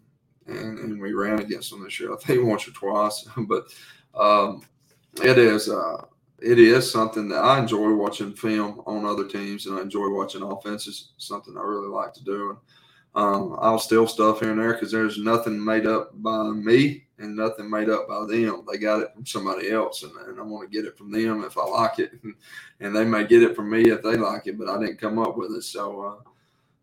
and, 0.47 0.79
and 0.79 1.01
we 1.01 1.13
ran 1.13 1.39
against 1.39 1.71
them 1.71 1.83
this 1.83 1.99
year, 1.99 2.13
I 2.13 2.17
think 2.17 2.45
once 2.45 2.67
or 2.67 2.71
twice. 2.71 3.27
but 3.47 3.67
um, 4.13 4.61
it 5.21 5.37
is 5.37 5.69
uh, 5.69 6.05
it 6.39 6.59
is 6.59 6.91
something 6.91 7.29
that 7.29 7.43
I 7.43 7.59
enjoy 7.59 7.93
watching 7.93 8.33
film 8.33 8.81
on 8.85 9.05
other 9.05 9.27
teams, 9.27 9.65
and 9.65 9.77
I 9.77 9.81
enjoy 9.81 10.09
watching 10.09 10.43
offenses. 10.43 11.13
Something 11.17 11.57
I 11.57 11.61
really 11.61 11.87
like 11.87 12.13
to 12.13 12.23
do. 12.23 12.49
And 13.15 13.25
um, 13.53 13.57
I'll 13.61 13.79
steal 13.79 14.07
stuff 14.07 14.41
here 14.41 14.51
and 14.51 14.59
there 14.59 14.73
because 14.73 14.91
there's 14.91 15.17
nothing 15.17 15.63
made 15.63 15.87
up 15.87 16.11
by 16.21 16.49
me 16.49 17.05
and 17.17 17.33
nothing 17.33 17.69
made 17.69 17.89
up 17.89 18.09
by 18.09 18.25
them. 18.25 18.65
They 18.69 18.77
got 18.77 19.01
it 19.01 19.13
from 19.13 19.25
somebody 19.25 19.71
else, 19.71 20.03
and, 20.03 20.11
and 20.27 20.37
I 20.37 20.43
want 20.43 20.69
to 20.69 20.75
get 20.75 20.85
it 20.85 20.97
from 20.97 21.11
them 21.11 21.43
if 21.45 21.57
I 21.57 21.63
like 21.63 21.99
it, 21.99 22.11
and, 22.23 22.35
and, 22.81 22.93
they 22.93 23.05
may 23.05 23.25
get 23.25 23.41
it 23.41 23.55
from 23.55 23.69
me 23.69 23.89
if 23.89 24.03
they 24.03 24.17
like 24.17 24.47
it, 24.47 24.57
but 24.57 24.67
I 24.67 24.77
didn't 24.79 24.99
come 24.99 25.17
up 25.17 25.37
with 25.37 25.51
it. 25.51 25.63
So 25.63 26.01
uh, 26.01 26.29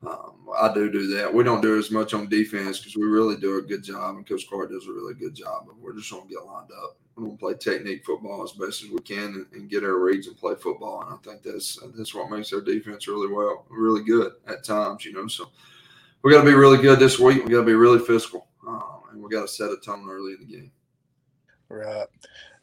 um, 0.06 0.48
I 0.58 0.72
do 0.74 0.90
do 0.90 1.06
that. 1.16 1.32
We 1.32 1.44
don't 1.44 1.60
do 1.60 1.78
as 1.78 1.90
much 1.90 2.12
on 2.12 2.28
defense 2.28 2.78
because 2.78 2.96
we 2.96 3.04
really 3.04 3.36
do 3.36 3.58
a 3.58 3.62
good 3.62 3.84
job, 3.84 4.16
and 4.16 4.26
Coach 4.26 4.48
Carr 4.48 4.66
does 4.66 4.86
a 4.86 4.92
really 4.92 5.14
good 5.14 5.34
job. 5.34 5.64
But 5.66 5.78
we're 5.78 5.94
just 5.94 6.10
going 6.10 6.26
to 6.26 6.28
get 6.28 6.44
lined 6.44 6.70
up. 6.82 6.96
We're 7.14 7.24
going 7.24 7.36
to 7.36 7.40
play 7.40 7.54
technique 7.54 8.04
football 8.04 8.42
as 8.42 8.52
best 8.52 8.82
as 8.82 8.90
we 8.90 8.98
can 9.00 9.24
and, 9.24 9.46
and, 9.52 9.70
get 9.70 9.84
our 9.84 9.98
reads 9.98 10.26
and 10.26 10.36
play 10.36 10.54
football. 10.54 11.02
And 11.02 11.14
I 11.14 11.16
think 11.18 11.42
that's 11.42 11.78
that's 11.94 12.14
what 12.14 12.30
makes 12.30 12.52
our 12.52 12.62
defense 12.62 13.06
really 13.06 13.32
well, 13.32 13.64
really 13.68 14.02
good 14.02 14.32
at 14.48 14.64
times. 14.64 15.04
You 15.04 15.12
know, 15.12 15.28
so 15.28 15.50
we 16.22 16.32
got 16.32 16.42
to 16.42 16.50
be 16.50 16.54
really 16.54 16.82
good 16.82 16.98
this 16.98 17.18
week. 17.18 17.44
We 17.44 17.50
got 17.50 17.60
to 17.60 17.66
be 17.66 17.74
really 17.74 18.04
physical, 18.04 18.48
uh, 18.66 18.80
and 19.12 19.22
we 19.22 19.30
got 19.30 19.42
to 19.42 19.48
set 19.48 19.70
a 19.70 19.76
tone 19.76 20.08
early 20.10 20.32
in 20.32 20.40
the 20.40 20.46
game. 20.46 20.72
Right, 21.68 22.08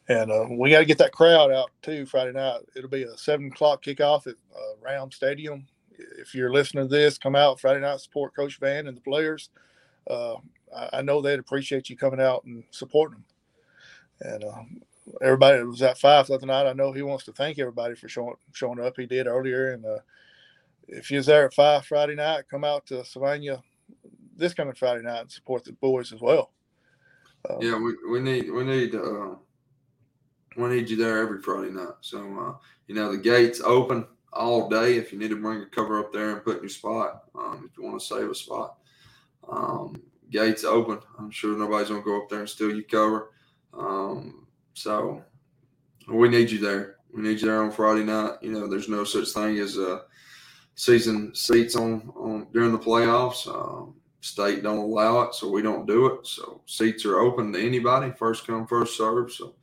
and 0.08 0.30
uh, 0.30 0.46
we 0.50 0.70
got 0.70 0.80
to 0.80 0.84
get 0.84 0.98
that 0.98 1.12
crowd 1.12 1.50
out 1.52 1.70
too 1.80 2.04
Friday 2.04 2.32
night. 2.32 2.60
It'll 2.76 2.90
be 2.90 3.04
a 3.04 3.16
seven 3.16 3.46
o'clock 3.46 3.82
kickoff 3.82 4.26
at 4.26 4.34
uh, 4.54 4.76
Round 4.82 5.14
Stadium. 5.14 5.66
If 6.18 6.34
you're 6.34 6.52
listening 6.52 6.88
to 6.88 6.94
this, 6.94 7.18
come 7.18 7.36
out 7.36 7.60
Friday 7.60 7.80
night 7.80 8.00
support 8.00 8.34
Coach 8.34 8.58
Van 8.58 8.86
and 8.86 8.96
the 8.96 9.02
players. 9.02 9.50
Uh, 10.08 10.34
I, 10.74 10.88
I, 10.94 11.02
know 11.02 11.20
they'd 11.20 11.38
appreciate 11.38 11.90
you 11.90 11.96
coming 11.96 12.20
out 12.20 12.44
and 12.44 12.64
supporting 12.70 13.22
them. 14.20 14.32
And 14.32 14.44
uh, 14.44 14.62
everybody 15.22 15.58
that 15.58 15.66
was 15.66 15.82
at 15.82 15.98
Fyffe 15.98 16.26
the 16.26 16.34
other 16.34 16.46
night, 16.46 16.66
I 16.66 16.72
know 16.72 16.92
he 16.92 17.02
wants 17.02 17.24
to 17.24 17.32
thank 17.32 17.58
everybody 17.58 17.94
for 17.94 18.08
showing 18.08 18.34
showing 18.52 18.80
up. 18.80 18.96
He 18.96 19.06
did 19.06 19.26
earlier, 19.26 19.72
and 19.72 19.84
uh, 19.84 19.98
if 20.88 21.10
you're 21.10 21.22
there 21.22 21.46
at 21.46 21.54
Fyffe 21.54 21.84
Friday 21.84 22.14
night, 22.14 22.44
come 22.50 22.64
out 22.64 22.86
to 22.86 23.04
Sylvania 23.04 23.62
this 24.40 24.54
coming 24.54 24.74
Friday 24.74 25.02
night 25.02 25.20
and 25.20 25.30
support 25.30 25.64
the 25.64 25.72
boys 25.74 26.12
as 26.12 26.20
well. 26.20 26.50
Um, 27.48 27.58
yeah, 27.60 27.78
we, 27.78 27.94
we 28.10 28.20
need 28.20 28.50
we 28.50 28.64
need 28.64 28.94
uh, 28.94 29.34
we 30.56 30.68
need 30.68 30.90
you 30.90 30.96
there 30.96 31.18
every 31.18 31.40
Friday 31.40 31.70
night. 31.70 31.94
So 32.00 32.18
uh, 32.18 32.54
you 32.88 32.94
know 32.94 33.12
the 33.12 33.18
gates 33.18 33.60
open 33.60 34.06
all 34.32 34.68
day. 34.68 34.96
If 34.96 35.12
you 35.12 35.18
need 35.18 35.30
to 35.30 35.40
bring 35.40 35.62
a 35.62 35.66
cover 35.66 35.98
up 35.98 36.12
there 36.12 36.30
and 36.30 36.44
put 36.44 36.56
in 36.56 36.62
your 36.62 36.68
spot, 36.70 37.24
um, 37.34 37.68
if 37.70 37.76
you 37.76 37.84
want 37.84 38.00
to 38.00 38.06
save 38.06 38.30
a 38.30 38.34
spot, 38.34 38.76
um, 39.48 40.00
gates 40.30 40.64
open. 40.64 41.00
I'm 41.18 41.30
sure 41.30 41.56
nobody's 41.56 41.88
gonna 41.88 42.02
go 42.02 42.22
up 42.22 42.28
there 42.28 42.40
and 42.40 42.48
steal 42.48 42.72
your 42.74 42.82
cover. 42.84 43.32
Um, 43.72 44.46
so 44.74 45.22
we 46.08 46.28
need 46.28 46.50
you 46.50 46.58
there. 46.58 46.96
We 47.12 47.22
need 47.22 47.40
you 47.40 47.48
there 47.48 47.62
on 47.62 47.72
Friday 47.72 48.04
night. 48.04 48.34
You 48.40 48.52
know, 48.52 48.66
there's 48.66 48.88
no 48.88 49.04
such 49.04 49.30
thing 49.30 49.58
as 49.58 49.76
a 49.76 50.02
season 50.74 51.34
seats 51.34 51.76
on, 51.76 52.12
on 52.16 52.46
during 52.52 52.72
the 52.72 52.78
playoffs. 52.78 53.46
Um, 53.48 53.94
state 54.20 54.62
don't 54.62 54.78
allow 54.78 55.22
it, 55.22 55.34
so 55.34 55.50
we 55.50 55.62
don't 55.62 55.86
do 55.86 56.06
it. 56.06 56.26
So 56.26 56.62
seats 56.66 57.04
are 57.04 57.18
open 57.18 57.52
to 57.52 57.60
anybody, 57.60 58.12
first 58.12 58.46
come, 58.46 58.66
first 58.66 58.96
serve. 58.96 59.32
So 59.32 59.54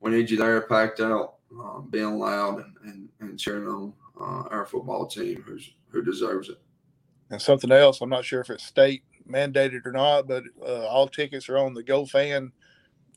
we 0.00 0.10
need 0.10 0.30
you 0.30 0.36
there, 0.36 0.62
packed 0.62 1.00
out, 1.00 1.34
uh, 1.60 1.80
being 1.80 2.18
loud 2.18 2.56
and, 2.56 2.74
and, 2.84 3.08
and 3.20 3.38
cheering 3.38 3.68
on 3.68 3.92
uh, 4.20 4.44
our 4.50 4.66
football 4.66 5.06
team 5.06 5.42
who's 5.46 5.72
who 5.88 6.02
deserves 6.02 6.48
it. 6.48 6.58
And 7.30 7.40
something 7.40 7.72
else, 7.72 8.00
I'm 8.00 8.10
not 8.10 8.24
sure 8.24 8.40
if 8.40 8.50
it's 8.50 8.64
state 8.64 9.02
mandated 9.28 9.86
or 9.86 9.92
not, 9.92 10.28
but 10.28 10.44
uh, 10.62 10.86
all 10.86 11.08
tickets 11.08 11.48
are 11.48 11.58
on 11.58 11.74
the 11.74 11.82
GoFan 11.82 12.52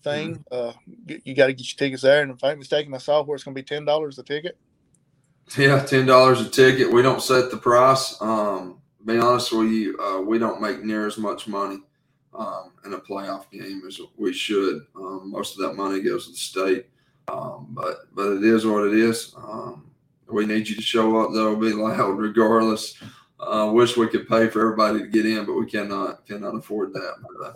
thing. 0.04 0.44
Mm-hmm. 0.52 0.70
Uh, 0.70 1.18
you 1.24 1.36
got 1.36 1.48
to 1.48 1.54
get 1.54 1.68
your 1.68 1.78
tickets 1.78 2.04
there. 2.04 2.22
And 2.22 2.32
if 2.32 2.44
I'm 2.44 2.60
mistaken, 2.60 2.94
I 2.94 3.00
saw 3.00 3.24
where 3.24 3.36
it's 3.36 3.44
going 3.44 3.56
to 3.56 3.62
be 3.62 3.66
ten 3.66 3.86
dollars 3.86 4.18
a 4.20 4.24
ticket. 4.24 4.58
Yeah, 5.58 5.84
ten 5.84 6.06
dollars 6.06 6.42
a 6.42 6.50
ticket. 6.50 6.92
We 6.92 7.02
don't 7.02 7.22
set 7.22 7.52
the 7.52 7.58
price. 7.58 8.20
Um, 8.22 8.82
be 9.06 9.18
honest 9.18 9.52
with 9.52 9.72
you, 9.72 9.98
uh, 10.00 10.22
we 10.22 10.38
don't 10.38 10.62
make 10.62 10.84
near 10.84 11.08
as 11.08 11.18
much 11.18 11.48
money 11.48 11.80
um, 12.34 12.74
in 12.86 12.94
a 12.94 13.00
playoff 13.00 13.50
game 13.52 13.82
as 13.88 14.00
we 14.18 14.34
should. 14.34 14.86
Um, 14.96 15.32
most 15.32 15.58
of 15.58 15.62
that 15.62 15.76
money 15.76 16.02
goes 16.02 16.26
to 16.26 16.32
the 16.32 16.38
state, 16.38 16.88
um, 17.30 17.68
but 17.70 18.14
but 18.14 18.34
it 18.34 18.44
is 18.44 18.66
what 18.66 18.86
it 18.86 18.94
is. 18.94 19.34
Um, 19.38 19.87
we 20.32 20.46
need 20.46 20.68
you 20.68 20.76
to 20.76 20.82
show 20.82 21.20
up 21.22 21.32
though. 21.34 21.56
Be 21.56 21.74
loud 21.74 22.18
regardless. 22.18 22.96
Uh, 23.40 23.70
wish 23.72 23.96
we 23.96 24.08
could 24.08 24.28
pay 24.28 24.48
for 24.48 24.62
everybody 24.62 25.00
to 25.00 25.08
get 25.08 25.26
in, 25.26 25.46
but 25.46 25.54
we 25.54 25.66
cannot 25.66 26.26
cannot 26.26 26.56
afford 26.56 26.94
that. 26.94 27.16
But, 27.22 27.48
uh, 27.48 27.54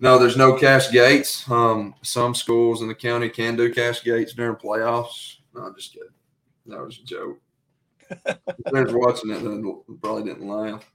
no, 0.00 0.18
there's 0.18 0.36
no 0.36 0.58
cash 0.58 0.90
gates. 0.90 1.48
Um, 1.50 1.94
some 2.02 2.34
schools 2.34 2.82
in 2.82 2.88
the 2.88 2.94
county 2.94 3.28
can 3.28 3.56
do 3.56 3.72
cash 3.72 4.02
gates 4.02 4.34
during 4.34 4.56
playoffs. 4.56 5.36
No, 5.54 5.72
just 5.74 5.92
kidding. 5.92 6.08
That 6.66 6.80
was 6.80 6.98
a 6.98 7.04
joke. 7.04 7.38
There's 8.72 8.92
watching 8.92 9.30
it, 9.30 9.40
then 9.42 9.82
probably 10.00 10.24
didn't 10.24 10.46
laugh. 10.46 10.88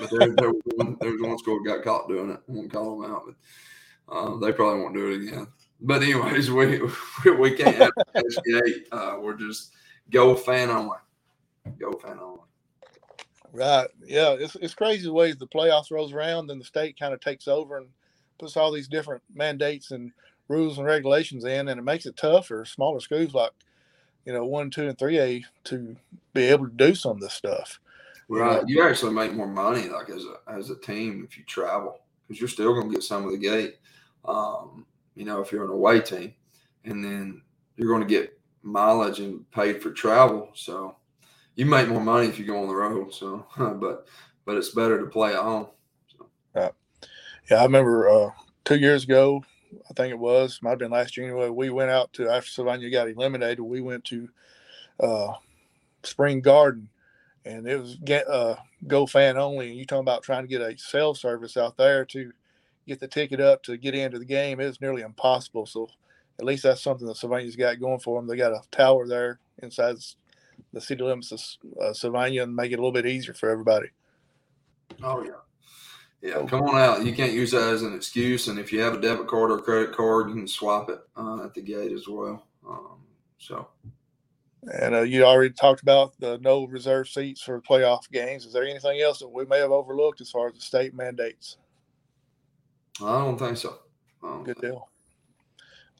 But 0.00 0.10
there, 0.10 0.34
there, 0.36 0.50
was 0.50 0.62
one, 0.76 0.96
there 1.00 1.12
was 1.12 1.20
one 1.20 1.38
school 1.38 1.62
got 1.62 1.82
caught 1.82 2.08
doing 2.08 2.30
it. 2.30 2.40
I 2.48 2.52
won't 2.52 2.72
call 2.72 3.00
them 3.00 3.10
out, 3.10 3.22
but 3.26 4.14
Uh, 4.14 4.36
they 4.38 4.52
probably 4.52 4.80
won't 4.82 4.94
do 4.94 5.10
it 5.10 5.22
again. 5.22 5.46
But 5.82 6.02
anyways, 6.02 6.50
we 6.50 6.80
we 7.38 7.50
can't 7.56 7.76
have 7.76 7.90
gate. 8.44 8.86
Uh, 8.92 9.16
we're 9.20 9.36
just 9.36 9.72
GoFan 10.10 10.68
only. 10.68 10.96
GoFan 11.78 12.20
only. 12.20 12.40
Right. 13.52 13.88
Yeah. 14.06 14.32
It's 14.38 14.56
it's 14.56 14.74
crazy 14.74 15.04
the 15.04 15.12
way 15.12 15.32
the 15.32 15.46
playoffs 15.46 15.90
rolls 15.90 16.12
around, 16.12 16.46
then 16.46 16.58
the 16.58 16.64
state 16.64 16.98
kind 16.98 17.12
of 17.12 17.20
takes 17.20 17.48
over 17.48 17.78
and 17.78 17.88
puts 18.38 18.56
all 18.56 18.72
these 18.72 18.88
different 18.88 19.22
mandates 19.34 19.90
and 19.90 20.12
rules 20.48 20.78
and 20.78 20.86
regulations 20.86 21.44
in, 21.44 21.68
and 21.68 21.78
it 21.78 21.84
makes 21.84 22.06
it 22.06 22.16
tough 22.16 22.46
for 22.46 22.64
smaller 22.64 23.00
schools 23.00 23.34
like 23.34 23.52
you 24.24 24.32
know 24.32 24.44
one, 24.44 24.70
two, 24.70 24.88
and 24.88 24.98
three 24.98 25.18
A 25.18 25.44
to 25.64 25.96
be 26.32 26.42
able 26.44 26.66
to 26.66 26.74
do 26.74 26.94
some 26.94 27.12
of 27.12 27.20
this 27.20 27.34
stuff. 27.34 27.80
Right. 28.28 28.66
You, 28.68 28.76
know? 28.76 28.82
you 28.82 28.88
actually 28.88 29.12
make 29.12 29.32
more 29.32 29.48
money 29.48 29.88
like 29.88 30.10
as 30.10 30.24
a 30.24 30.50
as 30.50 30.70
a 30.70 30.76
team 30.76 31.26
if 31.28 31.36
you 31.36 31.44
travel 31.44 32.00
because 32.26 32.40
you're 32.40 32.48
still 32.48 32.72
going 32.74 32.88
to 32.88 32.94
get 32.94 33.02
some 33.02 33.24
of 33.24 33.32
the 33.32 33.38
gate. 33.38 33.78
Um, 34.24 34.86
you 35.14 35.24
know, 35.24 35.40
if 35.40 35.52
you're 35.52 35.64
an 35.64 35.70
away 35.70 36.00
team, 36.00 36.34
and 36.84 37.04
then 37.04 37.42
you're 37.76 37.88
going 37.88 38.06
to 38.06 38.06
get 38.06 38.38
mileage 38.62 39.20
and 39.20 39.48
paid 39.50 39.82
for 39.82 39.90
travel. 39.90 40.50
So 40.54 40.96
you 41.54 41.66
make 41.66 41.88
more 41.88 42.00
money 42.00 42.28
if 42.28 42.38
you 42.38 42.44
go 42.44 42.60
on 42.60 42.68
the 42.68 42.74
road. 42.74 43.12
So, 43.12 43.46
but 43.56 44.06
but 44.44 44.56
it's 44.56 44.70
better 44.70 44.98
to 44.98 45.06
play 45.06 45.34
at 45.34 45.42
home. 45.42 45.68
So. 46.16 46.26
Right. 46.54 46.72
Yeah, 47.50 47.58
I 47.58 47.64
remember 47.64 48.08
uh, 48.08 48.30
two 48.64 48.76
years 48.76 49.04
ago. 49.04 49.44
I 49.90 49.94
think 49.94 50.10
it 50.10 50.18
was 50.18 50.60
might 50.62 50.70
have 50.70 50.78
been 50.78 50.90
last 50.90 51.14
January. 51.14 51.50
We 51.50 51.70
went 51.70 51.90
out 51.90 52.12
to 52.14 52.28
after 52.28 52.50
Sylvania 52.50 52.90
got 52.90 53.08
eliminated. 53.08 53.60
We 53.60 53.80
went 53.80 54.04
to 54.06 54.28
uh, 55.00 55.32
Spring 56.02 56.40
Garden, 56.40 56.88
and 57.44 57.66
it 57.66 57.80
was 57.80 57.96
get 57.96 58.28
uh, 58.28 58.56
GoFan 58.86 59.36
only. 59.36 59.70
And 59.70 59.78
you 59.78 59.86
talking 59.86 60.00
about 60.00 60.22
trying 60.22 60.42
to 60.42 60.48
get 60.48 60.60
a 60.60 60.76
cell 60.76 61.14
service 61.14 61.56
out 61.56 61.76
there 61.76 62.04
to 62.06 62.32
get 62.86 63.00
the 63.00 63.08
ticket 63.08 63.40
up 63.40 63.62
to 63.64 63.76
get 63.76 63.94
into 63.94 64.18
the 64.18 64.24
game. 64.24 64.60
is 64.60 64.80
nearly 64.80 65.02
impossible. 65.02 65.66
So 65.66 65.88
at 66.38 66.44
least 66.44 66.62
that's 66.62 66.82
something 66.82 67.06
that 67.06 67.16
Sylvania's 67.16 67.56
got 67.56 67.80
going 67.80 68.00
for 68.00 68.18
them. 68.18 68.28
They 68.28 68.36
got 68.36 68.52
a 68.52 68.62
tower 68.70 69.06
there 69.06 69.40
inside 69.62 69.96
the 70.72 70.80
city 70.80 71.02
limits 71.02 71.32
of 71.32 71.40
uh, 71.80 71.92
Sylvania 71.92 72.42
and 72.42 72.54
make 72.54 72.72
it 72.72 72.76
a 72.76 72.82
little 72.82 72.92
bit 72.92 73.06
easier 73.06 73.34
for 73.34 73.50
everybody. 73.50 73.88
Oh 75.02 75.22
yeah, 75.22 75.30
yeah. 76.20 76.46
Come 76.46 76.62
on 76.62 76.78
out. 76.78 77.04
You 77.04 77.14
can't 77.14 77.32
use 77.32 77.50
that 77.52 77.72
as 77.72 77.82
an 77.82 77.94
excuse. 77.94 78.48
And 78.48 78.58
if 78.58 78.72
you 78.72 78.80
have 78.80 78.94
a 78.94 79.00
debit 79.00 79.26
card 79.26 79.50
or 79.50 79.58
credit 79.58 79.92
card, 79.92 80.28
you 80.28 80.34
can 80.34 80.48
swap 80.48 80.90
it 80.90 81.00
uh, 81.16 81.44
at 81.44 81.54
the 81.54 81.62
gate 81.62 81.92
as 81.92 82.08
well. 82.08 82.46
Um, 82.68 82.98
so. 83.38 83.68
And 84.72 84.94
uh, 84.94 85.00
you 85.00 85.24
already 85.24 85.52
talked 85.52 85.82
about 85.82 86.12
the 86.20 86.38
no 86.38 86.66
reserve 86.66 87.08
seats 87.08 87.42
for 87.42 87.60
playoff 87.60 88.08
games. 88.12 88.46
Is 88.46 88.52
there 88.52 88.64
anything 88.64 89.00
else 89.00 89.18
that 89.18 89.28
we 89.28 89.44
may 89.46 89.58
have 89.58 89.72
overlooked 89.72 90.20
as 90.20 90.30
far 90.30 90.48
as 90.48 90.54
the 90.54 90.60
state 90.60 90.94
mandates? 90.94 91.56
I 93.00 93.18
don't 93.18 93.38
think 93.38 93.56
so. 93.56 93.78
Good 94.44 94.60
deal. 94.60 94.88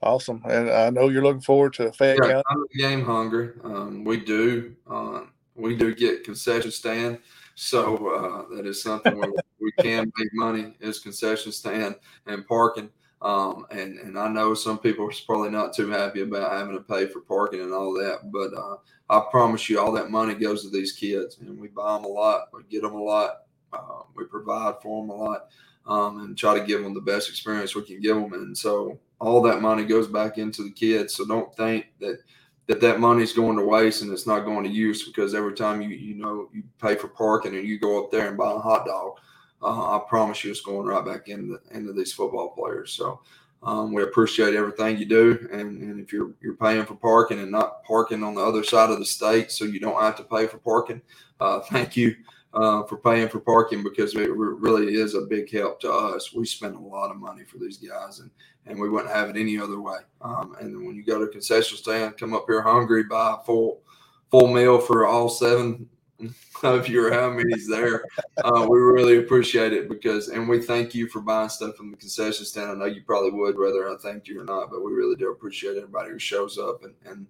Awesome, 0.02 0.42
and 0.46 0.68
I 0.68 0.90
know 0.90 1.08
you're 1.08 1.22
looking 1.22 1.40
forward 1.40 1.74
to 1.74 1.92
Fayette 1.92 2.18
yeah, 2.24 2.42
I'm 2.48 2.64
game 2.76 3.04
hungry. 3.04 3.50
Um, 3.62 4.02
we 4.02 4.18
do, 4.18 4.74
uh, 4.90 5.22
we 5.54 5.76
do 5.76 5.94
get 5.94 6.24
concession 6.24 6.72
stand, 6.72 7.20
so 7.54 8.08
uh, 8.08 8.56
that 8.56 8.66
is 8.66 8.82
something 8.82 9.16
where 9.16 9.30
we 9.60 9.70
can 9.80 10.12
make 10.18 10.28
money 10.34 10.74
is 10.80 10.98
concession 10.98 11.52
stand 11.52 11.94
and 12.26 12.46
parking. 12.48 12.90
Um, 13.22 13.66
and 13.70 13.98
and 13.98 14.18
I 14.18 14.26
know 14.26 14.54
some 14.54 14.78
people 14.78 15.06
are 15.06 15.12
probably 15.24 15.50
not 15.50 15.72
too 15.72 15.88
happy 15.88 16.22
about 16.22 16.50
having 16.50 16.74
to 16.74 16.82
pay 16.82 17.06
for 17.06 17.20
parking 17.20 17.60
and 17.60 17.72
all 17.72 17.92
that, 17.94 18.32
but 18.32 18.52
uh, 18.52 18.78
I 19.08 19.24
promise 19.30 19.68
you, 19.70 19.78
all 19.78 19.92
that 19.92 20.10
money 20.10 20.34
goes 20.34 20.64
to 20.64 20.70
these 20.70 20.92
kids, 20.92 21.38
and 21.38 21.60
we 21.60 21.68
buy 21.68 21.94
them 21.94 22.04
a 22.04 22.08
lot, 22.08 22.48
we 22.52 22.64
get 22.68 22.82
them 22.82 22.94
a 22.94 23.02
lot, 23.02 23.42
uh, 23.72 24.02
we 24.16 24.24
provide 24.24 24.82
for 24.82 25.00
them 25.00 25.10
a 25.10 25.14
lot, 25.14 25.46
um, 25.86 26.20
and 26.20 26.36
try 26.36 26.58
to 26.58 26.64
give 26.64 26.82
them 26.82 26.94
the 26.94 27.00
best 27.00 27.28
experience 27.28 27.74
we 27.74 27.82
can 27.82 28.00
give 28.00 28.16
them. 28.16 28.32
And 28.32 28.56
so 28.56 28.98
all 29.20 29.42
that 29.42 29.60
money 29.60 29.84
goes 29.84 30.06
back 30.06 30.38
into 30.38 30.62
the 30.62 30.70
kids. 30.70 31.14
So 31.14 31.24
don't 31.24 31.54
think 31.56 31.86
that 32.00 32.18
that 32.66 32.80
that 32.80 33.00
money 33.00 33.22
is 33.22 33.32
going 33.32 33.56
to 33.56 33.64
waste 33.64 34.02
and 34.02 34.12
it's 34.12 34.26
not 34.26 34.44
going 34.44 34.64
to 34.64 34.70
use 34.70 35.04
because 35.04 35.34
every 35.34 35.54
time 35.54 35.82
you 35.82 35.88
you 35.90 36.14
know 36.14 36.48
you 36.52 36.62
pay 36.80 36.94
for 36.94 37.08
parking 37.08 37.56
and 37.56 37.66
you 37.66 37.78
go 37.78 38.02
up 38.02 38.10
there 38.10 38.28
and 38.28 38.38
buy 38.38 38.52
a 38.52 38.58
hot 38.58 38.86
dog, 38.86 39.16
uh, 39.62 39.96
I 39.96 40.00
promise 40.08 40.44
you 40.44 40.50
it's 40.50 40.60
going 40.60 40.86
right 40.86 41.04
back 41.04 41.28
into 41.28 41.58
into 41.72 41.92
these 41.92 42.12
football 42.12 42.50
players. 42.50 42.92
So. 42.92 43.20
Um, 43.64 43.92
we 43.92 44.02
appreciate 44.02 44.56
everything 44.56 44.98
you 44.98 45.06
do, 45.06 45.48
and, 45.52 45.80
and 45.80 46.00
if 46.00 46.12
you're 46.12 46.32
you're 46.40 46.56
paying 46.56 46.84
for 46.84 46.96
parking 46.96 47.38
and 47.38 47.52
not 47.52 47.84
parking 47.84 48.24
on 48.24 48.34
the 48.34 48.40
other 48.40 48.64
side 48.64 48.90
of 48.90 48.98
the 48.98 49.04
state, 49.04 49.52
so 49.52 49.64
you 49.64 49.78
don't 49.78 50.02
have 50.02 50.16
to 50.16 50.24
pay 50.24 50.48
for 50.48 50.58
parking, 50.58 51.00
uh, 51.38 51.60
thank 51.70 51.96
you 51.96 52.16
uh, 52.54 52.82
for 52.84 52.96
paying 52.96 53.28
for 53.28 53.40
parking 53.40 53.82
because 53.82 54.14
it 54.14 54.30
really 54.34 54.94
is 54.94 55.14
a 55.14 55.22
big 55.22 55.50
help 55.50 55.80
to 55.80 55.92
us. 55.92 56.32
We 56.32 56.44
spend 56.44 56.76
a 56.76 56.80
lot 56.80 57.10
of 57.10 57.16
money 57.16 57.44
for 57.44 57.58
these 57.58 57.78
guys, 57.78 58.20
and 58.20 58.30
and 58.66 58.78
we 58.78 58.88
wouldn't 58.88 59.12
have 59.12 59.28
it 59.28 59.36
any 59.36 59.58
other 59.58 59.80
way. 59.80 59.98
Um, 60.20 60.54
and 60.60 60.72
then 60.72 60.86
when 60.86 60.94
you 60.94 61.04
go 61.04 61.18
to 61.18 61.24
a 61.24 61.28
concession 61.28 61.76
stand, 61.76 62.16
come 62.16 62.34
up 62.34 62.44
here 62.46 62.62
hungry, 62.62 63.04
buy 63.04 63.36
a 63.38 63.44
full 63.44 63.82
full 64.30 64.48
meal 64.48 64.78
for 64.78 65.06
all 65.06 65.28
seven 65.28 65.88
of 66.62 66.88
your 66.88 67.12
how 67.12 67.30
many's 67.30 67.68
there. 67.68 68.04
Uh, 68.44 68.66
we 68.68 68.78
really 68.78 69.18
appreciate 69.18 69.72
it 69.72 69.88
because, 69.88 70.28
and 70.28 70.48
we 70.48 70.60
thank 70.60 70.94
you 70.94 71.08
for 71.08 71.20
buying 71.20 71.48
stuff 71.48 71.76
from 71.76 71.90
the 71.90 71.96
concession 71.96 72.44
stand. 72.44 72.70
I 72.70 72.74
know 72.74 72.84
you 72.84 73.02
probably 73.02 73.30
would, 73.30 73.58
whether 73.58 73.88
I 73.88 73.96
thanked 73.96 74.28
you 74.28 74.40
or 74.40 74.44
not, 74.44 74.70
but 74.70 74.84
we 74.84 74.92
really 74.92 75.16
do 75.16 75.30
appreciate 75.30 75.76
everybody 75.76 76.10
who 76.10 76.18
shows 76.18 76.58
up 76.58 76.84
and 76.84 76.94
and 77.04 77.26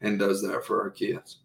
and 0.00 0.18
does 0.18 0.42
that 0.42 0.64
for 0.64 0.82
our 0.82 0.90
kids. 0.90 1.38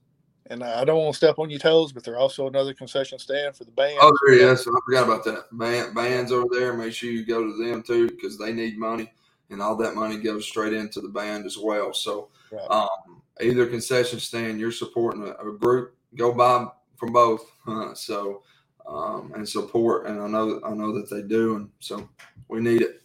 And 0.51 0.63
I 0.63 0.83
don't 0.83 0.97
want 0.97 1.13
to 1.13 1.17
step 1.17 1.38
on 1.38 1.51
your 1.51 1.59
toes, 1.59 1.91
but 1.91 2.03
they're 2.03 2.17
also 2.17 2.47
another 2.47 2.73
concession 2.73 3.19
stand 3.19 3.55
for 3.55 3.65
the 3.65 3.71
band. 3.71 3.99
Oh, 4.01 4.12
there 4.25 4.35
he 4.35 4.41
is. 4.41 4.67
I 4.67 4.71
forgot 4.83 5.07
about 5.07 5.23
that. 5.25 5.45
Band, 5.51 5.93
bands 5.93 6.31
over 6.31 6.47
there. 6.51 6.73
Make 6.73 6.93
sure 6.93 7.12
you 7.12 7.23
go 7.23 7.43
to 7.43 7.63
them 7.63 7.83
too 7.83 8.09
because 8.09 8.38
they 8.38 8.51
need 8.51 8.77
money, 8.77 9.12
and 9.51 9.62
all 9.62 9.75
that 9.75 9.93
money 9.93 10.17
goes 10.17 10.47
straight 10.47 10.73
into 10.73 11.01
the 11.01 11.07
band 11.07 11.45
as 11.45 11.57
well. 11.57 11.93
So, 11.93 12.29
right. 12.51 12.65
um, 12.71 13.21
either 13.41 13.67
concession 13.67 14.19
stand, 14.19 14.59
you're 14.59 14.71
supporting 14.71 15.23
a, 15.23 15.47
a 15.47 15.53
group. 15.53 15.95
Go 16.15 16.33
buy 16.33 16.67
from 16.97 17.13
both. 17.13 17.51
Uh, 17.67 17.93
so, 17.93 18.41
um, 18.88 19.31
and 19.35 19.47
support. 19.47 20.07
And 20.07 20.19
I 20.19 20.27
know 20.27 20.59
I 20.65 20.71
know 20.71 20.91
that 20.99 21.12
they 21.12 21.21
do, 21.21 21.57
and 21.57 21.69
so 21.79 22.09
we 22.47 22.59
need 22.59 22.81
it. 22.81 23.03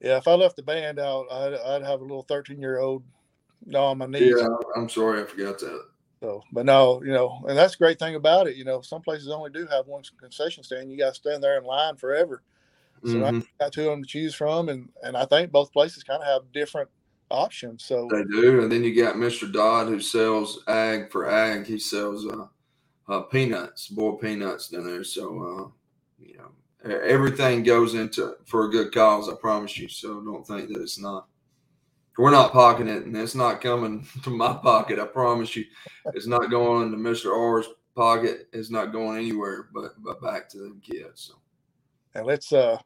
Yeah, 0.00 0.16
if 0.16 0.26
I 0.26 0.32
left 0.32 0.56
the 0.56 0.62
band 0.62 0.98
out, 0.98 1.26
I'd, 1.30 1.54
I'd 1.54 1.82
have 1.82 2.00
a 2.00 2.04
little 2.04 2.22
13 2.22 2.60
year 2.60 2.78
old 2.78 3.02
on 3.74 3.98
my 3.98 4.06
knees. 4.06 4.34
Yeah, 4.36 4.48
I'm 4.76 4.88
sorry, 4.88 5.22
I 5.22 5.24
forgot 5.24 5.58
that. 5.60 5.84
So, 6.20 6.42
but 6.50 6.64
no, 6.64 7.02
you 7.02 7.12
know, 7.12 7.44
and 7.46 7.56
that's 7.56 7.72
the 7.72 7.78
great 7.78 7.98
thing 7.98 8.14
about 8.14 8.46
it. 8.46 8.56
You 8.56 8.64
know, 8.64 8.80
some 8.80 9.02
places 9.02 9.28
only 9.28 9.50
do 9.50 9.66
have 9.66 9.86
one 9.86 10.02
concession 10.18 10.62
stand. 10.62 10.90
You 10.90 10.96
got 10.96 11.10
to 11.10 11.14
stand 11.14 11.42
there 11.42 11.58
in 11.58 11.64
line 11.64 11.96
forever. 11.96 12.42
So 13.04 13.12
mm-hmm. 13.12 13.38
I 13.38 13.64
got 13.64 13.72
two 13.72 13.82
of 13.82 13.90
them 13.90 14.02
to 14.02 14.08
choose 14.08 14.34
from, 14.34 14.68
and 14.68 14.88
and 15.02 15.16
I 15.16 15.26
think 15.26 15.52
both 15.52 15.72
places 15.72 16.02
kind 16.02 16.22
of 16.22 16.26
have 16.26 16.52
different 16.52 16.88
options. 17.30 17.84
So 17.84 18.08
they 18.10 18.24
do, 18.24 18.62
and 18.62 18.72
then 18.72 18.82
you 18.82 18.94
got 18.94 19.16
Mr. 19.16 19.52
Dodd 19.52 19.88
who 19.88 20.00
sells 20.00 20.62
ag 20.66 21.10
for 21.10 21.30
ag. 21.30 21.66
He 21.66 21.78
sells 21.78 22.26
uh, 22.26 22.46
uh, 23.08 23.20
peanuts, 23.22 23.88
boiled 23.88 24.20
peanuts 24.20 24.68
down 24.68 24.86
there. 24.86 25.04
So 25.04 25.22
uh, 25.22 26.24
you 26.24 26.38
know, 26.38 26.98
everything 27.00 27.62
goes 27.62 27.94
into 27.94 28.36
for 28.46 28.64
a 28.64 28.70
good 28.70 28.92
cause. 28.92 29.28
I 29.28 29.34
promise 29.34 29.76
you. 29.78 29.88
So 29.88 30.20
don't 30.20 30.46
think 30.46 30.72
that 30.72 30.80
it's 30.80 30.98
not 30.98 31.26
we're 32.18 32.30
not 32.30 32.52
pocketing 32.52 32.94
it, 32.94 33.04
and 33.04 33.16
it's 33.16 33.34
not 33.34 33.60
coming 33.60 34.06
to 34.22 34.30
my 34.30 34.54
pocket. 34.54 34.98
I 34.98 35.06
promise 35.06 35.54
you, 35.56 35.64
it's 36.14 36.26
not 36.26 36.50
going 36.50 36.86
into 36.86 36.96
Mister 36.96 37.34
R's 37.34 37.66
pocket. 37.94 38.48
It's 38.52 38.70
not 38.70 38.92
going 38.92 39.18
anywhere, 39.18 39.68
but 39.74 39.92
but 40.02 40.22
back 40.22 40.48
to 40.50 40.58
them 40.58 40.80
kids. 40.84 41.22
So. 41.22 41.34
And 42.14 42.26
let's 42.26 42.52
uh, 42.52 42.78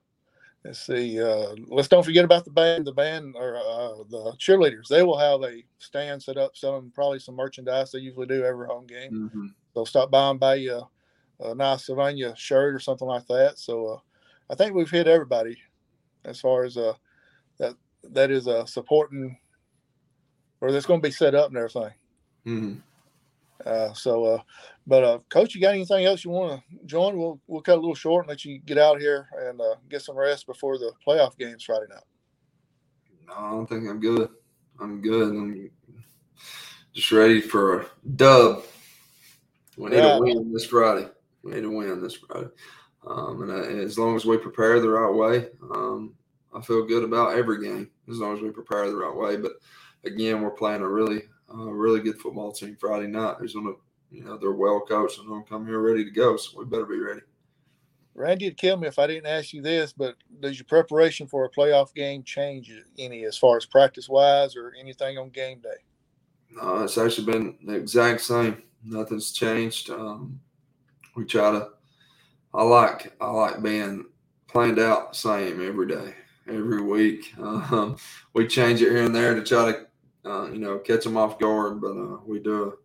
let's 0.65 0.81
see. 0.81 1.21
Uh, 1.21 1.55
let's 1.69 1.89
don't 1.89 2.05
forget 2.05 2.25
about 2.25 2.45
the 2.45 2.51
band. 2.51 2.87
The 2.87 2.93
band 2.93 3.37
or 3.37 3.57
uh, 3.57 4.03
the 4.09 4.35
cheerleaders. 4.39 4.89
They 4.89 5.03
will 5.03 5.19
have 5.19 5.43
a 5.43 5.63
stand 5.79 6.23
set 6.23 6.37
up 6.37 6.57
selling 6.57 6.91
probably 6.91 7.19
some 7.19 7.37
merchandise. 7.37 7.93
They 7.93 8.01
usually 8.01 8.27
do 8.27 8.45
every 8.45 8.67
home 8.67 8.87
game. 8.87 9.13
Mm-hmm. 9.13 9.47
They'll 9.75 9.87
stop 9.87 10.11
by 10.11 10.31
and 10.31 10.41
buy 10.41 10.57
you 10.57 10.75
a, 11.41 11.51
a 11.51 11.55
nice 11.55 11.87
Sylvania 11.87 12.35
shirt 12.37 12.75
or 12.75 12.81
something 12.81 13.07
like 13.07 13.27
that. 13.29 13.59
So 13.59 13.87
uh, 13.87 13.99
I 14.51 14.57
think 14.57 14.75
we've 14.75 14.91
hit 14.91 15.07
everybody 15.07 15.57
as 16.25 16.41
far 16.41 16.65
as 16.65 16.77
uh 16.77 16.93
that 18.03 18.31
is 18.31 18.49
uh, 18.49 18.65
supporting 18.65 19.37
or 20.61 20.73
that's 20.73 20.87
going 20.87 21.01
to 21.01 21.09
be 21.09 21.13
set 21.13 21.35
up 21.35 21.49
and 21.49 21.57
everything. 21.57 21.91
Mm-hmm. 22.47 22.75
Uh, 23.65 23.93
so, 23.93 24.25
uh, 24.25 24.43
but 24.87 25.05
uh, 25.05 25.19
coach, 25.29 25.55
you 25.55 25.61
got 25.61 25.75
anything 25.75 26.07
else 26.07 26.25
you 26.25 26.31
want 26.31 26.61
to 26.61 26.87
join? 26.87 27.19
We'll 27.19 27.39
we'll 27.47 27.61
cut 27.61 27.77
a 27.77 27.81
little 27.81 27.95
short 27.95 28.25
and 28.25 28.31
let 28.31 28.45
you 28.45 28.59
get 28.59 28.79
out 28.79 29.01
here 29.01 29.29
and 29.39 29.61
uh, 29.61 29.75
get 29.89 30.03
some 30.03 30.17
rest 30.17 30.47
before 30.47 30.79
the 30.79 30.93
playoff 31.07 31.37
games 31.37 31.65
Friday 31.65 31.87
night. 31.91 32.05
No, 33.27 33.35
I 33.35 33.51
don't 33.51 33.67
think 33.69 33.89
I'm 33.89 34.01
good. 34.01 34.31
I'm 34.81 35.03
good. 35.03 35.29
I'm 35.29 35.71
just 36.95 37.13
ready 37.13 37.41
for 37.41 37.81
a 37.81 37.87
dub. 38.17 38.65
We 39.77 39.91
need 39.91 39.97
yeah. 39.97 40.15
to 40.15 40.21
win 40.21 40.53
this 40.53 40.67
Friday. 40.67 41.09
We 41.43 41.53
need 41.53 41.63
to 41.63 41.71
win 41.71 42.03
this 42.03 42.15
Friday. 42.15 42.49
Um, 43.07 43.43
and, 43.43 43.53
I, 43.53 43.83
as 43.83 43.99
long 43.99 44.17
as 44.17 44.25
we 44.25 44.37
prepare 44.37 44.81
the 44.81 44.89
right 44.89 45.15
way, 45.15 45.49
um, 45.75 46.15
I 46.55 46.61
feel 46.61 46.87
good 46.87 47.05
about 47.05 47.37
every 47.37 47.63
game 47.63 47.91
as 48.09 48.19
long 48.19 48.37
as 48.37 48.43
we 48.43 48.51
prepare 48.51 48.89
the 48.89 48.97
right 48.97 49.15
way. 49.15 49.37
But 49.37 49.53
again, 50.05 50.43
we're 50.43 50.51
playing 50.51 50.83
a 50.83 50.89
really, 50.89 51.23
uh, 51.53 51.71
really 51.71 52.01
good 52.01 52.19
football 52.21 52.53
team 52.53 52.77
Friday 52.81 53.07
night. 53.07 53.37
Who's 53.39 53.55
going 53.55 53.67
to, 53.67 53.77
you 54.11 54.25
know, 54.25 54.37
they're 54.37 54.53
well 54.53 54.81
coached 54.81 55.19
and 55.19 55.29
they'll 55.29 55.43
come 55.43 55.67
here 55.67 55.81
ready 55.81 56.05
to 56.05 56.11
go. 56.11 56.37
So 56.37 56.59
we 56.59 56.65
better 56.65 56.87
be 56.87 56.99
ready. 56.99 57.21
Randy 58.15 58.47
it'd 58.47 58.59
kill 58.59 58.77
me 58.77 58.89
if 58.89 58.99
I 58.99 59.07
didn't 59.07 59.31
ask 59.31 59.53
you 59.53 59.63
this, 59.63 59.93
but 59.93 60.17
does 60.41 60.59
your 60.59 60.67
preparation 60.67 61.27
for 61.27 61.45
a 61.45 61.51
playoff 61.51 61.95
game 61.95 62.23
change 62.25 62.73
any 62.99 63.25
as 63.25 63.39
far 63.39 63.57
as 63.57 63.67
practice 63.67 64.09
wise 64.09 64.57
or 64.57 64.75
anything 64.79 65.17
on 65.17 65.31
game 65.31 65.61
day? 65.61 65.69
No, 66.51 66.83
it's 66.83 66.99
actually 66.99 67.33
been 67.33 67.57
the 67.65 67.75
exact 67.75 68.21
same. 68.23 68.63
Nothing's 68.85 69.33
changed. 69.33 69.91
Um, 69.91 70.41
we 71.15 71.25
try 71.25 71.53
to. 71.53 71.69
I 72.53 72.65
like 72.65 73.15
I 73.21 73.31
like 73.31 73.63
being 73.63 74.07
planned 74.49 74.81
out 74.81 75.13
the 75.13 75.19
same 75.19 75.67
every 75.67 75.87
day, 75.87 76.15
every 76.51 76.83
week. 76.83 77.35
Um, 77.41 77.97
we 78.35 78.47
change 78.47 78.83
it 78.83 78.91
here 78.91 79.05
and 79.05 79.15
there 79.15 79.35
to 79.35 79.43
try 79.43 79.73
to, 79.73 80.31
uh, 80.31 80.51
you 80.51 80.59
know, 80.59 80.79
catch 80.79 81.05
them 81.05 81.17
off 81.17 81.39
guard, 81.39 81.81
but 81.81 81.93
uh, 81.93 82.19
we 82.27 82.41
do 82.41 82.79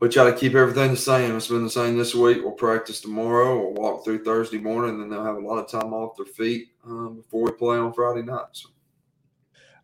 we 0.00 0.08
try 0.08 0.30
to 0.30 0.36
keep 0.36 0.54
everything 0.54 0.92
the 0.92 0.96
same. 0.96 1.36
It's 1.36 1.48
been 1.48 1.64
the 1.64 1.70
same 1.70 1.98
this 1.98 2.14
week. 2.14 2.38
We'll 2.42 2.52
practice 2.52 3.00
tomorrow. 3.00 3.58
We'll 3.58 3.74
walk 3.74 4.04
through 4.04 4.24
Thursday 4.24 4.58
morning, 4.58 4.92
and 4.92 5.02
then 5.02 5.10
they'll 5.10 5.24
have 5.24 5.36
a 5.36 5.40
lot 5.40 5.58
of 5.58 5.68
time 5.68 5.92
off 5.92 6.16
their 6.16 6.26
feet 6.26 6.68
um, 6.86 7.16
before 7.16 7.44
we 7.44 7.52
play 7.52 7.78
on 7.78 7.92
Friday 7.92 8.22
night. 8.22 8.46
So. 8.52 8.68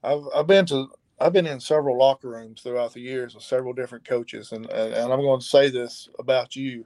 I've 0.05 0.23
I've 0.35 0.47
been 0.47 0.67
to 0.67 0.89
I've 1.19 1.33
been 1.33 1.47
in 1.47 1.59
several 1.59 1.99
locker 1.99 2.31
rooms 2.31 2.63
throughout 2.63 2.93
the 2.93 3.01
years 3.01 3.35
with 3.35 3.45
several 3.45 3.73
different 3.73 4.07
coaches, 4.07 4.53
and 4.53 4.67
and, 4.67 4.95
and 4.95 5.13
I'm 5.13 5.21
going 5.21 5.41
to 5.41 5.47
say 5.47 5.71
this 5.71 6.09
about 6.19 6.55
you: 6.55 6.85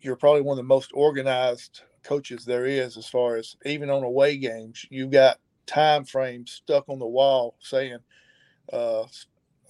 you're 0.00 0.16
probably 0.16 0.42
one 0.42 0.54
of 0.54 0.64
the 0.64 0.68
most 0.68 0.92
organized 0.94 1.82
coaches 2.04 2.44
there 2.44 2.66
is, 2.66 2.96
as 2.96 3.08
far 3.08 3.36
as 3.36 3.56
even 3.64 3.90
on 3.90 4.02
away 4.04 4.36
games. 4.36 4.86
You've 4.90 5.10
got 5.10 5.38
time 5.66 6.04
frames 6.04 6.52
stuck 6.52 6.88
on 6.88 6.98
the 6.98 7.06
wall 7.06 7.56
saying. 7.60 7.98
Uh, 8.72 9.04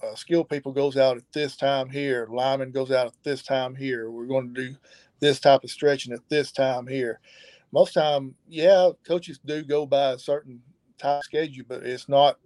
uh, 0.03 0.15
skill 0.15 0.43
people 0.43 0.71
goes 0.71 0.97
out 0.97 1.17
at 1.17 1.31
this 1.33 1.55
time 1.55 1.89
here. 1.89 2.27
Lineman 2.29 2.71
goes 2.71 2.91
out 2.91 3.07
at 3.07 3.23
this 3.23 3.43
time 3.43 3.75
here. 3.75 4.11
We're 4.11 4.25
going 4.25 4.53
to 4.53 4.69
do 4.69 4.75
this 5.19 5.39
type 5.39 5.63
of 5.63 5.71
stretching 5.71 6.13
at 6.13 6.27
this 6.29 6.51
time 6.51 6.87
here. 6.87 7.19
Most 7.71 7.93
time, 7.93 8.35
yeah, 8.47 8.89
coaches 9.05 9.39
do 9.43 9.63
go 9.63 9.85
by 9.85 10.11
a 10.11 10.19
certain 10.19 10.61
time 10.97 11.21
schedule, 11.23 11.65
but 11.67 11.83
it's 11.83 12.07
not 12.07 12.37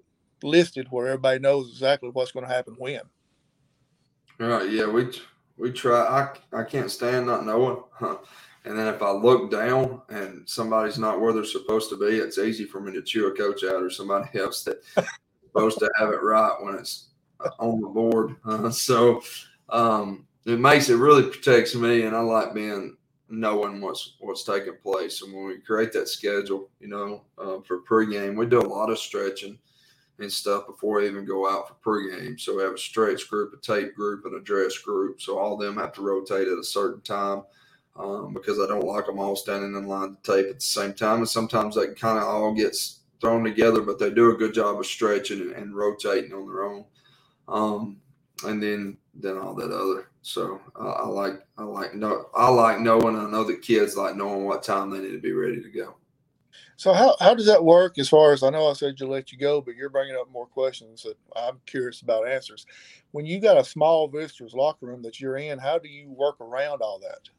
listed 0.43 0.87
where 0.89 1.07
everybody 1.07 1.39
knows 1.39 1.69
exactly 1.69 2.09
what's 2.09 2.31
going 2.31 2.47
to 2.47 2.53
happen 2.53 2.75
when. 2.77 3.01
Right. 4.39 4.69
Yeah, 4.69 4.87
we 4.87 5.07
we 5.57 5.71
try. 5.71 5.99
I 6.53 6.57
I 6.57 6.63
can't 6.63 6.89
stand 6.89 7.25
not 7.27 7.45
knowing. 7.45 7.83
And 8.69 8.77
then 8.77 8.87
if 8.87 9.01
I 9.01 9.09
look 9.09 9.49
down 9.49 10.03
and 10.09 10.47
somebody's 10.47 10.99
not 10.99 11.19
where 11.19 11.33
they're 11.33 11.43
supposed 11.43 11.89
to 11.89 11.97
be, 11.97 12.17
it's 12.17 12.37
easy 12.37 12.65
for 12.65 12.79
me 12.79 12.91
to 12.91 13.01
chew 13.01 13.25
a 13.25 13.31
coach 13.31 13.63
out 13.63 13.81
or 13.81 13.89
somebody 13.89 14.29
else 14.39 14.63
that's 14.63 14.87
supposed 15.41 15.79
to 15.79 15.89
have 15.97 16.09
it 16.09 16.21
right 16.21 16.53
when 16.61 16.75
it's 16.75 17.07
on 17.57 17.81
the 17.81 17.87
board. 17.87 18.35
Uh, 18.45 18.69
so 18.69 19.23
um, 19.69 20.27
it 20.45 20.59
makes 20.59 20.89
it 20.89 20.97
really 20.97 21.23
protects 21.23 21.73
me, 21.73 22.03
and 22.03 22.15
I 22.15 22.19
like 22.19 22.53
being 22.53 22.95
knowing 23.27 23.81
what's 23.81 24.17
what's 24.19 24.43
taking 24.43 24.77
place. 24.83 25.23
And 25.23 25.33
when 25.33 25.47
we 25.47 25.57
create 25.57 25.91
that 25.93 26.07
schedule, 26.07 26.69
you 26.79 26.89
know, 26.89 27.23
uh, 27.39 27.61
for 27.61 27.81
pregame, 27.81 28.37
we 28.37 28.45
do 28.45 28.61
a 28.61 28.69
lot 28.69 28.91
of 28.91 28.99
stretching 28.99 29.57
and 30.19 30.31
stuff 30.31 30.67
before 30.67 30.99
we 30.99 31.07
even 31.07 31.25
go 31.25 31.49
out 31.49 31.69
for 31.69 32.01
pregame. 32.01 32.39
So 32.39 32.57
we 32.57 32.61
have 32.61 32.73
a 32.73 32.77
stretch 32.77 33.27
group, 33.31 33.51
a 33.51 33.57
tape 33.57 33.95
group, 33.95 34.25
and 34.25 34.35
a 34.35 34.39
dress 34.39 34.77
group. 34.77 35.23
So 35.23 35.39
all 35.39 35.55
of 35.55 35.59
them 35.59 35.77
have 35.77 35.93
to 35.93 36.03
rotate 36.03 36.47
at 36.47 36.59
a 36.59 36.63
certain 36.63 37.01
time. 37.01 37.41
Um, 37.99 38.33
because 38.33 38.59
I 38.59 38.65
don't 38.65 38.85
like 38.85 39.07
them 39.07 39.19
all 39.19 39.35
standing 39.35 39.75
in 39.75 39.85
line 39.85 40.15
to 40.15 40.31
tape 40.31 40.49
at 40.49 40.55
the 40.55 40.61
same 40.61 40.93
time. 40.93 41.17
And 41.17 41.29
sometimes 41.29 41.75
they 41.75 41.87
kind 41.87 42.17
of 42.17 42.23
all 42.23 42.53
gets 42.53 43.01
thrown 43.19 43.43
together, 43.43 43.81
but 43.81 43.99
they 43.99 44.09
do 44.09 44.31
a 44.31 44.37
good 44.37 44.53
job 44.53 44.79
of 44.79 44.85
stretching 44.85 45.41
and, 45.41 45.51
and 45.51 45.75
rotating 45.75 46.31
on 46.31 46.47
their 46.47 46.63
own 46.63 46.85
um, 47.49 47.97
and 48.45 48.61
then 48.61 48.97
then 49.15 49.37
all 49.37 49.53
that 49.55 49.71
other. 49.71 50.09
So 50.21 50.61
uh, 50.79 50.91
I 50.91 51.07
like 51.07 51.41
I 51.57 51.63
like 51.63 51.95
know 51.95 52.27
I 52.35 52.49
like 52.49 52.79
knowing. 52.79 53.15
I 53.15 53.29
know 53.29 53.43
the 53.43 53.57
kids 53.57 53.97
like 53.97 54.15
knowing 54.15 54.45
what 54.45 54.63
time 54.63 54.89
they 54.89 54.99
need 54.99 55.11
to 55.11 55.19
be 55.19 55.31
ready 55.31 55.61
to 55.61 55.69
go. 55.69 55.95
So 56.77 56.93
how, 56.93 57.17
how 57.19 57.33
does 57.33 57.45
that 57.45 57.63
work 57.63 57.97
as 57.97 58.07
far 58.07 58.31
as 58.31 58.41
I 58.41 58.49
know 58.49 58.69
I 58.69 58.73
said 58.73 58.95
to 58.97 59.07
let 59.07 59.33
you 59.33 59.37
go, 59.37 59.59
but 59.59 59.75
you're 59.75 59.89
bringing 59.89 60.15
up 60.15 60.31
more 60.31 60.47
questions 60.47 61.03
that 61.03 61.17
I'm 61.35 61.59
curious 61.65 62.01
about 62.01 62.27
answers. 62.27 62.65
When 63.11 63.25
you 63.25 63.41
got 63.41 63.57
a 63.57 63.65
small 63.65 64.07
visitors 64.07 64.53
locker 64.53 64.85
room 64.85 65.01
that 65.01 65.19
you're 65.19 65.35
in, 65.37 65.59
how 65.59 65.77
do 65.77 65.89
you 65.89 66.09
work 66.09 66.39
around 66.39 66.81
all 66.81 66.97
that? 66.99 67.29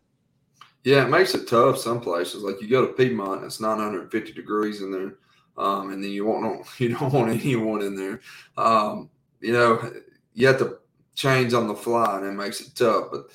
Yeah, 0.85 1.05
it 1.05 1.11
makes 1.11 1.35
it 1.35 1.47
tough 1.47 1.79
some 1.79 2.01
places. 2.01 2.43
Like 2.43 2.61
you 2.61 2.69
go 2.69 2.87
to 2.87 2.93
Piedmont, 2.93 3.39
and 3.39 3.47
it's 3.47 3.61
950 3.61 4.33
degrees 4.33 4.81
in 4.81 4.91
there, 4.91 5.17
um, 5.59 5.91
and 5.91 6.03
then 6.03 6.11
you 6.11 6.25
won't 6.25 6.67
you 6.81 6.97
don't 6.97 7.13
want 7.13 7.31
anyone 7.31 7.83
in 7.83 7.95
there. 7.95 8.21
Um, 8.57 9.11
you 9.41 9.53
know, 9.53 9.93
you 10.35 10.47
have 10.47 10.59
to 10.59 10.79
change 11.15 11.53
on 11.53 11.69
the 11.69 11.75
fly, 11.75 12.17
and 12.17 12.27
it 12.27 12.33
makes 12.33 12.61
it 12.61 12.75
tough. 12.75 13.09
But 13.11 13.27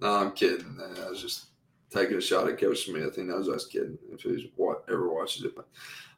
no, 0.00 0.12
I'm 0.12 0.32
kidding. 0.32 0.78
I 0.80 1.08
was 1.08 1.20
just 1.20 1.46
taking 1.90 2.16
a 2.16 2.20
shot 2.20 2.48
at 2.48 2.60
Coach 2.60 2.86
Smith. 2.86 3.16
He 3.16 3.22
knows 3.22 3.48
I 3.48 3.52
was 3.52 3.66
kidding 3.66 3.98
if 4.12 4.22
he's 4.22 4.46
ever 4.88 5.12
watches 5.12 5.44
it. 5.44 5.54
But 5.56 5.66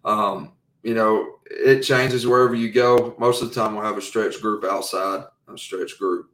um, 0.09 0.53
you 0.83 0.95
know, 0.95 1.37
it 1.47 1.81
changes 1.81 2.27
wherever 2.27 2.55
you 2.55 2.71
go. 2.71 3.15
Most 3.19 3.43
of 3.43 3.49
the 3.49 3.55
time, 3.55 3.75
we'll 3.75 3.85
have 3.85 3.97
a 3.97 4.03
stretch 4.03 4.41
group 4.41 4.65
outside, 4.65 5.25
a 5.49 5.57
stretch 5.57 5.99
group, 5.99 6.31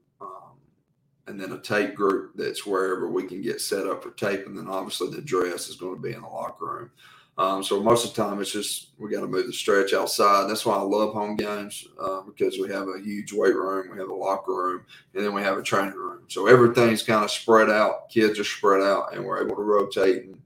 and 1.31 1.41
then 1.41 1.53
a 1.53 1.59
tape 1.59 1.95
group 1.95 2.33
that's 2.35 2.67
wherever 2.67 3.09
we 3.09 3.23
can 3.23 3.41
get 3.41 3.61
set 3.61 3.87
up 3.87 4.03
for 4.03 4.11
tape. 4.11 4.47
And 4.47 4.59
then 4.59 4.67
obviously 4.67 5.11
the 5.11 5.23
dress 5.23 5.69
is 5.69 5.77
going 5.77 5.95
to 5.95 6.03
be 6.03 6.13
in 6.13 6.23
the 6.23 6.29
locker 6.29 6.67
room. 6.67 6.91
Um, 7.39 7.63
so 7.63 7.83
most 7.83 8.05
of 8.05 8.13
the 8.13 8.23
time, 8.23 8.39
it's 8.41 8.53
just 8.53 8.89
we 8.99 9.11
got 9.11 9.21
to 9.21 9.27
move 9.27 9.47
the 9.47 9.53
stretch 9.53 9.95
outside. 9.95 10.51
That's 10.51 10.67
why 10.67 10.75
I 10.75 10.83
love 10.83 11.15
home 11.15 11.37
games 11.37 11.87
uh, 11.99 12.21
because 12.21 12.59
we 12.59 12.69
have 12.69 12.89
a 12.89 13.01
huge 13.01 13.33
weight 13.33 13.55
room, 13.55 13.91
we 13.91 13.99
have 13.99 14.11
a 14.11 14.15
locker 14.15 14.53
room, 14.53 14.85
and 15.15 15.25
then 15.25 15.33
we 15.33 15.41
have 15.41 15.57
a 15.57 15.63
training 15.63 15.95
room. 15.95 16.25
So 16.29 16.47
everything's 16.47 17.03
kind 17.03 17.25
of 17.25 17.31
spread 17.31 17.71
out. 17.71 18.11
Kids 18.11 18.39
are 18.39 18.45
spread 18.45 18.83
out, 18.83 19.15
and 19.15 19.25
we're 19.25 19.43
able 19.43 19.57
to 19.57 19.63
rotate 19.63 20.25
and, 20.25 20.39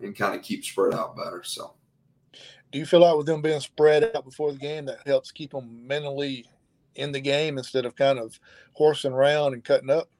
and 0.00 0.14
kind 0.14 0.34
of 0.34 0.42
keep 0.42 0.64
spread 0.64 0.92
out 0.92 1.16
better. 1.16 1.42
So, 1.44 1.72
do 2.72 2.78
you 2.78 2.84
feel 2.84 3.00
like 3.00 3.16
with 3.16 3.26
them 3.26 3.40
being 3.40 3.60
spread 3.60 4.10
out 4.14 4.24
before 4.26 4.52
the 4.52 4.58
game 4.58 4.84
that 4.86 5.06
helps 5.06 5.32
keep 5.32 5.52
them 5.52 5.86
mentally 5.86 6.44
in 6.96 7.10
the 7.10 7.20
game 7.20 7.56
instead 7.56 7.86
of 7.86 7.96
kind 7.96 8.18
of 8.18 8.38
horsing 8.74 9.12
around 9.12 9.54
and 9.54 9.64
cutting 9.64 9.88
up? 9.88 10.10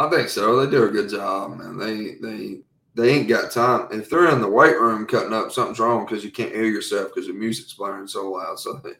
I 0.00 0.10
think 0.10 0.30
so. 0.30 0.64
They 0.66 0.70
do 0.72 0.86
a 0.86 0.90
good 0.92 1.10
job, 1.10 1.58
man. 1.58 1.78
They 1.78 2.16
they 2.16 2.60
they 2.96 3.10
ain't 3.16 3.30
got 3.30 3.52
time. 3.52 3.88
If 3.92 4.10
they're 4.10 4.30
in 4.30 4.42
the 4.42 4.50
weight 4.50 4.80
room 4.80 5.06
cutting 5.06 5.34
up, 5.34 5.52
something's 5.52 5.80
wrong 5.80 6.06
because 6.06 6.24
you 6.24 6.32
can't 6.32 6.54
hear 6.54 6.66
yourself 6.66 7.10
because 7.14 7.28
the 7.28 7.34
music's 7.34 7.74
blaring 7.74 8.08
so 8.08 8.32
loud. 8.32 8.60
So 8.60 8.82
they, 8.84 8.94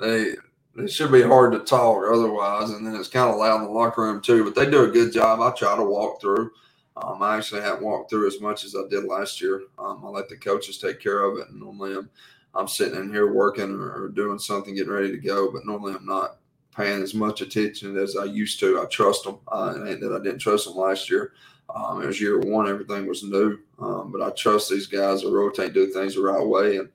they 0.00 0.36
it 0.84 0.92
should 0.92 1.12
be 1.12 1.22
hard 1.22 1.54
to 1.54 1.60
talk 1.60 2.04
otherwise. 2.12 2.70
And 2.72 2.86
then 2.86 2.96
it's 2.96 3.08
kind 3.10 3.30
of 3.30 3.38
loud 3.38 3.62
in 3.62 3.68
the 3.68 3.72
locker 3.72 4.02
room 4.04 4.22
too. 4.22 4.44
But 4.44 4.56
they 4.56 4.70
do 4.70 4.84
a 4.84 4.92
good 4.92 5.14
job. 5.14 5.40
I 5.40 5.52
try 5.52 5.76
to 5.76 5.84
walk 5.84 6.22
through. 6.22 6.52
Um, 6.98 7.22
I 7.22 7.38
actually 7.38 7.62
haven't 7.62 7.84
walked 7.84 8.10
through 8.10 8.28
as 8.28 8.40
much 8.42 8.64
as 8.64 8.76
I 8.76 8.88
did 8.90 9.06
last 9.06 9.42
year. 9.42 9.64
Um, 9.80 10.02
I 10.06 10.10
let 10.10 10.30
the 10.30 10.38
coaches 10.38 10.78
take 10.78 11.00
care 11.00 11.24
of 11.24 11.38
it, 11.40 11.50
and 11.50 11.60
normally 11.60 11.96
I'm 11.96 12.10
I'm 12.54 12.68
sitting 12.68 13.00
in 13.00 13.12
here 13.12 13.34
working 13.34 13.72
or, 13.72 14.04
or 14.04 14.10
doing 14.10 14.38
something, 14.40 14.76
getting 14.76 14.92
ready 14.92 15.12
to 15.12 15.18
go. 15.18 15.52
But 15.52 15.66
normally 15.66 15.94
I'm 15.96 16.06
not 16.06 16.38
paying 16.76 17.02
as 17.02 17.14
much 17.14 17.40
attention 17.40 17.96
as 17.96 18.16
I 18.16 18.24
used 18.24 18.60
to. 18.60 18.80
I 18.80 18.86
trust 18.86 19.24
them, 19.24 19.38
uh, 19.48 19.74
and 19.76 20.02
that 20.02 20.12
I 20.12 20.22
didn't 20.22 20.38
trust 20.38 20.66
them 20.66 20.76
last 20.76 21.10
year. 21.10 21.32
Um, 21.74 22.02
it 22.02 22.06
was 22.06 22.20
year 22.20 22.38
one, 22.38 22.68
everything 22.68 23.06
was 23.06 23.22
new. 23.22 23.58
Um, 23.78 24.12
but 24.12 24.22
I 24.22 24.30
trust 24.30 24.70
these 24.70 24.86
guys 24.86 25.22
to 25.22 25.30
rotate, 25.30 25.72
do 25.72 25.86
things 25.86 26.14
the 26.14 26.22
right 26.22 26.44
way. 26.44 26.78
And 26.78 26.88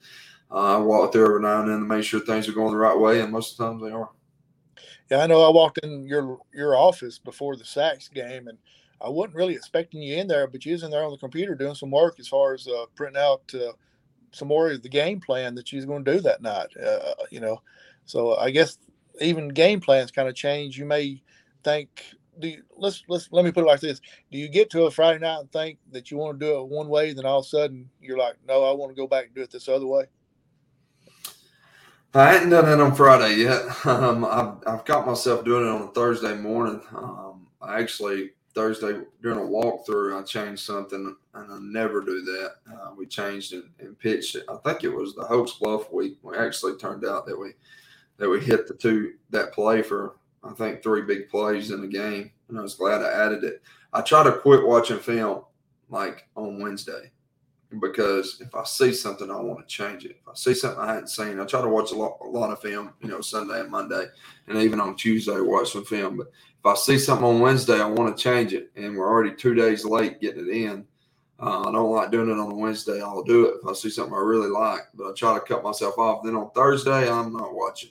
uh, 0.52 0.78
I 0.78 0.78
walk 0.78 1.14
through 1.14 1.26
every 1.26 1.42
now 1.42 1.62
and 1.62 1.70
then 1.70 1.80
to 1.80 1.86
make 1.86 2.04
sure 2.04 2.20
things 2.20 2.48
are 2.48 2.54
going 2.54 2.72
the 2.72 2.78
right 2.78 2.98
way. 2.98 3.22
And 3.22 3.32
most 3.32 3.54
of 3.54 3.58
the 3.58 3.66
times 3.66 3.84
they 3.84 3.92
are. 3.92 4.10
Yeah, 5.10 5.24
I 5.24 5.28
know 5.28 5.44
I 5.44 5.50
walked 5.50 5.80
in 5.84 6.08
your 6.08 6.40
your 6.52 6.76
office 6.76 7.20
before 7.20 7.56
the 7.56 7.64
Saks 7.64 8.12
game 8.12 8.48
and 8.48 8.58
I 9.02 9.10
wasn't 9.10 9.36
really 9.36 9.54
expecting 9.54 10.02
you 10.02 10.16
in 10.16 10.28
there, 10.28 10.48
but 10.48 10.66
you 10.66 10.72
was 10.72 10.84
in 10.84 10.90
there 10.90 11.04
on 11.04 11.12
the 11.12 11.18
computer 11.18 11.54
doing 11.54 11.76
some 11.76 11.92
work 11.92 12.20
as 12.20 12.28
far 12.28 12.54
as 12.54 12.68
uh, 12.68 12.86
printing 12.96 13.22
out 13.22 13.44
uh, 13.54 13.74
some 14.32 14.48
more 14.48 14.72
of 14.72 14.82
the 14.82 14.90
game 14.90 15.20
plan 15.20 15.54
that 15.56 15.72
you 15.72 15.78
was 15.78 15.86
going 15.86 16.04
to 16.06 16.14
do 16.14 16.20
that 16.22 16.42
night. 16.42 16.68
Uh, 16.78 17.14
you 17.30 17.40
know, 17.40 17.62
so 18.06 18.36
I 18.36 18.50
guess 18.50 18.80
even 19.22 19.50
game 19.50 19.80
plans 19.80 20.12
kind 20.12 20.28
of 20.28 20.36
change. 20.36 20.78
You 20.78 20.86
may 20.86 21.22
think 21.64 21.90
do 22.40 22.50
you, 22.50 22.64
let's 22.78 23.04
let's 23.08 23.30
let 23.32 23.46
me 23.46 23.52
put 23.52 23.64
it 23.64 23.68
like 23.68 23.80
this: 23.80 24.02
Do 24.32 24.38
you 24.38 24.50
get 24.50 24.70
to 24.72 24.84
a 24.84 24.92
Friday 24.92 25.20
night 25.20 25.40
and 25.40 25.52
think 25.52 25.80
that 25.92 26.12
you 26.12 26.18
want 26.18 26.40
to 26.40 26.46
do 26.46 26.60
it 26.60 26.68
one 26.68 26.88
way, 26.88 27.14
then 27.14 27.26
all 27.26 27.40
of 27.40 27.46
a 27.46 27.48
sudden 27.48 27.90
you're 28.02 28.18
like, 28.18 28.36
no, 28.48 28.64
I 28.64 28.74
want 28.74 28.92
to 28.92 29.02
go 29.02 29.08
back 29.08 29.26
and 29.26 29.36
do 29.36 29.42
it 29.42 29.52
this 29.52 29.68
other 29.68 29.88
way? 29.88 30.06
I 32.14 32.32
hadn't 32.32 32.50
done 32.50 32.70
it 32.70 32.82
on 32.82 32.96
Friday 32.96 33.36
yet. 33.36 33.64
Um, 33.86 34.26
I've, 34.26 34.56
I've 34.66 34.86
caught 34.86 35.06
myself 35.06 35.46
doing 35.46 35.66
it 35.66 35.70
on 35.70 35.84
a 35.84 35.88
Thursday 35.88 36.34
morning. 36.34 36.82
Um, 36.96 37.48
I 37.62 37.80
actually 37.80 38.32
Thursday 38.56 39.02
during 39.22 39.38
a 39.38 39.42
walkthrough, 39.42 40.20
I 40.20 40.24
changed 40.24 40.64
something, 40.64 41.16
and 41.34 41.52
I 41.52 41.58
never 41.60 42.02
do 42.02 42.22
that. 42.22 42.56
Uh, 42.72 42.92
we 42.98 43.06
changed 43.06 43.54
and, 43.54 43.70
and 43.80 44.00
pitched 44.00 44.36
it. 44.36 44.46
I 44.50 44.56
think 44.64 44.84
it 44.84 44.90
was 44.90 45.14
the 45.14 45.26
Hokes 45.26 45.54
Bluff 45.54 45.92
week. 45.92 46.18
We 46.24 46.38
actually 46.38 46.78
turned 46.78 47.06
out 47.06 47.26
that 47.28 47.38
we 47.38 47.52
that 48.18 48.30
we 48.30 48.40
hit 48.40 48.68
the 48.68 48.74
two 48.74 49.14
that 49.30 49.54
play 49.54 49.82
for 49.82 50.16
I 50.44 50.54
think 50.54 50.82
three 50.84 51.02
big 51.02 51.30
plays 51.30 51.72
in 51.72 51.82
the 51.82 51.88
game, 51.88 52.32
and 52.50 52.58
I 52.58 52.62
was 52.62 52.76
glad 52.76 53.02
I 53.02 53.26
added 53.26 53.44
it. 53.44 53.62
I 53.94 54.02
try 54.02 54.24
to 54.24 54.32
quit 54.32 54.66
watching 54.66 55.00
film 55.00 55.44
like 55.90 56.28
on 56.36 56.60
Wednesday 56.62 57.12
because 57.80 58.42
if 58.42 58.54
I 58.56 58.64
see 58.64 58.94
something, 58.94 59.30
I 59.30 59.40
want 59.40 59.60
to 59.60 59.66
change 59.66 60.06
it. 60.06 60.18
If 60.22 60.28
I 60.28 60.34
see 60.36 60.54
something 60.54 60.80
I 60.80 60.94
hadn't 60.94 61.10
seen, 61.10 61.40
I 61.40 61.46
try 61.46 61.62
to 61.62 61.68
watch 61.68 61.92
a 61.92 61.96
lot, 61.96 62.18
a 62.22 62.28
lot 62.28 62.52
of 62.52 62.62
film, 62.62 62.94
you 63.02 63.10
know, 63.10 63.22
Sunday 63.22 63.60
and 63.60 63.72
Monday, 63.72 64.06
and 64.48 64.58
even 64.58 64.80
on 64.80 64.96
Tuesday, 64.96 65.40
watch 65.40 65.72
some 65.72 65.86
film. 65.86 66.18
But 66.18 66.28
if 66.28 66.66
I 66.66 66.76
see 66.76 67.00
something 67.00 67.26
on 67.26 67.40
Wednesday, 67.40 67.82
I 67.82 67.88
want 67.88 68.16
to 68.16 68.24
change 68.24 68.54
it, 68.54 68.72
and 68.76 68.96
we're 68.96 69.10
already 69.10 69.36
two 69.36 69.56
days 69.56 69.84
late 69.84 70.22
getting 70.22 70.48
it 70.48 70.56
in. 70.56 70.86
Uh, 71.38 71.62
I 71.68 71.72
don't 71.72 71.92
like 71.92 72.12
doing 72.12 72.30
it 72.30 72.40
on 72.40 72.58
Wednesday. 72.58 73.02
I'll 73.02 73.24
do 73.24 73.48
it 73.48 73.56
if 73.62 73.68
I 73.68 73.74
see 73.74 73.90
something 73.90 74.14
I 74.14 74.20
really 74.20 74.50
like, 74.50 74.82
but 74.94 75.10
I 75.10 75.14
try 75.14 75.34
to 75.34 75.42
cut 75.42 75.64
myself 75.64 75.98
off. 75.98 76.24
Then 76.24 76.36
on 76.36 76.52
Thursday, 76.52 77.10
I'm 77.10 77.34
not 77.34 77.54
watching 77.54 77.90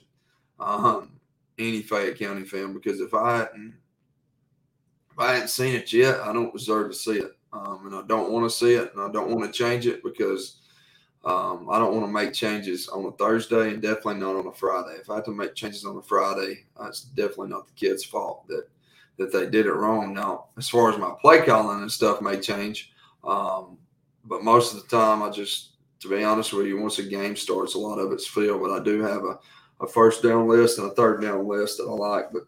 um, 0.59 1.11
any 1.57 1.81
Fayette 1.81 2.19
County 2.19 2.43
fan 2.43 2.73
because 2.73 2.99
if 2.99 3.13
I 3.13 3.39
hadn't 3.39 3.75
if 5.11 5.19
I 5.19 5.33
hadn't 5.33 5.47
seen 5.49 5.75
it 5.75 5.93
yet, 5.93 6.19
I 6.19 6.33
don't 6.33 6.53
deserve 6.53 6.91
to 6.91 6.97
see 6.97 7.19
it, 7.19 7.31
um, 7.53 7.85
and 7.85 7.95
I 7.95 8.01
don't 8.07 8.31
want 8.31 8.49
to 8.49 8.55
see 8.55 8.73
it, 8.73 8.91
and 8.93 9.01
I 9.01 9.09
don't 9.11 9.31
want 9.31 9.45
to 9.45 9.57
change 9.57 9.87
it 9.87 10.03
because 10.03 10.57
um, 11.23 11.69
I 11.71 11.79
don't 11.79 11.95
want 11.95 12.05
to 12.05 12.11
make 12.11 12.33
changes 12.33 12.89
on 12.89 13.05
a 13.05 13.11
Thursday 13.13 13.69
and 13.69 13.81
definitely 13.81 14.15
not 14.15 14.35
on 14.35 14.47
a 14.47 14.51
Friday. 14.51 14.97
If 14.99 15.09
I 15.09 15.15
have 15.15 15.25
to 15.25 15.31
make 15.31 15.55
changes 15.55 15.85
on 15.85 15.97
a 15.97 16.01
Friday, 16.01 16.65
that's 16.79 17.01
definitely 17.01 17.49
not 17.49 17.67
the 17.67 17.73
kids' 17.73 18.03
fault 18.03 18.47
that 18.49 18.67
that 19.17 19.31
they 19.31 19.49
did 19.49 19.65
it 19.65 19.73
wrong. 19.73 20.13
Now, 20.13 20.47
as 20.57 20.67
far 20.67 20.91
as 20.91 20.99
my 20.99 21.13
play 21.21 21.45
calling 21.45 21.81
and 21.81 21.91
stuff 21.91 22.21
may 22.21 22.37
change, 22.37 22.91
um, 23.23 23.77
but 24.25 24.43
most 24.43 24.73
of 24.73 24.81
the 24.81 24.87
time, 24.87 25.23
I 25.23 25.29
just, 25.29 25.77
to 26.01 26.09
be 26.09 26.23
honest 26.23 26.51
with 26.51 26.67
you, 26.67 26.81
once 26.81 26.99
a 26.99 27.03
game 27.03 27.35
starts, 27.35 27.75
a 27.75 27.79
lot 27.79 27.99
of 27.99 28.11
it's 28.11 28.27
feel. 28.27 28.59
But 28.59 28.71
I 28.71 28.83
do 28.83 29.01
have 29.01 29.23
a, 29.23 29.39
a 29.81 29.87
first 29.87 30.23
down 30.23 30.47
list 30.47 30.79
and 30.79 30.91
a 30.91 30.95
third 30.95 31.21
down 31.21 31.47
list 31.47 31.77
that 31.77 31.85
I 31.85 31.91
like. 31.91 32.25
But 32.31 32.43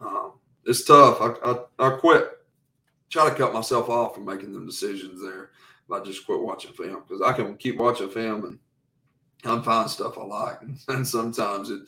um, 0.00 0.32
it's 0.64 0.84
tough. 0.84 1.18
I, 1.20 1.50
I, 1.50 1.86
I 1.86 1.90
quit. 1.96 2.28
Try 3.10 3.28
to 3.28 3.34
cut 3.34 3.54
myself 3.54 3.88
off 3.88 4.14
from 4.14 4.24
making 4.24 4.52
them 4.52 4.66
decisions 4.66 5.22
there. 5.22 5.50
I 5.92 6.00
just 6.00 6.26
quit 6.26 6.40
watching 6.40 6.72
film 6.72 7.02
because 7.06 7.22
I 7.22 7.32
can 7.32 7.56
keep 7.56 7.76
watching 7.76 8.08
film 8.08 8.44
and 8.44 8.58
I'm 9.44 9.62
finding 9.62 9.88
stuff 9.88 10.18
I 10.18 10.24
like, 10.24 10.60
and 10.88 11.06
sometimes 11.06 11.70
it 11.70 11.82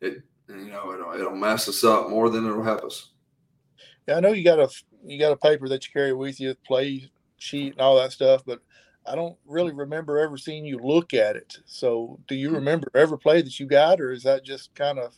it 0.00 0.22
you 0.48 0.70
know 0.70 0.92
it'll, 0.92 1.14
it'll 1.14 1.36
mess 1.36 1.68
us 1.68 1.82
up 1.84 2.08
more 2.08 2.30
than 2.30 2.46
it'll 2.46 2.62
help 2.62 2.84
us. 2.84 3.10
Yeah, 4.06 4.16
I 4.16 4.20
know 4.20 4.32
you 4.32 4.44
got 4.44 4.60
a 4.60 4.68
you 5.04 5.18
got 5.18 5.32
a 5.32 5.36
paper 5.36 5.68
that 5.68 5.86
you 5.86 5.92
carry 5.92 6.12
with 6.12 6.40
you, 6.40 6.54
play 6.66 7.10
sheet 7.38 7.72
and 7.72 7.80
all 7.80 7.96
that 7.96 8.12
stuff, 8.12 8.42
but 8.46 8.60
I 9.06 9.14
don't 9.14 9.36
really 9.46 9.72
remember 9.72 10.18
ever 10.18 10.36
seeing 10.38 10.64
you 10.64 10.78
look 10.78 11.12
at 11.14 11.36
it. 11.36 11.58
So, 11.66 12.18
do 12.26 12.34
you 12.34 12.48
hmm. 12.50 12.56
remember 12.56 12.90
every 12.94 13.18
play 13.18 13.42
that 13.42 13.58
you 13.60 13.66
got, 13.66 14.00
or 14.00 14.12
is 14.12 14.22
that 14.22 14.44
just 14.44 14.74
kind 14.74 14.98
of? 14.98 15.14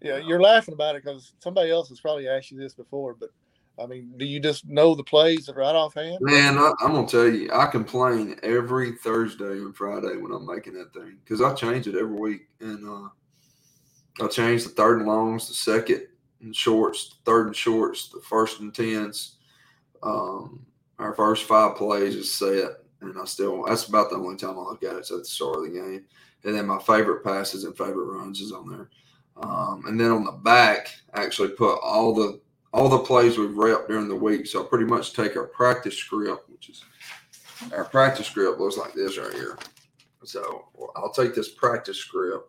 Yeah, 0.00 0.16
you're 0.16 0.42
laughing 0.42 0.74
about 0.74 0.96
it 0.96 1.04
because 1.04 1.32
somebody 1.38 1.70
else 1.70 1.88
has 1.88 2.00
probably 2.00 2.28
asked 2.28 2.50
you 2.50 2.58
this 2.58 2.74
before, 2.74 3.14
but 3.14 3.30
I 3.78 3.86
mean, 3.86 4.12
do 4.16 4.24
you 4.24 4.38
just 4.40 4.66
know 4.66 4.94
the 4.94 5.04
plays 5.04 5.48
right 5.54 5.74
offhand? 5.74 6.18
Man, 6.20 6.58
I, 6.58 6.72
am 6.82 6.92
gonna 6.92 7.06
tell 7.06 7.28
you, 7.28 7.50
I 7.52 7.66
complain 7.66 8.36
every 8.42 8.92
Thursday 8.92 9.44
and 9.44 9.74
Friday 9.74 10.16
when 10.16 10.32
I'm 10.32 10.46
making 10.46 10.74
that 10.74 10.92
thing 10.92 11.18
because 11.24 11.40
I 11.40 11.54
change 11.54 11.86
it 11.86 11.94
every 11.94 12.14
week, 12.18 12.42
and 12.60 12.86
uh, 12.86 14.24
I 14.24 14.28
change 14.28 14.64
the 14.64 14.70
third 14.70 14.98
and 14.98 15.08
longs, 15.08 15.48
the 15.48 15.54
second 15.54 16.06
and 16.42 16.54
shorts, 16.54 17.08
the 17.08 17.30
third 17.30 17.46
and 17.46 17.56
shorts, 17.56 18.08
the 18.08 18.20
first 18.20 18.60
and 18.60 18.74
tens. 18.74 19.36
Um, 20.02 20.66
our 20.98 21.14
first 21.14 21.44
five 21.44 21.76
plays 21.76 22.14
is 22.14 22.32
set, 22.32 22.70
and 23.10 23.18
I 23.18 23.24
still 23.24 23.64
that's 23.64 23.86
about 23.88 24.10
the 24.10 24.16
only 24.16 24.36
time 24.36 24.58
I 24.58 24.62
look 24.62 24.82
at 24.82 24.96
it. 24.96 25.06
So 25.06 25.16
at 25.16 25.22
the 25.22 25.28
start 25.28 25.56
of 25.58 25.62
the 25.64 25.70
game, 25.70 26.04
and 26.44 26.54
then 26.54 26.66
my 26.66 26.78
favorite 26.78 27.24
passes 27.24 27.64
and 27.64 27.76
favorite 27.76 28.06
runs 28.06 28.40
is 28.40 28.52
on 28.52 28.68
there. 28.68 28.90
Um, 29.36 29.84
and 29.86 29.98
then 30.00 30.10
on 30.10 30.24
the 30.24 30.32
back, 30.32 30.88
I 31.14 31.22
actually 31.24 31.50
put 31.50 31.78
all 31.82 32.14
the 32.14 32.40
all 32.72 32.88
the 32.88 32.98
plays 32.98 33.36
we've 33.36 33.50
repped 33.50 33.88
during 33.88 34.08
the 34.08 34.16
week. 34.16 34.46
So 34.46 34.62
I 34.62 34.66
pretty 34.66 34.86
much 34.86 35.12
take 35.12 35.36
our 35.36 35.46
practice 35.46 35.96
script, 35.96 36.48
which 36.50 36.70
is 36.70 36.84
our 37.74 37.84
practice 37.84 38.26
script 38.26 38.58
looks 38.58 38.76
like 38.76 38.94
this 38.94 39.18
right 39.18 39.34
here. 39.34 39.58
So 40.24 40.68
I'll 40.96 41.12
take 41.12 41.34
this 41.34 41.50
practice 41.50 41.98
script 41.98 42.48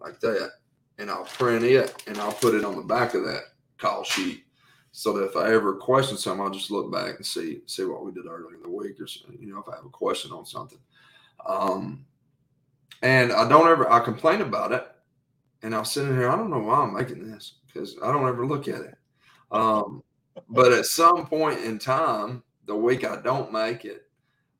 like 0.00 0.20
that, 0.20 0.52
and 0.98 1.10
I'll 1.10 1.24
print 1.24 1.64
it 1.64 2.02
and 2.06 2.18
I'll 2.18 2.32
put 2.32 2.54
it 2.54 2.64
on 2.64 2.76
the 2.76 2.82
back 2.82 3.14
of 3.14 3.24
that 3.24 3.42
call 3.78 4.04
sheet 4.04 4.44
so 4.92 5.12
that 5.12 5.24
if 5.24 5.36
I 5.36 5.52
ever 5.52 5.74
question 5.74 6.16
something, 6.16 6.44
I'll 6.44 6.50
just 6.52 6.70
look 6.70 6.92
back 6.92 7.16
and 7.16 7.26
see 7.26 7.60
see 7.66 7.84
what 7.84 8.04
we 8.04 8.12
did 8.12 8.26
earlier 8.26 8.54
in 8.54 8.62
the 8.62 8.68
week, 8.68 9.00
or 9.00 9.06
you 9.38 9.52
know, 9.52 9.60
if 9.60 9.68
I 9.68 9.76
have 9.76 9.84
a 9.84 9.90
question 9.90 10.32
on 10.32 10.46
something. 10.46 10.78
Um, 11.46 12.04
and 13.02 13.32
I 13.32 13.48
don't 13.48 13.68
ever 13.68 13.90
I 13.90 14.00
complain 14.00 14.40
about 14.40 14.72
it, 14.72 14.86
and 15.62 15.74
I'll 15.74 15.84
sit 15.84 16.06
in 16.06 16.16
here. 16.16 16.30
I 16.30 16.36
don't 16.36 16.50
know 16.50 16.58
why 16.58 16.80
I'm 16.80 16.94
making 16.94 17.30
this 17.30 17.54
because 17.66 17.96
I 18.02 18.12
don't 18.12 18.28
ever 18.28 18.46
look 18.46 18.68
at 18.68 18.80
it. 18.80 18.94
Um, 19.50 20.02
but 20.48 20.72
at 20.72 20.86
some 20.86 21.26
point 21.26 21.60
in 21.60 21.78
time, 21.78 22.42
the 22.66 22.76
week 22.76 23.04
I 23.04 23.20
don't 23.20 23.52
make 23.52 23.84
it, 23.84 24.08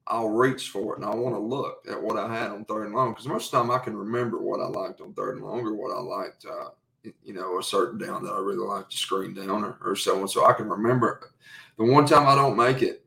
I'll 0.07 0.31
reach 0.31 0.71
for 0.71 0.95
it 0.95 0.99
and 0.99 1.05
I 1.05 1.15
want 1.15 1.35
to 1.35 1.41
look 1.41 1.85
at 1.91 2.03
what 2.03 2.17
I 2.17 2.35
had 2.35 2.51
on 2.51 2.65
third 2.65 2.87
and 2.87 2.95
long 2.95 3.11
because 3.11 3.27
most 3.27 3.47
of 3.47 3.53
the 3.53 3.59
time 3.59 3.71
I 3.71 3.85
can 3.85 3.97
remember 3.97 4.39
what 4.39 4.61
I 4.61 4.67
liked 4.67 5.01
on 5.01 5.13
third 5.13 5.37
and 5.37 5.45
long 5.45 5.61
or 5.61 5.75
what 5.75 5.95
I 5.95 6.01
liked, 6.01 6.47
uh, 6.47 6.71
you 7.03 7.33
know, 7.33 7.59
a 7.59 7.63
certain 7.63 7.99
down 7.99 8.25
that 8.25 8.33
I 8.33 8.39
really 8.39 8.67
like 8.67 8.89
to 8.91 8.97
screen 8.97 9.35
down 9.35 9.65
or, 9.65 9.79
or 9.83 9.97
so 9.97 10.21
on. 10.21 10.29
So 10.29 10.47
I 10.47 10.53
can 10.53 10.69
remember. 10.69 11.33
The 11.77 11.85
one 11.85 12.07
time 12.07 12.27
I 12.27 12.35
don't 12.35 12.57
make 12.57 12.83
it, 12.83 13.05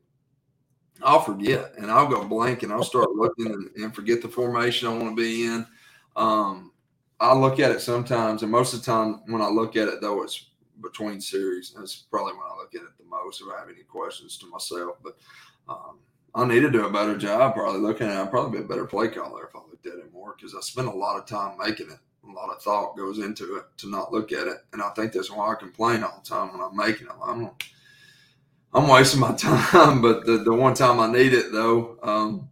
I'll 1.04 1.22
forget 1.22 1.74
and 1.78 1.92
I'll 1.92 2.08
go 2.08 2.24
blank 2.24 2.64
and 2.64 2.72
I'll 2.72 2.84
start 2.84 3.10
looking 3.12 3.48
and, 3.48 3.70
and 3.76 3.94
forget 3.94 4.22
the 4.22 4.30
formation 4.30 4.88
I 4.88 4.94
want 4.94 5.16
to 5.18 5.22
be 5.22 5.46
in. 5.46 5.66
Um, 6.16 6.72
I 7.20 7.34
look 7.36 7.60
at 7.60 7.72
it 7.72 7.82
sometimes, 7.82 8.42
and 8.42 8.52
most 8.52 8.74
of 8.74 8.80
the 8.80 8.86
time 8.86 9.22
when 9.28 9.42
I 9.42 9.48
look 9.48 9.76
at 9.76 9.88
it, 9.88 10.02
though, 10.02 10.24
it's 10.24 10.48
between 10.82 11.22
series. 11.22 11.74
That's 11.78 11.96
probably 11.96 12.34
when 12.34 12.48
I 12.52 12.58
look 12.58 12.74
at 12.74 12.82
it 12.82 12.98
the 12.98 13.06
most 13.06 13.42
if 13.42 13.48
I 13.48 13.60
have 13.60 13.70
any 13.70 13.84
questions 13.84 14.38
to 14.40 14.48
myself. 14.48 14.98
But 15.04 15.18
um, 15.70 16.00
I 16.34 16.46
need 16.46 16.62
to 16.62 16.72
do 16.72 16.86
a 16.86 16.92
better 16.92 17.18
job 17.18 17.54
probably 17.54 17.82
looking 17.82 18.08
at 18.08 18.18
it. 18.18 18.22
I'd 18.22 18.32
probably 18.32 18.60
be 18.60 18.66
a 18.66 18.68
better 18.68 18.86
play 18.86 19.08
caller 19.10 19.46
if 19.46 19.56
I 19.56 19.60
looked 19.60 19.86
at 19.86 20.00
it 20.00 20.12
more 20.12 20.34
because 20.36 20.56
I 20.56 20.62
spend 20.62 20.88
a 20.88 20.92
lot 20.92 21.18
of 21.18 21.26
time 21.26 21.58
making 21.60 21.92
it. 21.92 22.00
A 22.28 22.32
lot 22.32 22.50
of 22.56 22.62
thought 22.62 22.98
goes 22.98 23.20
into 23.20 23.58
it 23.58 23.66
to 23.78 23.90
not 23.90 24.14
look 24.14 24.32
at 24.32 24.48
it. 24.48 24.58
And 24.74 24.82
I 24.82 24.90
think 24.90 25.12
that's 25.12 25.32
why 25.32 25.52
I 25.52 25.56
complain 25.56 26.04
all 26.04 26.22
the 26.24 26.30
time 26.30 26.52
when 26.54 26.62
I'm 26.62 26.76
making 26.76 27.08
them. 27.08 27.18
I'm, 27.24 27.50
I'm 28.74 28.88
wasting 28.88 29.20
my 29.22 29.34
time. 29.38 30.02
But 30.02 30.26
the, 30.26 30.38
the 30.38 30.54
one 30.54 30.74
time 30.74 31.00
I 31.00 31.12
need 31.12 31.34
it, 31.34 31.52
though, 31.52 31.98
um, 32.04 32.50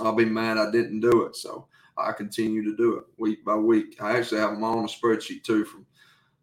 I'll 0.00 0.14
be 0.14 0.24
mad 0.24 0.58
I 0.58 0.70
didn't 0.70 1.00
do 1.00 1.22
it. 1.24 1.36
So 1.36 1.66
I 1.96 2.12
continue 2.12 2.64
to 2.64 2.76
do 2.76 2.96
it 2.96 3.04
week 3.18 3.44
by 3.44 3.54
week. 3.54 3.96
I 4.02 4.16
actually 4.18 4.40
have 4.40 4.50
them 4.52 4.64
on 4.64 4.84
a 4.84 4.88
spreadsheet 4.88 5.44
too 5.44 5.64
from 5.64 5.86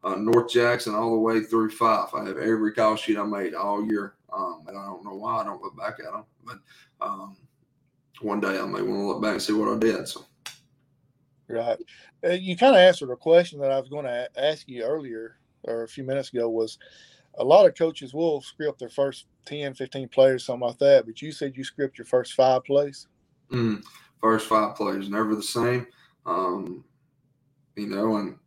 uh, 0.04 0.16
North 0.16 0.52
Jackson 0.52 0.96
all 0.96 1.12
the 1.12 1.20
way 1.20 1.42
through 1.42 1.72
five. 1.72 2.10
I 2.14 2.26
have 2.26 2.38
every 2.38 2.74
call 2.74 2.96
sheet 2.96 3.18
I 3.18 3.24
made 3.24 3.54
all 3.54 3.84
year, 3.86 4.16
um, 4.32 4.64
and 4.68 4.78
I 4.78 4.86
don't 4.86 5.04
know 5.04 5.16
why 5.16 5.42
I 5.42 5.44
don't 5.44 5.62
look 5.62 5.78
back 5.78 5.98
at 6.00 6.12
them. 6.12 6.24
But 6.46 6.60
um, 7.02 7.38
one 8.22 8.40
day 8.40 8.60
I 8.60 8.66
may 8.66 8.82
want 8.82 9.02
to 9.02 9.08
look 9.08 9.22
back 9.22 9.34
and 9.34 9.42
see 9.42 9.54
what 9.54 9.74
I 9.74 9.78
did. 9.78 10.08
So, 10.08 10.26
right, 11.50 11.78
uh, 12.24 12.30
you 12.32 12.56
kind 12.56 12.76
of 12.76 12.80
answered 12.80 13.12
a 13.12 13.16
question 13.16 13.60
that 13.60 13.72
I 13.72 13.80
was 13.80 13.90
going 13.90 14.06
to 14.06 14.30
ask 14.38 14.68
you 14.68 14.84
earlier 14.84 15.38
or 15.64 15.84
a 15.84 15.88
few 15.88 16.04
minutes 16.04 16.32
ago. 16.32 16.50
Was 16.50 16.78
a 17.38 17.44
lot 17.44 17.66
of 17.66 17.76
coaches 17.76 18.14
will 18.14 18.42
script 18.42 18.80
their 18.80 18.90
first 18.90 19.26
10, 19.46 19.74
15 19.74 20.08
players, 20.10 20.46
something 20.46 20.68
like 20.68 20.78
that. 20.80 21.06
But 21.06 21.22
you 21.22 21.32
said 21.32 21.56
you 21.56 21.64
script 21.64 21.98
your 21.98 22.06
first 22.06 22.34
five 22.34 22.64
plays. 22.64 23.08
Mm, 23.52 23.84
first 24.22 24.48
five 24.48 24.76
plays, 24.76 25.10
never 25.10 25.36
the 25.36 25.44
same. 25.44 25.88
Um, 26.26 26.84
you 27.76 27.88
know, 27.88 28.18
and 28.18 28.38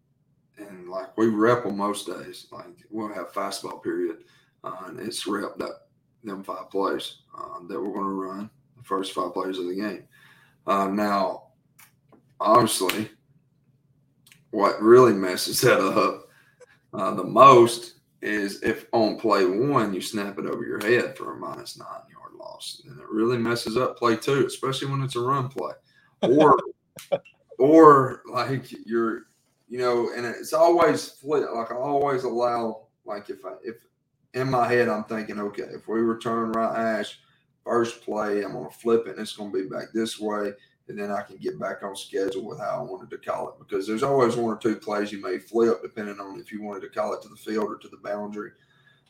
and 0.59 0.89
like 0.89 1.17
we 1.17 1.29
rep 1.29 1.65
them 1.65 1.77
most 1.77 2.07
days. 2.07 2.47
Like 2.53 2.67
we'll 2.91 3.13
have 3.13 3.33
fastball 3.33 3.83
period, 3.83 4.25
uh, 4.63 4.77
and 4.87 5.01
it's 5.01 5.27
rep 5.27 5.57
that 5.59 5.87
them 6.25 6.45
five 6.45 6.71
plays 6.71 7.17
uh, 7.37 7.59
that 7.67 7.81
we're 7.81 7.93
going 7.93 8.05
to 8.05 8.11
run 8.11 8.51
the 8.77 8.85
first 8.85 9.13
five 9.13 9.33
plays 9.33 9.59
of 9.59 9.67
the 9.67 9.75
game. 9.75 10.05
Uh, 10.67 10.87
now, 10.87 11.42
obviously, 12.43 13.09
what 14.51 14.81
really 14.83 15.13
messes 15.13 15.61
that 15.63 15.81
up 15.81 16.29
uh, 16.93 17.15
the 17.15 17.25
most 17.25 17.95
is 18.21 18.63
if 18.63 18.87
on 18.93 19.19
play 19.19 19.45
one 19.45 19.93
you 19.93 20.01
snap 20.01 20.39
it 20.39 20.47
over 20.47 20.65
your 20.65 20.81
head 20.85 21.17
for 21.17 21.33
a 21.33 21.37
minus 21.37 21.79
nine 21.79 21.89
yard 22.11 22.33
loss, 22.39 22.83
and 22.87 22.99
it 22.99 23.09
really 23.11 23.39
messes 23.39 23.77
up 23.77 23.99
play 23.99 24.17
two, 24.17 24.47
especially 24.47 24.89
when 24.89 25.03
it's 25.03 25.17
a 25.17 25.21
run 25.21 25.49
play, 25.49 25.73
or 26.23 26.57
or 27.59 28.23
like 28.31 28.73
you're 28.87 29.27
you 29.73 29.79
know, 29.79 30.11
and 30.15 30.27
it's 30.27 30.53
always 30.53 31.09
flip. 31.09 31.49
Like 31.55 31.73
I 31.73 31.77
always 31.77 32.25
allow, 32.25 32.89
like 33.07 33.31
if 33.31 33.43
I 33.47 33.55
if 33.65 33.77
in 34.35 34.51
my 34.51 34.69
head 34.69 34.91
I'm 34.91 35.05
thinking, 35.05 35.41
okay, 35.41 35.63
if 35.63 35.89
we 35.89 36.01
return 36.01 36.53
right 36.53 36.99
ash 36.99 37.19
first 37.65 38.03
play, 38.03 38.43
I'm 38.43 38.53
gonna 38.53 38.71
flip 38.71 39.07
it 39.07 39.13
and 39.13 39.21
it's 39.21 39.35
gonna 39.35 39.51
be 39.51 39.63
back 39.63 39.87
this 39.95 40.21
way, 40.21 40.53
and 40.93 41.01
then 41.01 41.11
I 41.11 41.23
can 41.23 41.39
get 41.39 41.59
back 41.59 41.83
on 41.83 41.97
schedule 41.97 42.45
with 42.45 42.59
how 42.59 42.79
I 42.79 42.83
wanted 42.83 43.09
to 43.11 43.17
call 43.17 43.49
it. 43.49 43.55
Because 43.59 43.87
there's 43.87 44.03
always 44.03 44.37
one 44.37 44.55
or 44.55 44.59
two 44.59 44.77
plays 44.77 45.11
you 45.11 45.23
may 45.23 45.39
flip 45.39 45.81
depending 45.81 46.21
on 46.21 46.39
if 46.39 46.53
you 46.53 46.63
wanted 46.63 46.81
to 46.81 46.91
call 46.91 47.15
it 47.15 47.23
to 47.23 47.29
the 47.29 47.37
field 47.37 47.71
or 47.71 47.79
to 47.79 47.89
the 47.89 47.97
boundary, 47.97 48.51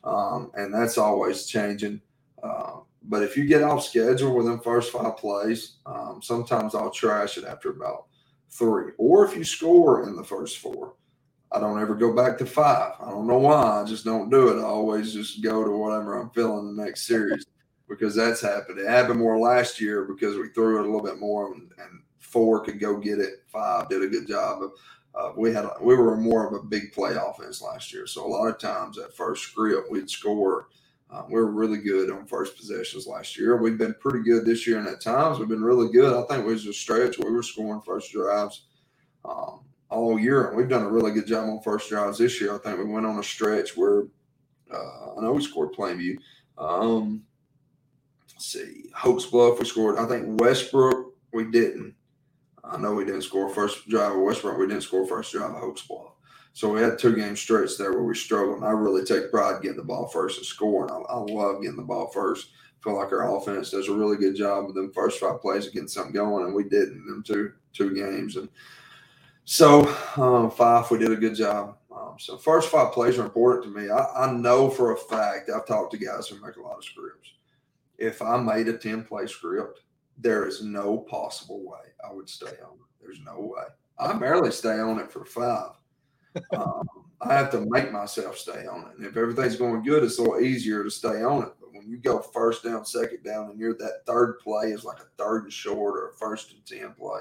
um, 0.05 0.53
and 0.55 0.73
that's 0.73 0.97
always 0.97 1.47
changing. 1.47 2.01
Uh, 2.41 2.79
but 3.03 3.25
if 3.25 3.37
you 3.37 3.47
get 3.47 3.65
off 3.65 3.85
schedule 3.85 4.35
with 4.35 4.47
them 4.47 4.61
first 4.61 4.93
five 4.93 5.17
plays, 5.17 5.79
um, 5.87 6.21
sometimes 6.23 6.77
I'll 6.77 6.91
trash 6.91 7.37
it 7.37 7.45
after 7.45 7.71
about 7.71 8.07
three. 8.51 8.93
Or 8.97 9.27
if 9.27 9.37
you 9.37 9.43
score 9.43 10.07
in 10.09 10.15
the 10.15 10.23
first 10.23 10.59
four, 10.59 10.95
I 11.51 11.59
don't 11.59 11.81
ever 11.81 11.97
go 11.97 12.15
back 12.15 12.39
to 12.39 12.47
five. 12.47 12.93
I 13.01 13.11
don't 13.11 13.27
know 13.27 13.39
why. 13.39 13.83
I 13.83 13.85
just 13.85 14.05
don't 14.05 14.31
do 14.31 14.49
it. 14.49 14.61
I 14.61 14.65
always 14.65 15.13
just 15.13 15.43
go 15.43 15.65
to 15.65 15.71
whatever 15.71 16.15
I'm 16.15 16.31
feeling 16.31 16.77
the 16.77 16.85
next 16.85 17.09
series 17.09 17.45
because 17.93 18.15
that's 18.15 18.41
happened. 18.41 18.79
It 18.79 18.89
happened 18.89 19.21
more 19.21 19.39
last 19.39 19.81
year 19.81 20.05
because 20.05 20.35
we 20.37 20.49
threw 20.49 20.79
it 20.79 20.87
a 20.87 20.91
little 20.91 21.07
bit 21.11 21.19
more 21.19 21.53
and, 21.53 21.71
and 21.79 22.03
four 22.19 22.65
could 22.65 22.81
go 22.81 22.97
get 22.99 23.19
it. 23.19 23.45
Five 23.49 23.89
did 23.89 24.03
a 24.03 24.09
good 24.15 24.27
job. 24.27 24.61
But, 24.61 24.73
uh, 25.15 25.33
we 25.37 25.53
had 25.53 25.67
we 25.89 25.95
were 25.95 26.17
more 26.17 26.47
of 26.47 26.55
a 26.55 26.67
big 26.67 26.93
play 26.93 27.15
offense 27.15 27.61
last 27.61 27.93
year, 27.93 28.07
so 28.07 28.25
a 28.25 28.33
lot 28.37 28.49
of 28.49 28.59
times 28.59 28.97
that 28.97 29.15
first 29.15 29.43
script 29.43 29.91
we'd 29.91 30.09
score 30.09 30.69
Um, 31.13 31.27
we 31.29 31.35
were 31.35 31.51
really 31.51 31.79
good 31.79 32.11
on 32.11 32.27
first 32.27 32.57
possessions 32.57 33.07
last 33.07 33.37
year. 33.37 33.59
We've 33.59 33.77
been 33.77 33.95
pretty 34.01 34.21
good 34.21 34.47
this 34.47 34.67
year, 34.67 34.79
and 34.79 34.89
at 34.89 35.03
times 35.03 35.39
we've 35.39 35.49
been 35.49 35.63
really 35.63 35.93
good. 35.93 36.15
I 36.15 36.27
think 36.27 36.45
it 36.45 36.51
was 36.51 36.67
a 36.67 36.73
stretch 36.73 37.19
we 37.19 37.31
were 37.31 37.43
scoring 37.43 37.83
first 37.83 38.11
drives 38.13 38.65
um, 39.25 39.61
all 39.91 40.19
year, 40.19 40.49
and 40.49 40.57
we've 40.57 40.71
done 40.71 40.85
a 40.85 40.91
really 40.91 41.13
good 41.13 41.27
job 41.27 41.51
on 41.51 41.61
first 41.61 41.91
drives 41.91 42.19
this 42.19 42.41
year. 42.41 42.55
I 42.55 42.59
think 42.59 42.79
we 42.79 42.87
went 42.87 43.05
on 43.05 43.19
a 43.19 43.23
stretch 43.23 43.77
where 43.77 44.05
uh, 44.73 45.19
I 45.19 45.21
know 45.21 45.33
we 45.33 45.43
scored 45.43 45.75
Plainview. 45.75 46.17
Um, 46.57 47.25
see, 48.43 48.91
Hokes 48.95 49.27
Bluff 49.27 49.59
we 49.59 49.65
scored. 49.65 49.99
I 49.99 50.07
think 50.07 50.41
Westbrook 50.41 51.15
we 51.33 51.51
didn't. 51.51 51.95
I 52.65 52.77
know 52.79 52.95
we 52.95 53.05
didn't 53.05 53.23
score 53.23 53.49
first 53.49 53.89
drive 53.89 54.13
of 54.13 54.23
Westbrook. 54.23 54.59
We 54.59 54.67
didn't 54.67 54.83
score 54.83 55.07
first 55.07 55.33
drive 55.33 55.51
of 55.51 55.61
Hokes 55.61 55.83
Bluff. 55.83 56.13
So 56.53 56.71
we 56.71 56.81
had 56.81 56.99
two 56.99 57.17
game 57.17 57.35
stretch 57.35 57.79
there 57.79 57.93
where 57.93 58.03
we 58.03 58.15
struggled. 58.15 58.63
I 58.63 58.71
really 58.71 59.05
take 59.05 59.31
pride 59.31 59.63
getting 59.63 59.79
the 59.79 59.85
ball 59.85 60.07
first 60.07 60.39
and 60.39 60.47
scoring. 60.47 60.91
I, 60.91 60.97
I 61.13 61.17
love 61.17 61.63
getting 61.63 61.77
the 61.77 61.83
ball 61.83 62.09
first. 62.09 62.51
Feel 62.85 62.97
like 62.99 63.13
our 63.13 63.37
offense 63.37 63.71
does 63.71 63.89
a 63.89 63.95
really 63.95 64.17
good 64.17 64.37
job 64.37 64.67
with 64.67 64.75
them 64.75 64.93
first 64.93 65.21
five 65.21 65.41
plays 65.41 65.67
of 65.67 65.73
getting 65.73 65.89
something 65.89 66.13
going, 66.13 66.45
and 66.45 66.55
we 66.55 66.65
did 66.65 66.89
in 66.89 67.07
them 67.07 67.23
two 67.25 67.53
two 67.73 67.95
games. 67.95 68.37
And 68.37 68.49
so 69.45 69.87
um, 70.17 70.51
five, 70.51 70.91
we 70.91 70.99
did 70.99 71.13
a 71.13 71.17
good 71.17 71.35
job. 71.35 71.79
Um, 71.95 72.17
so 72.19 72.37
first 72.37 72.69
five 72.69 72.93
plays 72.93 73.19
are 73.19 73.25
important 73.25 73.65
to 73.65 73.81
me. 73.81 73.89
I, 73.89 74.27
I 74.27 74.33
know 74.33 74.69
for 74.69 74.93
a 74.93 74.97
fact 74.97 75.51
I've 75.51 75.67
talked 75.67 75.93
to 75.93 75.99
guys 75.99 76.29
who 76.29 76.45
make 76.45 76.57
a 76.57 76.63
lot 76.63 76.79
of 76.79 76.85
scripts. 76.85 77.31
If 78.03 78.21
I 78.21 78.37
made 78.41 78.69
a 78.69 78.77
ten 78.77 79.05
play 79.05 79.27
script, 79.27 79.81
there 80.19 80.47
is 80.47 80.63
no 80.63 80.99
possible 80.99 81.65
way 81.65 81.81
I 82.05 82.13
would 82.13 82.29
stay 82.29 82.47
on 82.47 82.75
it. 82.75 83.01
There's 83.01 83.21
no 83.21 83.39
way. 83.39 83.65
I 83.99 84.13
barely 84.15 84.51
stay 84.51 84.79
on 84.79 84.99
it 84.99 85.13
for 85.13 85.25
five 85.25 85.73
um, 86.57 86.89
I 87.21 87.35
have 87.35 87.51
to 87.51 87.67
make 87.69 87.93
myself 87.93 88.37
stay 88.37 88.67
on 88.67 88.87
it. 88.87 88.99
And 88.99 89.07
if 89.07 89.17
everything's 89.17 89.57
going 89.57 89.83
good, 89.83 90.03
it's 90.03 90.19
a 90.19 90.23
little 90.23 90.41
easier 90.41 90.83
to 90.83 90.91
stay 90.91 91.23
on 91.23 91.43
it. 91.43 91.53
But 91.61 91.73
when 91.73 91.89
you 91.89 91.99
go 91.99 92.21
first 92.21 92.65
down, 92.65 92.85
second 92.85 93.23
down, 93.23 93.51
and 93.51 93.59
you're 93.59 93.75
that 93.75 94.03
third 94.07 94.39
play 94.41 94.73
is 94.73 94.85
like 94.85 94.99
a 94.99 95.23
third 95.23 95.45
and 95.45 95.53
short 95.53 95.97
or 95.97 96.09
a 96.09 96.15
first 96.15 96.53
and 96.53 96.65
10 96.65 96.95
play, 96.95 97.21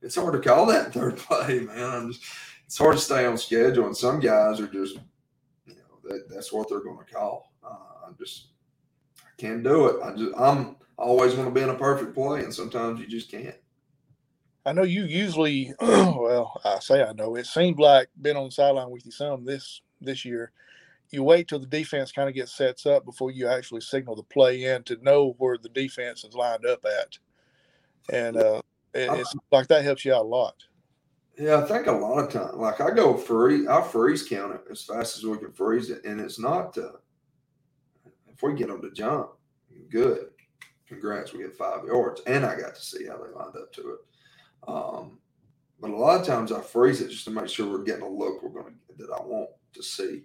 it's 0.00 0.16
hard 0.16 0.32
to 0.32 0.40
call 0.40 0.66
that 0.66 0.92
third 0.94 1.16
play, 1.16 1.60
man. 1.60 1.90
I'm 1.90 2.12
just, 2.12 2.24
it's 2.66 2.78
hard 2.78 2.96
to 2.96 3.02
stay 3.02 3.26
on 3.26 3.38
schedule. 3.38 3.86
And 3.86 3.96
some 3.96 4.18
guys 4.18 4.60
are 4.60 4.66
just, 4.66 4.98
you 5.66 5.74
know, 5.74 6.08
that, 6.08 6.28
that's 6.28 6.52
what 6.52 6.68
they're 6.68 6.80
going 6.80 7.04
to 7.04 7.12
call. 7.12 7.52
Uh, 7.62 8.06
I'm 8.06 8.16
just, 8.18 8.48
I 9.42 9.46
can't 9.46 9.62
do 9.62 9.86
it. 9.86 10.02
I 10.02 10.14
just, 10.14 10.32
I'm 10.38 10.76
I 10.98 11.02
always 11.02 11.34
want 11.34 11.48
to 11.48 11.54
be 11.54 11.62
in 11.62 11.70
a 11.70 11.74
perfect 11.74 12.14
play, 12.14 12.44
and 12.44 12.54
sometimes 12.54 13.00
you 13.00 13.06
just 13.06 13.30
can't. 13.30 13.56
I 14.64 14.72
know 14.72 14.84
you 14.84 15.04
usually, 15.04 15.74
well, 15.80 16.60
I 16.64 16.78
say 16.78 17.02
I 17.02 17.12
know. 17.12 17.34
It 17.34 17.46
seemed 17.46 17.78
like 17.78 18.08
being 18.20 18.36
on 18.36 18.46
the 18.46 18.52
sideline 18.52 18.90
with 18.90 19.04
you 19.04 19.10
some 19.10 19.44
this 19.44 19.80
this 20.00 20.24
year. 20.24 20.52
You 21.10 21.24
wait 21.24 21.48
till 21.48 21.58
the 21.58 21.66
defense 21.66 22.12
kind 22.12 22.28
of 22.28 22.34
gets 22.34 22.56
sets 22.56 22.86
up 22.86 23.04
before 23.04 23.30
you 23.30 23.48
actually 23.48 23.82
signal 23.82 24.16
the 24.16 24.22
play 24.22 24.64
in 24.64 24.82
to 24.84 25.02
know 25.02 25.34
where 25.38 25.58
the 25.58 25.68
defense 25.68 26.24
is 26.24 26.34
lined 26.34 26.64
up 26.64 26.84
at, 26.84 27.18
and 28.14 28.36
uh, 28.36 28.62
it, 28.94 29.10
it's 29.12 29.34
like 29.50 29.66
that 29.68 29.84
helps 29.84 30.04
you 30.04 30.14
out 30.14 30.24
a 30.24 30.28
lot. 30.28 30.54
Yeah, 31.36 31.56
I 31.56 31.66
think 31.66 31.86
a 31.86 31.92
lot 31.92 32.18
of 32.18 32.30
time, 32.30 32.58
like 32.58 32.80
I 32.80 32.90
go 32.90 33.16
free, 33.16 33.66
I 33.66 33.82
freeze 33.82 34.22
count 34.22 34.54
it 34.54 34.62
as 34.70 34.84
fast 34.84 35.18
as 35.18 35.24
we 35.24 35.36
can 35.38 35.50
freeze 35.52 35.90
it, 35.90 36.04
and 36.04 36.20
it's 36.20 36.38
not. 36.38 36.78
Uh, 36.78 36.92
if 38.42 38.48
we 38.52 38.58
get 38.58 38.68
them 38.68 38.82
to 38.82 38.90
jump, 38.90 39.30
good. 39.90 40.28
Congrats, 40.86 41.32
we 41.32 41.40
get 41.40 41.56
five 41.56 41.84
yards, 41.86 42.20
and 42.26 42.44
I 42.44 42.58
got 42.58 42.74
to 42.74 42.82
see 42.82 43.06
how 43.06 43.16
they 43.16 43.32
lined 43.32 43.56
up 43.56 43.72
to 43.72 43.90
it. 43.90 44.00
Um, 44.68 45.18
but 45.80 45.90
a 45.90 45.96
lot 45.96 46.20
of 46.20 46.26
times 46.26 46.52
I 46.52 46.60
freeze 46.60 47.00
it 47.00 47.10
just 47.10 47.24
to 47.24 47.30
make 47.30 47.48
sure 47.48 47.66
we're 47.66 47.84
getting 47.84 48.04
a 48.04 48.08
look 48.08 48.42
we're 48.42 48.50
going 48.50 48.74
to 48.74 49.06
that 49.06 49.12
I 49.12 49.22
want 49.22 49.50
to 49.74 49.82
see. 49.82 50.22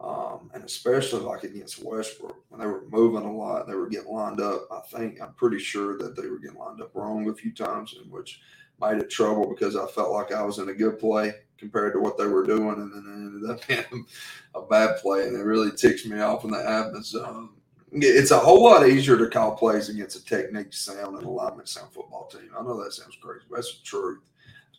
Um, 0.00 0.50
and 0.54 0.64
especially 0.64 1.20
like 1.20 1.42
against 1.44 1.82
Westbrook 1.82 2.36
when 2.48 2.60
they 2.60 2.66
were 2.66 2.84
moving 2.88 3.24
a 3.24 3.36
lot, 3.36 3.66
they 3.66 3.74
were 3.74 3.88
getting 3.88 4.12
lined 4.12 4.40
up. 4.40 4.68
I 4.70 4.80
think 4.96 5.20
I'm 5.20 5.34
pretty 5.34 5.58
sure 5.58 5.98
that 5.98 6.16
they 6.16 6.28
were 6.28 6.38
getting 6.38 6.58
lined 6.58 6.80
up 6.80 6.94
wrong 6.94 7.28
a 7.28 7.34
few 7.34 7.52
times, 7.52 7.96
in 8.02 8.10
which 8.10 8.40
made 8.80 8.98
it 8.98 9.10
trouble 9.10 9.48
because 9.48 9.76
I 9.76 9.86
felt 9.88 10.12
like 10.12 10.32
I 10.32 10.42
was 10.42 10.58
in 10.58 10.68
a 10.68 10.74
good 10.74 10.98
play 10.98 11.32
compared 11.58 11.92
to 11.94 12.00
what 12.00 12.16
they 12.16 12.26
were 12.26 12.46
doing, 12.46 12.74
and 12.74 12.92
then 12.92 13.04
it 13.06 13.12
ended 13.12 13.50
up 13.50 13.66
being 13.90 14.06
a 14.54 14.62
bad 14.62 14.98
play, 14.98 15.26
and 15.26 15.36
it 15.36 15.42
really 15.44 15.72
ticks 15.72 16.06
me 16.06 16.20
off 16.20 16.44
when 16.44 16.52
that 16.52 16.66
happens. 16.66 17.14
Um, 17.14 17.57
it's 17.92 18.30
a 18.30 18.38
whole 18.38 18.64
lot 18.64 18.88
easier 18.88 19.16
to 19.16 19.28
call 19.28 19.56
plays 19.56 19.88
against 19.88 20.16
a 20.16 20.24
technique 20.24 20.72
sound 20.72 21.16
and 21.16 21.26
alignment 21.26 21.68
sound 21.68 21.92
football 21.92 22.26
team. 22.26 22.50
I 22.58 22.62
know 22.62 22.82
that 22.82 22.92
sounds 22.92 23.16
crazy, 23.20 23.44
but 23.48 23.56
that's 23.56 23.78
the 23.78 23.84
truth. 23.84 24.20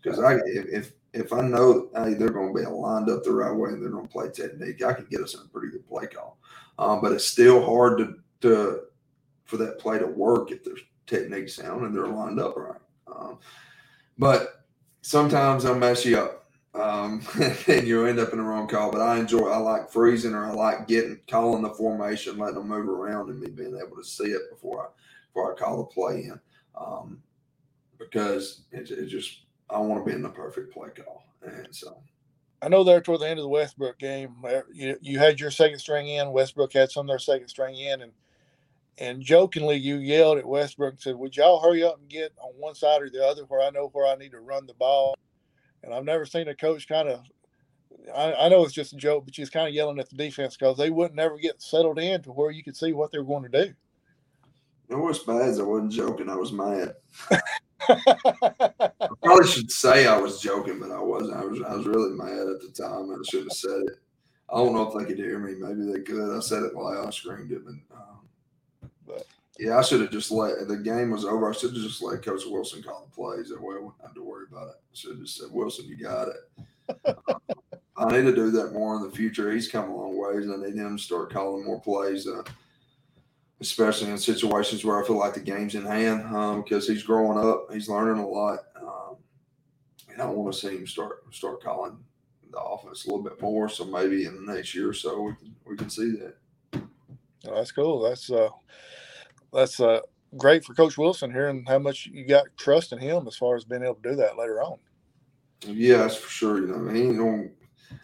Because 0.02 0.20
I 0.20 0.38
if 0.46 0.94
if 1.14 1.34
I 1.34 1.42
know 1.42 1.90
hey, 1.96 2.14
they're 2.14 2.30
going 2.30 2.54
to 2.54 2.60
be 2.60 2.66
lined 2.66 3.10
up 3.10 3.24
the 3.24 3.32
right 3.32 3.54
way 3.54 3.70
and 3.70 3.82
they're 3.82 3.90
going 3.90 4.08
to 4.08 4.12
play 4.12 4.30
technique, 4.30 4.84
I 4.84 4.94
can 4.94 5.08
get 5.10 5.22
us 5.22 5.34
in 5.34 5.42
a 5.42 5.50
pretty 5.50 5.72
good 5.72 5.88
play 5.88 6.08
call. 6.08 6.38
Um, 6.78 7.02
but 7.02 7.12
it's 7.12 7.28
still 7.28 7.66
hard 7.66 7.98
to, 7.98 8.16
to 8.42 8.82
for 9.46 9.58
that 9.58 9.80
play 9.80 10.00
to 10.00 10.08
work 10.08 10.52
if 10.52 10.64
there's 10.64 10.82
technique 11.08 11.50
sound 11.50 11.86
and 11.86 11.96
they're 11.96 12.08
lined 12.08 12.40
up 12.40 12.56
right. 12.56 12.80
Um, 13.08 13.40
but 14.18 14.66
sometimes 15.02 15.66
I 15.66 15.74
mess 15.74 16.06
you 16.06 16.20
up 16.20 16.39
um, 16.74 17.22
and 17.68 17.88
you 17.88 18.06
end 18.06 18.20
up 18.20 18.32
in 18.32 18.38
the 18.38 18.44
wrong 18.44 18.68
call. 18.68 18.92
But 18.92 19.02
I 19.02 19.18
enjoy. 19.18 19.48
I 19.50 19.58
like 19.58 19.90
freezing, 19.90 20.34
or 20.34 20.46
I 20.46 20.52
like 20.52 20.88
getting 20.88 21.20
calling 21.28 21.64
the 21.64 21.70
formation, 21.70 22.38
letting 22.38 22.56
them 22.56 22.68
move 22.68 22.88
around, 22.88 23.30
and 23.30 23.40
me 23.40 23.50
being 23.50 23.76
able 23.76 23.98
to 23.98 24.04
see 24.04 24.26
it 24.26 24.50
before 24.50 24.84
I 24.84 24.90
before 25.28 25.54
I 25.54 25.58
call 25.58 25.78
the 25.78 25.84
play 25.86 26.24
in, 26.26 26.40
um, 26.80 27.22
because 27.98 28.62
it, 28.72 28.90
it 28.92 29.08
just 29.08 29.42
I 29.70 29.80
want 29.80 30.04
to 30.04 30.10
be 30.10 30.16
in 30.16 30.24
the 30.24 30.30
perfect 30.30 30.74
play 30.74 30.90
call, 30.90 31.24
and 31.44 31.68
so. 31.72 32.02
I 32.62 32.68
know 32.68 32.84
there 32.84 33.00
toward 33.00 33.22
the 33.22 33.30
end 33.30 33.40
of 33.40 33.44
the 33.44 33.50
Westbrook 33.50 34.00
game, 34.00 34.36
you, 34.74 34.98
you 35.00 35.18
had 35.18 35.40
your 35.40 35.50
second 35.50 35.80
string 35.80 36.10
in. 36.10 36.34
Westbrook 36.34 36.74
had 36.74 36.92
some 36.92 37.06
of 37.06 37.08
their 37.08 37.18
second 37.18 37.48
string 37.48 37.78
in, 37.78 38.02
and 38.02 38.12
and 38.98 39.22
jokingly 39.22 39.78
you 39.78 39.96
yelled 39.96 40.38
at 40.38 40.46
Westbrook 40.46 40.92
and 40.92 41.02
said, 41.02 41.16
"Would 41.16 41.38
y'all 41.38 41.62
hurry 41.62 41.84
up 41.84 41.98
and 42.00 42.10
get 42.10 42.34
on 42.38 42.52
one 42.58 42.76
side 42.76 43.02
or 43.02 43.10
the 43.10 43.26
other 43.26 43.44
where 43.44 43.66
I 43.66 43.70
know 43.70 43.88
where 43.94 44.06
I 44.06 44.16
need 44.16 44.32
to 44.32 44.42
run 44.42 44.68
the 44.68 44.74
ball?" 44.74 45.16
And 45.84 45.94
I've 45.94 46.04
never 46.04 46.26
seen 46.26 46.48
a 46.48 46.56
coach 46.56 46.88
kind 46.88 47.10
of, 47.10 47.22
I, 48.16 48.34
I, 48.34 48.50
know 48.50 48.64
it's 48.64 48.74
just 48.74 48.94
a 48.94 48.98
joke, 48.98 49.26
but 49.26 49.36
she's 49.36 49.50
kind 49.50 49.68
of 49.68 49.74
yelling 49.74 50.00
at 50.00 50.10
the 50.10 50.16
defense 50.16 50.58
because 50.58 50.78
they 50.78 50.90
wouldn't 50.90 51.20
ever 51.20 51.38
get 51.38 51.62
settled 51.62 52.00
in 52.00 52.22
to 52.24 52.32
where 52.32 52.52
you 52.52 52.64
could 52.64 52.76
see 52.76 52.94
what 52.94 53.12
they 53.12 53.18
were 53.18 53.24
going 53.24 53.50
to 53.50 53.66
do. 53.66 53.74
It 54.90 54.96
was 54.96 55.20
bad. 55.20 55.60
I 55.60 55.64
wasn't 55.64 55.92
joking. 55.92 56.30
I 56.30 56.36
was 56.36 56.52
mad. 56.52 56.96
I 57.90 58.92
probably 59.24 59.48
should 59.48 59.72
say 59.72 60.08
I 60.08 60.18
was 60.18 60.42
joking, 60.42 60.80
but 60.80 60.92
I 60.92 61.00
wasn't. 61.00 61.38
I 61.38 61.46
was 61.46 61.62
I 61.62 61.76
was 61.76 61.86
really 61.86 62.12
mad 62.12 62.48
at 62.48 62.62
the 62.62 62.74
time. 62.76 63.12
I 63.12 63.18
should 63.30 63.44
have 63.44 63.52
said 63.52 63.82
it. 63.86 64.00
I 64.52 64.58
don't 64.58 64.74
know 64.74 64.88
if 64.88 64.98
they 64.98 65.06
could 65.06 65.24
hear 65.24 65.38
me. 65.40 65.54
Maybe 65.56 65.92
they 65.92 66.02
could. 66.02 66.36
I 66.36 66.40
said 66.40 66.64
it 66.64 66.76
while 66.76 67.06
I 67.06 67.10
screamed 67.12 67.52
it, 67.52 67.64
but, 67.64 67.96
um, 67.96 68.90
but 69.06 69.28
yeah, 69.60 69.78
I 69.78 69.84
should 69.84 70.02
have 70.02 70.12
just 70.12 70.32
let 70.32 70.68
the 70.68 70.78
game 70.78 71.12
was 71.12 71.26
over. 71.26 71.50
I 71.50 71.54
should 71.54 71.74
have 71.74 71.84
just 71.84 72.02
let 72.02 72.24
Coach 72.24 72.44
Wilson 72.46 72.82
call 72.82 73.08
the 73.08 73.16
plays. 73.16 73.50
That 73.50 73.62
way 73.62 73.76
I 73.76 73.80
wouldn't 73.80 74.02
have 74.02 74.16
to 74.16 74.24
worry 74.24 74.46
about 74.52 74.70
it. 74.70 74.76
Should 75.00 75.12
have 75.12 75.22
just 75.22 75.38
said, 75.38 75.48
Wilson, 75.52 75.86
you 75.86 75.98
got 75.98 76.28
it. 76.28 77.18
I 77.98 78.06
need 78.12 78.24
to 78.24 78.36
do 78.36 78.52
that 78.52 78.74
more 78.74 78.96
in 78.98 79.04
the 79.04 79.16
future. 79.16 79.52
He's 79.52 79.70
come 79.70 79.90
a 79.90 79.96
long 79.96 80.18
ways. 80.18 80.50
I 80.50 80.58
need 80.58 80.76
him 80.76 80.98
to 80.98 81.04
start 81.04 81.32
calling 81.32 81.66
more 81.66 81.80
plays, 81.80 82.28
uh, 82.28 82.44
especially 83.62 84.10
in 84.10 84.18
situations 84.18 84.84
where 84.84 85.02
I 85.02 85.06
feel 85.06 85.18
like 85.18 85.34
the 85.34 85.40
game's 85.40 85.76
in 85.76 85.86
hand 85.86 86.24
um, 86.36 86.64
because 86.64 86.88
he's 86.88 87.04
growing 87.04 87.38
up. 87.38 87.72
He's 87.72 87.90
learning 87.90 88.24
a 88.24 88.28
lot. 88.28 88.60
Um, 88.76 89.18
and 90.12 90.22
I 90.22 90.26
want 90.26 90.54
to 90.54 90.60
see 90.60 90.78
him 90.78 90.88
start 90.88 91.24
start 91.34 91.62
calling 91.64 91.98
the 92.52 92.60
offense 92.60 93.06
a 93.06 93.10
little 93.10 93.24
bit 93.24 93.42
more. 93.42 93.70
So 93.70 93.86
maybe 93.86 94.26
in 94.26 94.46
the 94.46 94.54
next 94.54 94.74
year 94.76 94.90
or 94.90 94.94
so, 94.94 95.22
we 95.22 95.34
can, 95.36 95.56
we 95.66 95.78
can 95.78 95.90
see 95.90 96.12
that. 96.12 96.36
Oh, 97.48 97.56
that's 97.56 97.72
cool. 97.72 98.02
That's 98.02 98.32
uh, 98.32 98.50
that's 99.54 99.80
uh, 99.80 100.02
great 100.38 100.64
for 100.64 100.74
Coach 100.74 100.98
Wilson 100.98 101.32
hearing 101.32 101.66
how 101.68 101.80
much 101.80 102.08
you 102.08 102.26
got 102.26 102.46
trust 102.58 102.92
in 102.92 103.00
him 103.00 103.28
as 103.28 103.36
far 103.36 103.56
as 103.56 103.66
being 103.66 103.84
able 103.84 103.96
to 103.96 104.10
do 104.10 104.16
that 104.16 104.38
later 104.38 104.62
on. 104.62 104.78
Yeah, 105.62 105.98
that's 105.98 106.16
for 106.16 106.30
sure. 106.30 106.60
You 106.60 106.68
know, 106.68 106.92
ain't 106.92 107.18
going. 107.18 107.52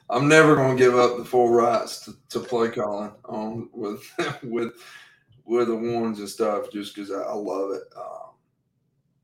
I'm 0.10 0.28
never 0.28 0.56
going 0.56 0.78
to 0.78 0.84
give 0.84 0.96
up 0.96 1.18
the 1.18 1.26
full 1.26 1.50
rights 1.50 2.06
to, 2.06 2.14
to 2.30 2.40
play 2.40 2.70
calling 2.70 3.12
on 3.26 3.70
with 3.74 4.04
with 4.44 4.74
with 5.46 5.68
the 5.68 5.76
ones 5.76 6.20
and 6.20 6.30
stuff, 6.30 6.72
just 6.72 6.96
because 6.96 7.12
I, 7.12 7.22
I, 7.22 7.34
love 7.34 7.72
it. 7.72 7.84
Um, 7.96 8.32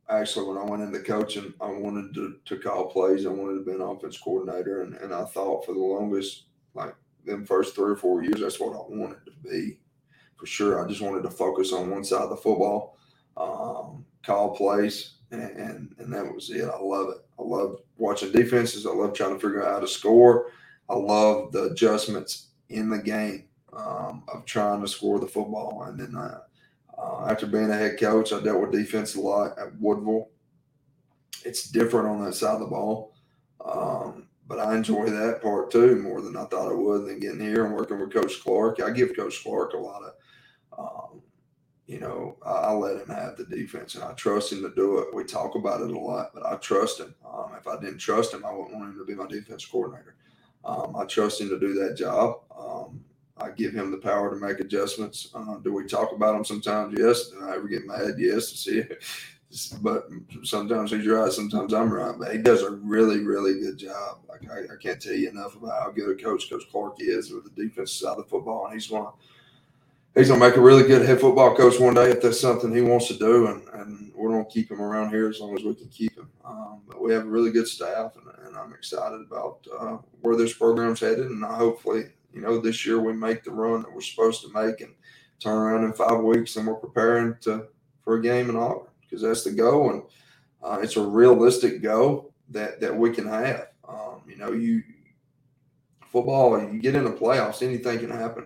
actually, 0.09 0.47
when 0.47 0.57
I 0.57 0.63
went 0.63 0.83
into 0.83 0.99
coaching, 0.99 1.53
I 1.59 1.65
wanted 1.65 2.13
to, 2.13 2.35
to 2.45 2.57
call 2.57 2.91
plays. 2.91 3.25
I 3.25 3.29
wanted 3.29 3.59
to 3.59 3.65
be 3.65 3.71
an 3.71 3.81
offense 3.81 4.19
coordinator, 4.19 4.83
and, 4.83 4.93
and 4.95 5.13
I 5.13 5.25
thought 5.25 5.65
for 5.65 5.73
the 5.73 5.79
longest, 5.79 6.43
like 6.75 6.95
them 7.25 7.45
first 7.45 7.75
three 7.75 7.91
or 7.91 7.95
four 7.95 8.23
years, 8.23 8.39
that's 8.39 8.59
what 8.59 8.73
I 8.73 8.81
wanted 8.87 9.25
to 9.25 9.31
be 9.49 9.79
for 10.37 10.45
sure. 10.45 10.83
I 10.83 10.87
just 10.87 11.01
wanted 11.01 11.23
to 11.23 11.31
focus 11.31 11.73
on 11.73 11.89
one 11.91 12.03
side 12.03 12.21
of 12.21 12.29
the 12.29 12.37
football, 12.37 12.97
um, 13.37 14.05
call 14.23 14.55
plays, 14.55 15.15
and, 15.31 15.41
and, 15.41 15.95
and 15.97 16.13
that 16.13 16.33
was 16.33 16.49
it. 16.49 16.63
I 16.63 16.79
love 16.79 17.09
it. 17.09 17.25
I 17.41 17.47
love 17.47 17.79
watching 17.97 18.31
defenses. 18.31 18.85
I 18.85 18.91
love 18.91 19.13
trying 19.13 19.33
to 19.33 19.39
figure 19.39 19.65
out 19.65 19.73
how 19.73 19.79
to 19.79 19.87
score. 19.87 20.51
I 20.89 20.95
love 20.95 21.51
the 21.51 21.71
adjustments 21.71 22.47
in 22.69 22.89
the 22.89 22.97
game 22.97 23.45
um, 23.73 24.23
of 24.27 24.45
trying 24.45 24.81
to 24.81 24.87
score 24.87 25.19
the 25.19 25.27
football. 25.27 25.83
And 25.83 25.99
then 25.99 26.15
uh, 26.15 26.41
uh, 26.97 27.25
after 27.29 27.47
being 27.47 27.71
a 27.71 27.77
head 27.77 27.99
coach, 27.99 28.33
I 28.33 28.41
dealt 28.41 28.61
with 28.61 28.71
defense 28.71 29.15
a 29.15 29.21
lot 29.21 29.57
at 29.57 29.79
Woodville. 29.79 30.29
It's 31.43 31.69
different 31.69 32.07
on 32.07 32.23
that 32.23 32.33
side 32.33 32.55
of 32.55 32.59
the 32.59 32.67
ball. 32.67 33.15
Um, 33.65 34.27
but 34.47 34.59
I 34.59 34.75
enjoy 34.75 35.05
that 35.05 35.41
part 35.41 35.71
too 35.71 35.95
more 35.95 36.21
than 36.21 36.35
I 36.35 36.43
thought 36.45 36.71
I 36.71 36.75
would. 36.75 37.05
Than 37.05 37.19
getting 37.19 37.39
here 37.39 37.65
and 37.65 37.73
working 37.73 37.99
with 37.99 38.13
Coach 38.13 38.41
Clark, 38.41 38.81
I 38.81 38.91
give 38.91 39.15
Coach 39.15 39.41
Clark 39.43 39.73
a 39.73 39.77
lot 39.77 40.03
of, 40.03 40.13
um, 40.77 41.20
you 41.91 41.99
know, 41.99 42.37
I, 42.45 42.71
let 42.71 43.01
him 43.01 43.09
have 43.09 43.35
the 43.35 43.43
defense 43.43 43.95
and 43.95 44.03
I 44.05 44.13
trust 44.13 44.53
him 44.53 44.61
to 44.61 44.73
do 44.73 44.99
it. 44.99 45.13
We 45.13 45.25
talk 45.25 45.55
about 45.55 45.81
it 45.81 45.91
a 45.91 45.99
lot, 45.99 46.31
but 46.33 46.45
I 46.45 46.55
trust 46.55 47.01
him. 47.01 47.13
Um, 47.27 47.51
if 47.59 47.67
I 47.67 47.77
didn't 47.81 47.97
trust 47.97 48.33
him, 48.33 48.45
I 48.45 48.53
wouldn't 48.53 48.73
want 48.73 48.93
him 48.93 48.97
to 48.97 49.05
be 49.05 49.13
my 49.13 49.27
defense 49.27 49.65
coordinator. 49.65 50.15
Um, 50.63 50.95
I 50.95 51.03
trust 51.03 51.41
him 51.41 51.49
to 51.49 51.59
do 51.59 51.73
that 51.73 51.97
job. 51.97 52.43
Um, 52.57 53.03
I 53.37 53.49
give 53.49 53.73
him 53.73 53.91
the 53.91 53.97
power 53.97 54.29
to 54.29 54.37
make 54.37 54.61
adjustments. 54.61 55.31
Uh, 55.35 55.57
do 55.57 55.73
we 55.73 55.83
talk 55.83 56.13
about 56.13 56.33
him 56.33 56.45
sometimes? 56.45 56.95
Yes. 56.97 57.27
Do 57.27 57.41
I 57.43 57.55
ever 57.55 57.67
get 57.67 57.85
mad? 57.85 58.15
Yes. 58.17 58.51
To 58.51 58.57
see. 58.57 58.83
But 59.81 60.07
sometimes 60.43 60.91
he's 60.91 61.05
right, 61.05 61.29
sometimes 61.29 61.73
I'm 61.73 61.93
right. 61.93 62.15
But 62.17 62.31
he 62.31 62.37
does 62.37 62.61
a 62.61 62.71
really, 62.71 63.19
really 63.19 63.59
good 63.59 63.77
job. 63.77 64.19
Like 64.29 64.49
I, 64.49 64.73
I 64.73 64.77
can't 64.81 65.01
tell 65.01 65.11
you 65.11 65.29
enough 65.29 65.57
about 65.57 65.81
how 65.81 65.91
good 65.91 66.17
a 66.17 66.23
coach 66.23 66.49
Coach 66.49 66.63
Clark 66.71 66.95
is 66.99 67.31
with 67.31 67.43
the 67.43 67.61
defense 67.61 67.91
side 67.91 68.11
of 68.11 68.17
the 68.17 68.23
football, 68.23 68.63
and 68.63 68.73
he's 68.73 68.87
going 68.87 69.07
to 69.07 69.11
he's 70.15 70.29
to 70.29 70.37
make 70.37 70.55
a 70.55 70.61
really 70.61 70.83
good 70.83 71.05
head 71.05 71.19
football 71.19 71.55
coach 71.55 71.79
one 71.79 71.93
day 71.93 72.11
if 72.11 72.21
that's 72.21 72.39
something 72.39 72.73
he 72.73 72.81
wants 72.81 73.07
to 73.07 73.17
do. 73.17 73.47
And, 73.47 73.67
and 73.73 74.11
we're 74.13 74.31
to 74.43 74.51
keep 74.51 74.69
him 74.69 74.81
around 74.81 75.09
here 75.09 75.29
as 75.29 75.39
long 75.39 75.57
as 75.57 75.63
we 75.63 75.73
can 75.73 75.87
keep 75.87 76.15
him. 76.15 76.29
Um, 76.45 76.81
but 76.87 77.01
we 77.01 77.13
have 77.13 77.23
a 77.23 77.29
really 77.29 77.51
good 77.51 77.67
staff, 77.67 78.13
and, 78.15 78.47
and 78.47 78.57
I'm 78.57 78.73
excited 78.73 79.21
about 79.21 79.65
uh, 79.79 79.97
where 80.21 80.35
this 80.35 80.53
program's 80.53 80.99
headed. 80.99 81.27
And 81.27 81.43
I 81.43 81.55
hopefully, 81.55 82.05
you 82.33 82.41
know, 82.41 82.59
this 82.59 82.85
year 82.85 82.99
we 82.99 83.13
make 83.13 83.43
the 83.43 83.51
run 83.51 83.81
that 83.81 83.93
we're 83.93 84.01
supposed 84.01 84.41
to 84.41 84.53
make 84.53 84.81
and 84.81 84.93
turn 85.39 85.57
around 85.57 85.85
in 85.85 85.93
five 85.93 86.19
weeks, 86.19 86.55
and 86.55 86.67
we're 86.67 86.75
preparing 86.75 87.35
to 87.41 87.67
for 88.03 88.17
a 88.17 88.21
game 88.21 88.49
in 88.49 88.55
Auburn 88.55 88.87
because 89.01 89.21
that's 89.21 89.43
the 89.43 89.51
goal, 89.51 89.91
and 89.91 90.03
uh, 90.63 90.79
it's 90.81 90.97
a 90.97 91.01
realistic 91.01 91.81
goal 91.81 92.33
that 92.49 92.79
that 92.79 92.95
we 92.95 93.11
can 93.11 93.27
have. 93.27 93.67
Um, 93.87 94.21
you 94.27 94.37
know, 94.37 94.51
you 94.51 94.83
football, 96.11 96.59
you 96.59 96.79
get 96.79 96.95
in 96.95 97.05
the 97.05 97.11
playoffs, 97.11 97.63
anything 97.63 97.99
can 97.99 98.09
happen. 98.09 98.45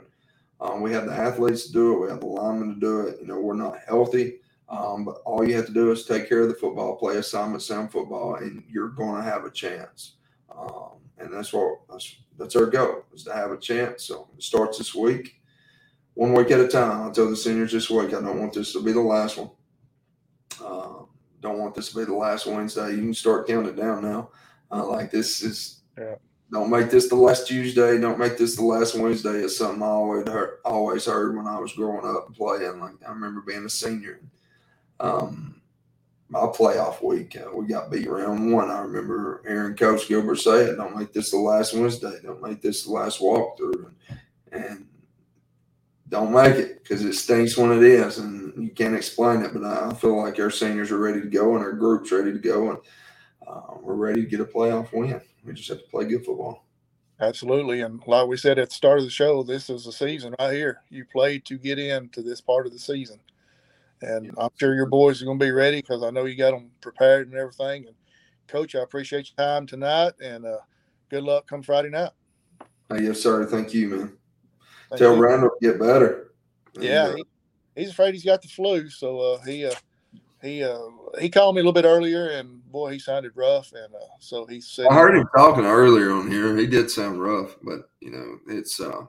Um, 0.61 0.81
we 0.81 0.91
have 0.93 1.05
the 1.05 1.13
athletes 1.13 1.67
to 1.67 1.73
do 1.73 1.93
it. 1.93 1.99
We 1.99 2.09
have 2.09 2.21
the 2.21 2.27
linemen 2.27 2.75
to 2.75 2.79
do 2.79 3.01
it. 3.01 3.19
You 3.19 3.27
know, 3.27 3.39
we're 3.39 3.55
not 3.55 3.77
healthy, 3.87 4.39
um, 4.69 5.05
but 5.05 5.21
all 5.25 5.47
you 5.47 5.55
have 5.55 5.67
to 5.67 5.73
do 5.73 5.91
is 5.91 6.05
take 6.05 6.29
care 6.29 6.41
of 6.41 6.49
the 6.49 6.55
football, 6.55 6.95
play 6.95 7.17
assignment, 7.17 7.61
sound 7.61 7.91
football, 7.91 8.35
and 8.35 8.63
you're 8.69 8.89
going 8.89 9.17
to 9.17 9.29
have 9.29 9.45
a 9.45 9.51
chance. 9.51 10.15
Um, 10.57 10.91
and 11.17 11.33
that's 11.33 11.51
what 11.51 11.79
that's, 11.89 12.15
that's 12.37 12.55
our 12.55 12.65
goal 12.65 13.03
is 13.13 13.23
to 13.23 13.33
have 13.33 13.51
a 13.51 13.57
chance. 13.57 14.03
So 14.03 14.29
it 14.37 14.43
starts 14.43 14.77
this 14.77 14.95
week, 14.95 15.41
one 16.13 16.33
week 16.33 16.51
at 16.51 16.59
a 16.59 16.67
time. 16.67 17.09
I 17.09 17.11
tell 17.11 17.29
the 17.29 17.35
seniors 17.35 17.71
this 17.71 17.89
week, 17.89 18.09
I 18.09 18.21
don't 18.21 18.39
want 18.39 18.53
this 18.53 18.73
to 18.73 18.81
be 18.81 18.93
the 18.93 19.01
last 19.01 19.37
one. 19.37 19.51
Um, 20.63 21.07
don't 21.41 21.59
want 21.59 21.75
this 21.75 21.89
to 21.89 21.97
be 21.97 22.05
the 22.05 22.13
last 22.13 22.45
Wednesday. 22.45 22.91
You 22.91 23.01
can 23.01 23.13
start 23.13 23.47
counting 23.47 23.75
down 23.75 24.03
now. 24.03 24.29
Uh, 24.71 24.85
like 24.87 25.11
this 25.11 25.41
is 25.41 25.81
yeah. 25.97 26.15
Don't 26.55 26.69
make 26.69 26.89
this 26.89 27.09
the 27.09 27.17
last 27.17 27.47
Tuesday. 27.47 27.99
Don't 27.99 28.17
make 28.17 28.37
this 28.37 28.55
the 28.55 28.63
last 28.63 28.95
Wednesday. 28.95 29.39
It's 29.41 29.57
something 29.57 29.83
I 29.83 29.87
always 29.87 30.25
heard, 30.25 30.59
always 30.63 31.05
heard 31.05 31.35
when 31.35 31.47
I 31.47 31.59
was 31.59 31.73
growing 31.73 32.05
up 32.05 32.33
playing. 32.33 32.79
Like 32.79 32.93
I 33.05 33.11
remember 33.11 33.41
being 33.41 33.65
a 33.65 33.69
senior. 33.69 34.21
Um, 35.01 35.59
my 36.29 36.39
playoff 36.39 37.03
week, 37.03 37.35
uh, 37.35 37.53
we 37.53 37.67
got 37.67 37.91
beat 37.91 38.09
round 38.09 38.53
one. 38.53 38.71
I 38.71 38.79
remember 38.79 39.43
Aaron 39.45 39.75
Coach 39.75 40.07
Gilbert 40.07 40.37
saying. 40.37 40.77
Don't 40.77 40.97
make 40.97 41.11
this 41.11 41.31
the 41.31 41.37
last 41.37 41.73
Wednesday. 41.73 42.19
Don't 42.23 42.41
make 42.41 42.61
this 42.61 42.85
the 42.85 42.91
last 42.93 43.19
walkthrough. 43.19 43.91
And, 44.53 44.63
and 44.63 44.87
don't 46.07 46.31
make 46.31 46.55
it 46.55 46.83
because 46.83 47.03
it 47.03 47.15
stinks 47.15 47.57
when 47.57 47.73
it 47.73 47.83
is, 47.83 48.19
and 48.19 48.63
you 48.63 48.69
can't 48.69 48.95
explain 48.95 49.41
it. 49.41 49.51
But 49.53 49.65
I 49.65 49.93
feel 49.93 50.21
like 50.21 50.39
our 50.39 50.51
seniors 50.51 50.89
are 50.89 50.99
ready 50.99 51.19
to 51.19 51.27
go, 51.27 51.55
and 51.55 51.65
our 51.65 51.73
group's 51.73 52.13
ready 52.13 52.31
to 52.31 52.39
go, 52.39 52.69
and 52.69 52.79
uh, 53.47 53.75
we're 53.81 53.95
ready 53.95 54.21
to 54.21 54.27
get 54.27 54.39
a 54.39 54.45
playoff 54.45 54.91
win. 54.93 55.21
We 55.43 55.53
just 55.53 55.69
have 55.69 55.79
to 55.79 55.89
play 55.89 56.05
good 56.05 56.25
football. 56.25 56.65
Absolutely, 57.19 57.81
and 57.81 58.01
like 58.07 58.27
we 58.27 58.35
said 58.35 58.59
at 58.59 58.69
the 58.69 58.75
start 58.75 58.97
of 58.97 59.05
the 59.05 59.09
show, 59.09 59.41
this 59.41 59.69
is 59.69 59.85
the 59.85 59.91
season 59.91 60.35
right 60.37 60.53
here. 60.53 60.81
You 60.89 61.05
played 61.05 61.45
to 61.45 61.57
get 61.57 61.79
into 61.79 62.21
this 62.21 62.41
part 62.41 62.65
of 62.65 62.73
the 62.73 62.79
season, 62.79 63.19
and 64.01 64.33
I'm 64.37 64.49
sure 64.59 64.75
your 64.75 64.87
boys 64.87 65.21
are 65.21 65.25
going 65.25 65.39
to 65.39 65.45
be 65.45 65.51
ready 65.51 65.77
because 65.77 66.03
I 66.03 66.09
know 66.09 66.25
you 66.25 66.35
got 66.35 66.51
them 66.51 66.71
prepared 66.81 67.29
and 67.29 67.37
everything. 67.37 67.85
And 67.85 67.95
coach, 68.47 68.75
I 68.75 68.79
appreciate 68.79 69.29
your 69.29 69.47
time 69.47 69.65
tonight, 69.65 70.13
and 70.21 70.45
uh, 70.45 70.57
good 71.09 71.23
luck 71.23 71.47
come 71.47 71.61
Friday 71.61 71.89
night. 71.89 72.11
yes, 72.99 73.21
sir. 73.21 73.45
Thank 73.45 73.73
you, 73.73 73.87
man. 73.87 74.17
Thank 74.89 74.99
Tell 74.99 75.15
you. 75.15 75.21
Randall 75.21 75.51
to 75.51 75.71
get 75.71 75.79
better. 75.79 76.33
Yeah, 76.77 77.05
and, 77.05 77.13
uh, 77.13 77.15
he, 77.15 77.25
he's 77.81 77.91
afraid 77.91 78.13
he's 78.13 78.25
got 78.25 78.41
the 78.41 78.49
flu, 78.49 78.89
so 78.89 79.19
uh, 79.19 79.41
he 79.45 79.65
uh, 79.65 79.73
he 80.45 80.63
uh, 80.63 80.79
he 81.19 81.29
called 81.29 81.55
me 81.55 81.61
a 81.61 81.63
little 81.63 81.73
bit 81.73 81.85
earlier, 81.85 82.29
and 82.29 82.63
boy, 82.71 82.91
he 82.91 82.99
sounded 82.99 83.31
rough, 83.35 83.71
and 83.73 83.93
uh, 83.93 84.07
so 84.19 84.45
he 84.45 84.61
said. 84.61 84.87
I 84.87 84.93
heard 84.93 85.15
him 85.15 85.27
talking 85.35 85.65
earlier 85.65 86.11
on 86.11 86.29
here. 86.29 86.55
He 86.55 86.67
did 86.67 86.89
sound 86.89 87.21
rough, 87.21 87.55
but 87.63 87.89
you 87.99 88.11
know, 88.11 88.39
it's 88.47 88.79
uh, 88.79 89.05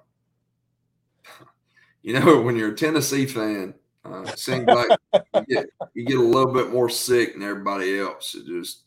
you 2.02 2.18
know, 2.18 2.40
when 2.40 2.56
you're 2.56 2.72
a 2.72 2.76
Tennessee 2.76 3.26
fan, 3.26 3.74
uh, 4.04 4.22
it 4.22 4.38
seems 4.38 4.66
like 4.66 4.98
you, 5.34 5.44
get, 5.48 5.66
you 5.94 6.04
get 6.04 6.18
a 6.18 6.22
little 6.22 6.52
bit 6.52 6.70
more 6.70 6.88
sick 6.88 7.34
than 7.34 7.42
everybody 7.42 7.98
else. 7.98 8.34
It 8.34 8.46
just 8.46 8.84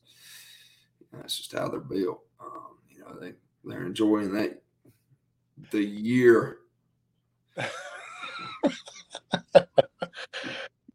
that's 1.11 1.37
just 1.37 1.53
how 1.53 1.67
they're 1.67 1.79
built. 1.79 2.21
Um, 2.39 2.77
you 2.89 2.99
know, 2.99 3.19
they 3.19 3.33
they're 3.63 3.85
enjoying 3.85 4.33
that 4.33 4.61
the 5.71 5.83
year. 5.83 6.57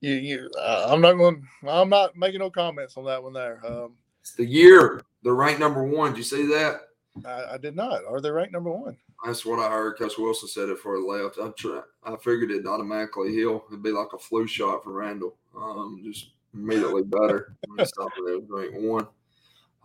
you, 0.04 0.14
you 0.14 0.50
uh, 0.58 0.86
I'm 0.90 1.00
not 1.00 1.14
going. 1.14 1.46
I'm 1.66 1.88
not 1.88 2.16
making 2.16 2.40
no 2.40 2.50
comments 2.50 2.96
on 2.96 3.04
that 3.06 3.22
one 3.22 3.32
there. 3.32 3.60
Um, 3.66 3.94
it's 4.20 4.34
the 4.34 4.44
year 4.44 5.02
they're 5.22 5.34
ranked 5.34 5.60
number 5.60 5.82
one. 5.82 6.10
Did 6.10 6.18
you 6.18 6.24
see 6.24 6.46
that? 6.46 6.80
I, 7.24 7.54
I, 7.54 7.58
did 7.58 7.76
not. 7.76 8.04
Are 8.08 8.20
they 8.20 8.30
ranked 8.30 8.52
number 8.52 8.70
one? 8.70 8.96
That's 9.24 9.46
what 9.46 9.60
I 9.60 9.70
heard. 9.70 9.96
Coach 9.96 10.18
Wilson 10.18 10.48
said 10.48 10.68
it 10.68 10.78
for 10.78 10.98
the 10.98 11.06
left. 11.06 11.38
I 11.38 11.48
try, 11.50 11.80
I 12.02 12.16
figured 12.16 12.50
it 12.50 12.66
automatically. 12.66 13.32
He'll 13.32 13.64
it'd 13.68 13.82
be 13.82 13.92
like 13.92 14.12
a 14.12 14.18
flu 14.18 14.46
shot 14.46 14.84
for 14.84 14.92
Randall. 14.92 15.36
Um, 15.56 16.02
just 16.04 16.30
immediately 16.52 17.02
better. 17.02 17.56
Stop 17.84 18.10
it. 18.18 18.44
Ranked 18.48 18.80
one. 18.80 19.06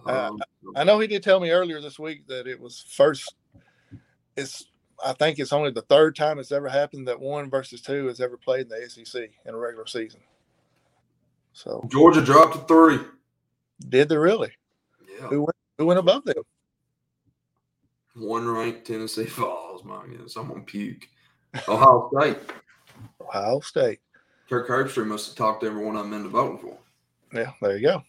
Um, 0.05 0.39
I, 0.75 0.81
I 0.81 0.83
know 0.83 0.99
he 0.99 1.07
did 1.07 1.23
tell 1.23 1.39
me 1.39 1.51
earlier 1.51 1.79
this 1.81 1.99
week 1.99 2.27
that 2.27 2.47
it 2.47 2.59
was 2.59 2.83
first. 2.89 3.35
It's 4.35 4.65
I 5.05 5.13
think 5.13 5.39
it's 5.39 5.53
only 5.53 5.71
the 5.71 5.81
third 5.83 6.15
time 6.15 6.39
it's 6.39 6.51
ever 6.51 6.67
happened 6.67 7.07
that 7.07 7.19
one 7.19 7.49
versus 7.49 7.81
two 7.81 8.07
has 8.07 8.19
ever 8.19 8.37
played 8.37 8.61
in 8.63 8.69
the 8.69 8.89
SEC 8.89 9.29
in 9.45 9.53
a 9.53 9.57
regular 9.57 9.87
season. 9.87 10.19
So 11.53 11.85
Georgia 11.89 12.21
dropped 12.21 12.53
to 12.53 12.59
three. 12.61 12.99
Did 13.87 14.09
they 14.09 14.17
really? 14.17 14.51
Yeah. 15.19 15.27
Who 15.27 15.41
went, 15.41 15.55
who 15.77 15.85
went 15.85 15.99
above 15.99 16.25
them? 16.25 16.43
One 18.15 18.47
ranked 18.47 18.87
Tennessee 18.87 19.25
Falls. 19.25 19.83
My 19.83 20.05
goodness, 20.05 20.35
I'm 20.35 20.47
gonna 20.47 20.61
puke. 20.61 21.07
Ohio 21.67 22.09
State. 22.13 22.37
Ohio 23.21 23.59
State. 23.61 23.99
Kirk 24.49 24.67
Herbstreit 24.67 25.07
must 25.07 25.27
have 25.27 25.35
talked 25.35 25.61
to 25.61 25.67
everyone 25.67 25.95
I'm 25.95 26.11
into 26.13 26.29
voting 26.29 26.57
for. 26.57 26.77
Yeah, 27.33 27.51
there 27.61 27.77
you 27.77 27.83
go. 27.83 28.03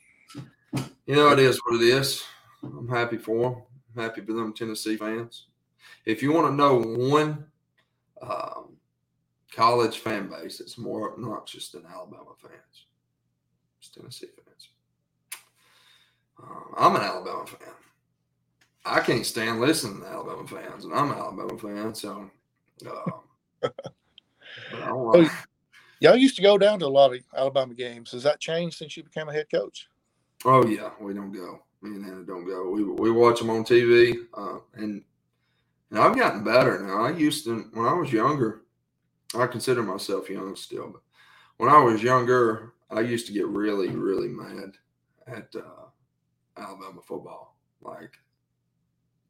You 1.07 1.17
know, 1.17 1.33
it 1.33 1.39
is 1.39 1.61
what 1.65 1.81
it 1.81 1.87
is. 1.87 2.25
I'm 2.63 2.89
happy 2.89 3.19
for 3.19 3.51
them. 3.51 3.63
I'm 3.95 4.03
happy 4.03 4.21
for 4.23 4.33
them 4.33 4.53
Tennessee 4.53 4.97
fans 4.97 5.47
if 6.05 6.23
you 6.23 6.33
want 6.33 6.49
to 6.49 6.55
know 6.55 6.79
one 7.09 7.45
um, 8.23 8.77
college 9.53 9.99
fan 9.99 10.29
base 10.29 10.61
it's 10.61 10.79
more 10.79 11.13
obnoxious 11.13 11.71
than 11.71 11.85
Alabama 11.87 12.33
fans, 12.41 12.87
it's 13.79 13.89
Tennessee 13.89 14.29
fans. 14.45 14.69
Uh, 16.43 16.77
I'm 16.77 16.97
an 16.97 17.03
Alabama 17.03 17.47
fan. 17.47 17.75
I 18.85 19.01
can't 19.01 19.27
stand 19.27 19.61
listening 19.61 20.01
to 20.01 20.07
Alabama 20.07 20.47
fans, 20.47 20.85
and 20.85 20.95
I'm 20.95 21.11
an 21.11 21.19
Alabama 21.19 21.59
fan, 21.59 21.95
so. 21.95 22.31
Uh, 24.73 24.89
oh, 24.89 25.31
y'all 26.01 26.17
used 26.17 26.37
to 26.37 26.43
go 26.43 26.57
down 26.57 26.79
to 26.79 26.87
a 26.87 26.89
lot 26.89 27.15
of 27.15 27.23
Alabama 27.37 27.75
games. 27.75 28.11
Has 28.13 28.23
that 28.23 28.41
changed 28.41 28.79
since 28.79 28.97
you 28.97 29.03
became 29.03 29.29
a 29.29 29.33
head 29.33 29.47
coach? 29.53 29.89
Oh 30.45 30.67
yeah, 30.67 30.91
we 31.01 31.13
don't 31.13 31.33
go. 31.33 31.61
Me 31.83 31.91
and 31.91 32.05
Hannah 32.05 32.25
don't 32.25 32.47
go. 32.47 32.71
We 32.71 32.85
we 32.85 33.11
watch 33.11 33.41
them 33.41 33.51
on 33.51 33.65
TV, 33.65 34.17
uh, 34.35 34.59
and 34.75 35.03
and 35.91 35.99
I've 35.99 36.17
gotten 36.17 36.45
better 36.45 36.79
now. 36.81 37.05
I 37.05 37.11
used 37.11 37.45
to, 37.45 37.69
when 37.73 37.87
I 37.87 37.93
was 37.93 38.13
younger, 38.13 38.63
I 39.35 39.47
consider 39.47 39.83
myself 39.83 40.31
young 40.31 40.57
still, 40.57 40.91
but 40.91 41.03
when 41.57 41.71
I 41.71 41.79
was 41.79 42.03
younger, 42.03 42.73
I 42.91 43.01
used 43.01 43.27
to 43.27 43.33
get 43.33 43.47
really, 43.47 43.89
really 43.89 44.29
mad 44.29 44.73
at 45.27 45.55
uh, 45.55 45.87
Alabama 46.57 47.01
football, 47.07 47.57
like 47.83 48.17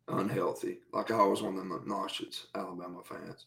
unhealthy. 0.09 0.81
Like 0.93 1.11
I 1.11 1.23
was 1.23 1.43
one 1.43 1.55
of 1.55 1.59
them 1.59 1.73
obnoxious 1.73 2.47
Alabama 2.55 3.01
fans. 3.05 3.47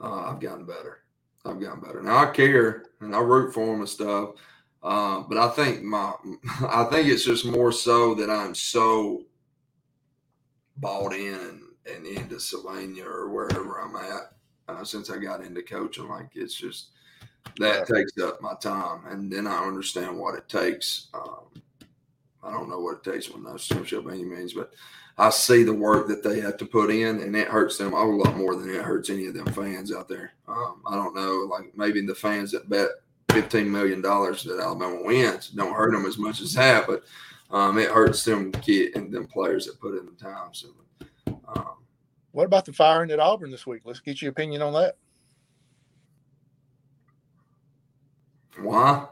Uh, 0.00 0.30
I've 0.30 0.40
gotten 0.40 0.64
better. 0.64 1.00
I've 1.44 1.60
gotten 1.60 1.80
better 1.80 2.02
now. 2.02 2.16
I 2.16 2.26
care 2.26 2.84
and 3.00 3.14
I 3.14 3.20
root 3.20 3.52
for 3.52 3.66
them 3.66 3.80
and 3.80 3.88
stuff. 3.88 4.30
Uh, 4.82 5.22
but 5.28 5.38
I 5.38 5.48
think 5.50 5.82
my, 5.82 6.12
I 6.68 6.84
think 6.84 7.08
it's 7.08 7.24
just 7.24 7.46
more 7.46 7.72
so 7.72 8.14
that 8.14 8.30
I'm 8.30 8.54
so 8.54 9.24
bought 10.76 11.14
in 11.14 11.63
and 11.92 12.06
into 12.06 12.40
Sylvania 12.40 13.04
or 13.06 13.28
wherever 13.28 13.80
I'm 13.80 13.96
at 13.96 14.32
uh, 14.68 14.84
since 14.84 15.10
I 15.10 15.18
got 15.18 15.42
into 15.42 15.62
coaching. 15.62 16.08
Like 16.08 16.30
it's 16.34 16.54
just 16.54 16.88
that 17.58 17.86
takes 17.86 18.18
up 18.22 18.40
my 18.40 18.54
time, 18.60 19.02
and 19.08 19.30
then 19.30 19.46
I 19.46 19.64
understand 19.64 20.18
what 20.18 20.34
it 20.34 20.48
takes. 20.48 21.08
Um, 21.14 21.62
I 22.42 22.50
don't 22.50 22.68
know 22.68 22.80
what 22.80 22.98
it 22.98 23.10
takes 23.10 23.30
when 23.30 23.42
those 23.42 23.66
championship 23.66 24.04
by 24.04 24.12
any 24.12 24.24
means, 24.24 24.52
but 24.52 24.72
I 25.16 25.30
see 25.30 25.62
the 25.62 25.72
work 25.74 26.08
that 26.08 26.22
they 26.22 26.40
have 26.40 26.56
to 26.58 26.66
put 26.66 26.90
in, 26.90 27.20
and 27.20 27.36
it 27.36 27.48
hurts 27.48 27.78
them 27.78 27.94
a 27.94 27.96
whole 27.96 28.18
lot 28.18 28.36
more 28.36 28.56
than 28.56 28.68
it 28.68 28.82
hurts 28.82 29.10
any 29.10 29.26
of 29.26 29.34
them 29.34 29.46
fans 29.46 29.92
out 29.92 30.08
there. 30.08 30.32
Um, 30.48 30.82
I 30.86 30.96
don't 30.96 31.14
know, 31.14 31.46
like 31.50 31.76
maybe 31.76 32.04
the 32.04 32.14
fans 32.14 32.50
that 32.52 32.68
bet 32.68 32.88
fifteen 33.30 33.70
million 33.70 34.00
dollars 34.00 34.42
that 34.44 34.60
Alabama 34.60 35.02
wins 35.02 35.48
don't 35.50 35.74
hurt 35.74 35.92
them 35.92 36.06
as 36.06 36.18
much 36.18 36.40
as 36.40 36.52
that, 36.54 36.86
but 36.86 37.04
um, 37.50 37.78
it 37.78 37.90
hurts 37.90 38.24
them 38.24 38.50
kid 38.50 38.96
and 38.96 39.12
them 39.12 39.26
players 39.26 39.66
that 39.66 39.80
put 39.80 39.96
in 39.98 40.06
the 40.06 40.12
time. 40.12 40.52
So, 40.52 40.68
um, 41.56 41.76
what 42.32 42.46
about 42.46 42.64
the 42.64 42.72
firing 42.72 43.10
at 43.10 43.20
Auburn 43.20 43.50
this 43.50 43.66
week? 43.66 43.82
Let's 43.84 44.00
get 44.00 44.20
your 44.20 44.30
opinion 44.30 44.62
on 44.62 44.72
that. 44.74 44.96
Why? 48.60 49.06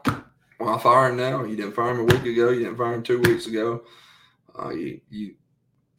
Why 0.57 0.77
firing 0.77 1.17
now? 1.17 1.43
You 1.43 1.55
didn't 1.55 1.73
fire 1.73 1.91
him 1.91 1.99
a 1.99 2.03
week 2.03 2.25
ago. 2.25 2.49
You 2.49 2.59
didn't 2.59 2.77
fire 2.77 2.93
him 2.93 3.03
two 3.03 3.19
weeks 3.19 3.47
ago. 3.47 3.83
Uh, 4.57 4.69
you 4.69 5.01
you 5.09 5.35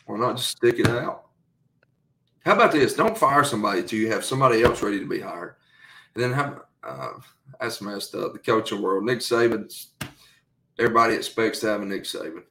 why 0.07 0.19
not 0.19 0.37
just 0.37 0.51
stick 0.51 0.79
it 0.79 0.89
out? 0.89 1.27
How 2.45 2.53
about 2.53 2.73
this? 2.73 2.95
Don't 2.95 3.17
fire 3.17 3.45
somebody 3.45 3.83
till 3.83 3.99
you 3.99 4.11
have 4.11 4.25
somebody 4.25 4.63
else 4.63 4.83
ready 4.83 5.01
to 5.01 5.09
be 5.09 5.21
hired. 5.21 5.57
And 6.15 6.23
then 6.23 6.33
have 6.33 6.61
uh, 6.83 7.13
that's 7.61 7.81
messed 7.81 8.15
up. 8.15 8.35
The 8.35 8.39
coaching 8.39 8.83
world, 8.83 9.05
Nick 9.05 9.21
Saban's 9.21 9.93
everybody 10.79 11.15
expects 11.15 11.61
to 11.61 11.69
have 11.69 11.83
a 11.83 11.87
Nick 11.87 12.05
Saban 12.05 12.43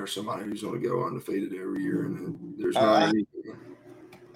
or 0.00 0.06
somebody 0.06 0.44
who's 0.44 0.62
going 0.62 0.80
to 0.80 0.88
go 0.88 1.06
undefeated 1.06 1.52
every 1.54 1.82
year, 1.82 2.04
and 2.04 2.54
there's 2.58 2.74
not 2.74 3.02
Uh, 3.02 3.06
any. 3.08 3.26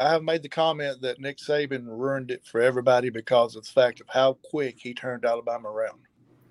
I 0.01 0.11
have 0.11 0.23
made 0.23 0.43
the 0.43 0.49
comment 0.49 1.01
that 1.03 1.21
Nick 1.21 1.39
Saban 1.39 1.85
ruined 1.87 2.31
it 2.31 2.45
for 2.45 2.61
everybody 2.61 3.11
because 3.11 3.55
of 3.55 3.65
the 3.65 3.71
fact 3.71 4.01
of 4.01 4.09
how 4.09 4.35
quick 4.43 4.77
he 4.79 4.93
turned 4.93 5.25
Alabama 5.25 5.69
around. 5.69 6.01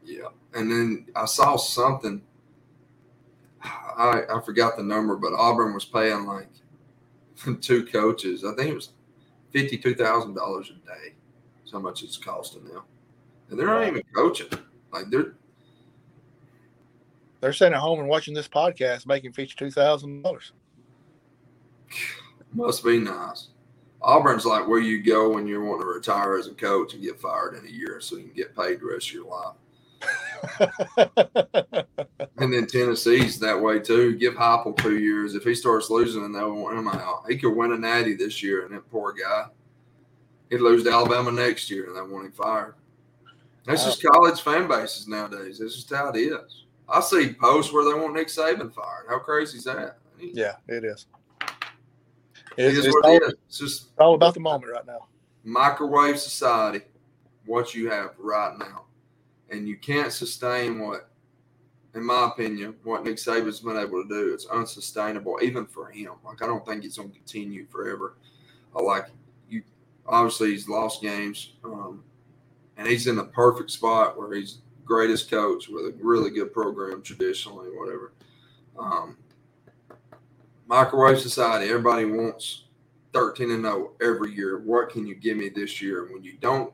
Yeah, 0.03 0.29
and 0.53 0.71
then 0.71 1.07
I 1.15 1.25
saw 1.25 1.57
something. 1.57 2.21
I 3.63 4.23
I 4.29 4.41
forgot 4.41 4.77
the 4.77 4.83
number, 4.83 5.15
but 5.15 5.33
Auburn 5.33 5.73
was 5.73 5.85
paying 5.85 6.25
like 6.25 6.49
two 7.61 7.85
coaches. 7.85 8.43
I 8.43 8.55
think 8.55 8.71
it 8.71 8.75
was 8.75 8.91
fifty 9.51 9.77
two 9.77 9.95
thousand 9.95 10.35
dollars 10.35 10.71
a 10.71 10.87
day. 10.87 11.13
That's 11.59 11.71
how 11.71 11.79
much 11.79 12.03
it's 12.03 12.17
costing 12.17 12.65
now, 12.65 12.83
and 13.49 13.59
they're 13.59 13.67
not 13.67 13.87
even 13.87 14.03
coaching. 14.13 14.49
Like 14.91 15.09
they're 15.09 15.35
They're 17.43 17.51
sitting 17.51 17.73
at 17.73 17.81
home 17.81 17.99
and 17.99 18.07
watching 18.07 18.33
this 18.33 18.47
podcast 18.47 19.05
making 19.05 19.33
fifty-two 19.33 19.69
thousand 19.69 20.21
dollars. 20.21 20.53
must 22.53 22.85
be 22.85 22.97
nice. 22.97 23.49
Auburn's 24.01 24.45
like 24.45 24.65
where 24.65 24.79
you 24.79 25.03
go 25.03 25.29
when 25.29 25.45
you 25.45 25.61
want 25.61 25.81
to 25.81 25.85
retire 25.87 26.37
as 26.37 26.47
a 26.47 26.53
coach 26.53 26.93
and 26.93 27.03
get 27.03 27.19
fired 27.19 27.55
in 27.55 27.67
a 27.67 27.69
year, 27.69 27.99
so 27.99 28.15
you 28.15 28.23
can 28.23 28.33
get 28.33 28.55
paid 28.55 28.79
the 28.79 28.85
rest 28.85 29.09
of 29.09 29.13
your 29.15 29.25
life. 29.25 29.55
And 32.37 32.51
then 32.51 32.65
Tennessee's 32.65 33.39
that 33.39 33.61
way 33.61 33.79
too. 33.79 34.15
Give 34.15 34.33
Heupel 34.33 34.77
two 34.77 34.97
years. 34.97 35.35
If 35.35 35.43
he 35.43 35.53
starts 35.53 35.89
losing, 35.89 36.23
and 36.25 36.33
they'll 36.33 36.55
want 36.55 36.77
him 36.77 36.87
out. 36.87 37.25
He 37.29 37.37
could 37.37 37.55
win 37.55 37.73
a 37.73 37.77
natty 37.77 38.15
this 38.15 38.41
year, 38.41 38.65
and 38.65 38.73
that 38.73 38.89
poor 38.89 39.13
guy, 39.13 39.45
he'd 40.49 40.57
lose 40.61 40.83
to 40.85 40.91
Alabama 40.91 41.31
next 41.31 41.69
year, 41.69 41.87
and 41.87 41.95
they 41.95 42.01
want 42.01 42.25
him 42.25 42.31
fired. 42.31 42.75
That's 43.65 43.83
just 43.85 44.03
college 44.03 44.41
fan 44.41 44.67
bases 44.67 45.07
nowadays. 45.07 45.59
That's 45.59 45.75
just 45.75 45.93
how 45.93 46.09
it 46.09 46.17
is. 46.17 46.62
I 46.89 46.99
see 47.01 47.33
posts 47.33 47.71
where 47.71 47.83
they 47.85 47.99
want 47.99 48.13
Nick 48.13 48.27
Saban 48.27 48.73
fired. 48.73 49.05
How 49.09 49.19
crazy 49.19 49.57
is 49.57 49.63
that? 49.65 49.97
yeah, 50.19 50.55
it 50.67 50.83
is. 50.83 51.05
it 52.57 52.73
is 52.73 52.87
all, 52.87 53.15
it 53.15 53.23
is. 53.23 53.33
It's 53.47 53.57
just 53.59 53.89
all 53.97 54.15
about 54.15 54.33
the 54.33 54.39
moment 54.39 54.71
right 54.71 54.85
now. 54.85 55.07
microwave 55.43 56.19
society, 56.19 56.81
what 57.45 57.73
you 57.73 57.89
have 57.89 58.11
right 58.17 58.57
now. 58.57 58.83
And 59.49 59.67
you 59.67 59.77
can't 59.77 60.11
sustain 60.11 60.79
what, 60.79 61.09
in 61.93 62.03
my 62.03 62.27
opinion, 62.27 62.75
what 62.83 63.03
Nick 63.03 63.17
Saban's 63.17 63.59
been 63.59 63.77
able 63.77 64.03
to 64.03 64.09
do. 64.09 64.33
It's 64.33 64.47
unsustainable, 64.47 65.39
even 65.41 65.65
for 65.65 65.89
him. 65.91 66.13
Like, 66.25 66.41
I 66.41 66.47
don't 66.47 66.65
think 66.65 66.83
it's 66.85 66.97
going 66.97 67.09
to 67.11 67.15
continue 67.15 67.67
forever. 67.67 68.15
I 68.75 68.81
like 68.81 69.07
you, 69.49 69.61
obviously, 70.07 70.51
he's 70.51 70.67
lost 70.67 71.01
games, 71.01 71.53
um, 71.63 72.03
and 72.77 72.87
he's 72.87 73.05
in 73.05 73.15
the 73.15 73.25
perfect 73.25 73.69
spot 73.69 74.17
where 74.17 74.33
he's 74.33 74.59
greatest 74.85 75.29
coach 75.29 75.67
with 75.67 75.85
a 75.85 75.95
really 76.01 76.29
good 76.29 76.53
program 76.53 77.01
traditionally, 77.01 77.69
whatever. 77.69 78.13
Um, 78.77 79.17
microwave 80.67 81.19
society, 81.19 81.69
everybody 81.69 82.05
wants 82.05 82.65
13 83.13 83.51
and 83.51 83.63
0 83.63 83.91
every 84.01 84.33
year. 84.33 84.59
What 84.59 84.89
can 84.89 85.05
you 85.05 85.15
give 85.15 85.37
me 85.37 85.49
this 85.49 85.81
year? 85.81 86.11
When 86.11 86.23
you 86.23 86.33
don't, 86.39 86.73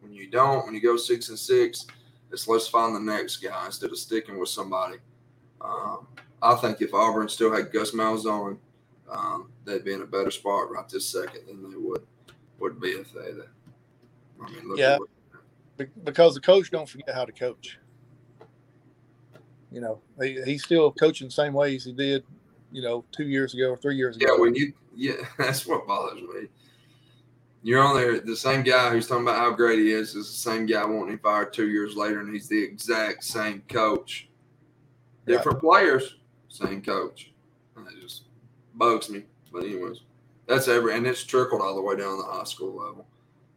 when 0.00 0.12
you 0.12 0.30
don't, 0.30 0.64
when 0.64 0.74
you 0.74 0.80
go 0.80 0.96
six 0.96 1.28
and 1.28 1.38
six, 1.38 1.86
it's 2.30 2.48
let's 2.48 2.68
find 2.68 2.94
the 2.94 3.00
next 3.00 3.38
guy 3.38 3.66
instead 3.66 3.90
of 3.90 3.98
sticking 3.98 4.38
with 4.38 4.48
somebody. 4.48 4.96
Um, 5.60 6.06
I 6.42 6.54
think 6.56 6.80
if 6.82 6.92
Auburn 6.92 7.28
still 7.28 7.52
had 7.54 7.72
Gus 7.72 7.92
Malzahn, 7.92 8.58
um, 9.10 9.50
they'd 9.64 9.84
be 9.84 9.92
in 9.92 10.02
a 10.02 10.06
better 10.06 10.30
spot 10.30 10.70
right 10.70 10.88
this 10.88 11.06
second 11.06 11.46
than 11.46 11.70
they 11.70 11.76
would 11.76 12.06
would 12.58 12.80
be 12.80 12.88
if 12.88 13.12
they. 13.12 13.30
I 14.40 14.50
mean, 14.50 14.68
look 14.68 14.78
Yeah. 14.78 14.98
At 15.78 15.86
what, 15.86 15.94
Be- 15.94 16.00
because 16.04 16.34
the 16.34 16.40
coach 16.40 16.70
don't 16.70 16.88
forget 16.88 17.14
how 17.14 17.24
to 17.24 17.32
coach. 17.32 17.78
You 19.70 19.80
know, 19.80 20.00
he, 20.22 20.40
he's 20.44 20.62
still 20.62 20.92
coaching 20.92 21.28
the 21.28 21.32
same 21.32 21.52
way 21.52 21.74
as 21.74 21.84
he 21.84 21.92
did, 21.92 22.24
you 22.70 22.82
know, 22.82 23.04
two 23.10 23.24
years 23.24 23.54
ago 23.54 23.70
or 23.70 23.76
three 23.76 23.96
years 23.96 24.16
ago. 24.16 24.26
yeah. 24.28 24.40
When 24.40 24.54
you 24.54 24.72
yeah, 24.94 25.14
that's 25.38 25.66
what 25.66 25.86
bothers 25.86 26.22
me. 26.22 26.48
You're 27.62 27.82
on 27.82 27.96
there. 27.96 28.20
The 28.20 28.36
same 28.36 28.62
guy 28.62 28.90
who's 28.90 29.08
talking 29.08 29.24
about 29.24 29.38
how 29.38 29.50
great 29.50 29.78
he 29.78 29.90
is 29.90 30.14
is 30.14 30.26
the 30.26 30.50
same 30.50 30.66
guy 30.66 30.84
wanting 30.84 31.14
him 31.14 31.18
fired 31.18 31.52
two 31.52 31.70
years 31.70 31.96
later, 31.96 32.20
and 32.20 32.32
he's 32.32 32.46
the 32.46 32.62
exact 32.62 33.24
same 33.24 33.62
coach. 33.68 34.28
Right. 35.26 35.36
Different 35.36 35.60
players, 35.60 36.16
same 36.48 36.82
coach. 36.82 37.32
It 37.76 38.00
just 38.02 38.24
bugs 38.74 39.08
me. 39.08 39.24
But 39.50 39.64
anyways, 39.64 40.02
that's 40.46 40.68
every 40.68 40.94
and 40.94 41.06
it's 41.06 41.24
trickled 41.24 41.62
all 41.62 41.74
the 41.74 41.80
way 41.80 41.96
down 41.96 42.18
the 42.18 42.24
high 42.24 42.44
school 42.44 42.74
level. 42.76 43.06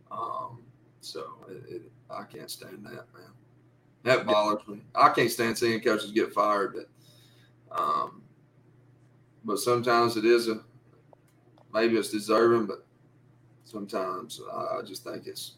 Um, 0.09 0.63
so 1.01 1.25
it, 1.49 1.75
it, 1.75 1.81
I 2.09 2.23
can't 2.23 2.49
stand 2.49 2.85
that, 2.85 3.05
man. 3.13 3.31
That 4.03 4.25
bothers 4.25 4.65
me. 4.67 4.81
I 4.95 5.09
can't 5.09 5.31
stand 5.31 5.57
seeing 5.57 5.81
coaches 5.81 6.11
get 6.11 6.33
fired. 6.33 6.75
But 6.75 7.77
um, 7.77 8.21
but 9.43 9.59
sometimes 9.59 10.17
it 10.17 10.25
is 10.25 10.47
a 10.47 10.61
maybe 11.73 11.97
it's 11.97 12.11
deserving, 12.11 12.67
but 12.67 12.85
sometimes 13.65 14.39
I, 14.51 14.77
I 14.77 14.81
just 14.83 15.03
think 15.03 15.27
it's 15.27 15.55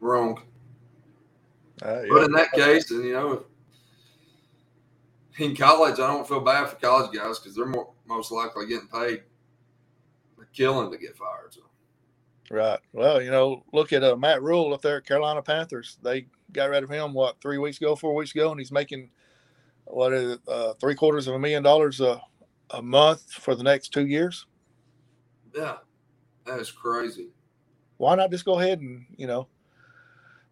wrong. 0.00 0.42
Uh, 1.82 2.02
But 2.08 2.24
in 2.24 2.32
that 2.32 2.52
case, 2.52 2.90
and 2.90 3.04
you 3.04 3.12
know, 3.12 3.44
in 5.38 5.54
college, 5.54 6.00
I 6.00 6.06
don't 6.06 6.26
feel 6.26 6.40
bad 6.40 6.70
for 6.70 6.76
college 6.76 7.14
guys 7.14 7.38
because 7.38 7.54
they're 7.54 7.66
more 7.66 7.92
most 8.06 8.32
likely 8.32 8.66
getting 8.66 8.88
paid 8.88 9.22
a 10.40 10.44
killing 10.54 10.90
to 10.90 10.98
get 10.98 11.16
fired. 11.16 11.52
So 11.52 11.60
Right. 12.50 12.78
Well, 12.92 13.20
you 13.20 13.30
know, 13.30 13.64
look 13.72 13.92
at 13.92 14.04
uh, 14.04 14.16
Matt 14.16 14.42
Rhule 14.42 14.72
up 14.72 14.82
there 14.82 14.98
at 14.98 15.06
Carolina 15.06 15.42
Panthers. 15.42 15.98
They 16.02 16.26
got 16.52 16.70
rid 16.70 16.84
of 16.84 16.90
him 16.90 17.12
what 17.12 17.40
three 17.40 17.58
weeks 17.58 17.78
ago, 17.78 17.96
four 17.96 18.14
weeks 18.14 18.32
ago, 18.32 18.50
and 18.52 18.60
he's 18.60 18.70
making 18.72 19.10
what 19.84 20.12
is 20.12 20.32
it, 20.34 20.40
uh, 20.48 20.74
three 20.74 20.94
quarters 20.94 21.26
of 21.26 21.34
a 21.34 21.38
million 21.38 21.62
dollars 21.62 22.00
a 22.00 22.20
a 22.70 22.82
month 22.82 23.30
for 23.32 23.54
the 23.54 23.62
next 23.62 23.90
two 23.92 24.06
years. 24.06 24.46
yeah, 25.54 25.76
that 26.44 26.58
is 26.60 26.70
crazy. 26.70 27.28
Why 27.98 28.14
not 28.16 28.30
just 28.30 28.44
go 28.44 28.58
ahead 28.60 28.80
and 28.80 29.06
you 29.16 29.26
know? 29.26 29.48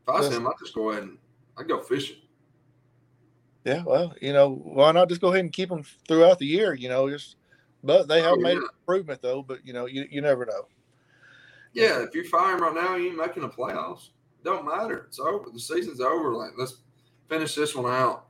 If 0.02 0.08
I 0.08 0.20
was 0.20 0.32
him, 0.32 0.46
I'd 0.46 0.52
just 0.60 0.74
go 0.74 0.90
ahead 0.90 1.04
and 1.04 1.18
I'd 1.56 1.68
go 1.68 1.80
fishing. 1.80 2.16
Yeah. 3.64 3.82
Well, 3.84 4.14
you 4.20 4.32
know, 4.32 4.50
why 4.50 4.92
not 4.92 5.08
just 5.08 5.20
go 5.20 5.28
ahead 5.28 5.40
and 5.44 5.52
keep 5.52 5.68
them 5.68 5.84
throughout 6.06 6.38
the 6.38 6.46
year? 6.46 6.74
You 6.74 6.88
know, 6.88 7.08
just 7.08 7.36
but 7.82 8.08
they 8.08 8.20
have 8.20 8.34
Oh, 8.34 8.36
made 8.36 8.52
yeah. 8.54 8.58
an 8.58 8.68
improvement 8.80 9.22
though. 9.22 9.42
But 9.42 9.64
you 9.66 9.72
know, 9.72 9.86
you 9.86 10.06
you 10.10 10.20
never 10.20 10.44
know. 10.46 10.68
Yeah, 11.74 12.02
if 12.02 12.14
you 12.14 12.26
fire 12.28 12.54
him 12.54 12.62
right 12.62 12.74
now, 12.74 12.96
you 12.96 13.08
ain't 13.08 13.16
making 13.16 13.42
the 13.42 13.48
playoffs. 13.48 14.10
Don't 14.44 14.66
matter. 14.66 15.04
It's 15.08 15.18
over. 15.18 15.50
The 15.50 15.58
season's 15.60 16.00
over. 16.00 16.32
Like 16.34 16.52
let's 16.56 16.78
finish 17.28 17.54
this 17.54 17.74
one 17.74 17.90
out. 17.92 18.26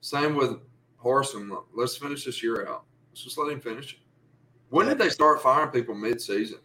Same 0.00 0.34
with 0.34 0.58
Harsin. 1.02 1.56
Let's 1.74 1.96
finish 1.96 2.24
this 2.24 2.42
year 2.42 2.66
out. 2.66 2.84
Let's 3.10 3.24
just 3.24 3.38
let 3.38 3.52
him 3.52 3.60
finish 3.60 3.94
it. 3.94 3.98
When 4.70 4.88
did 4.88 4.98
they 4.98 5.10
start 5.10 5.42
firing 5.42 5.70
people 5.70 5.94
mid-season? 5.94 6.58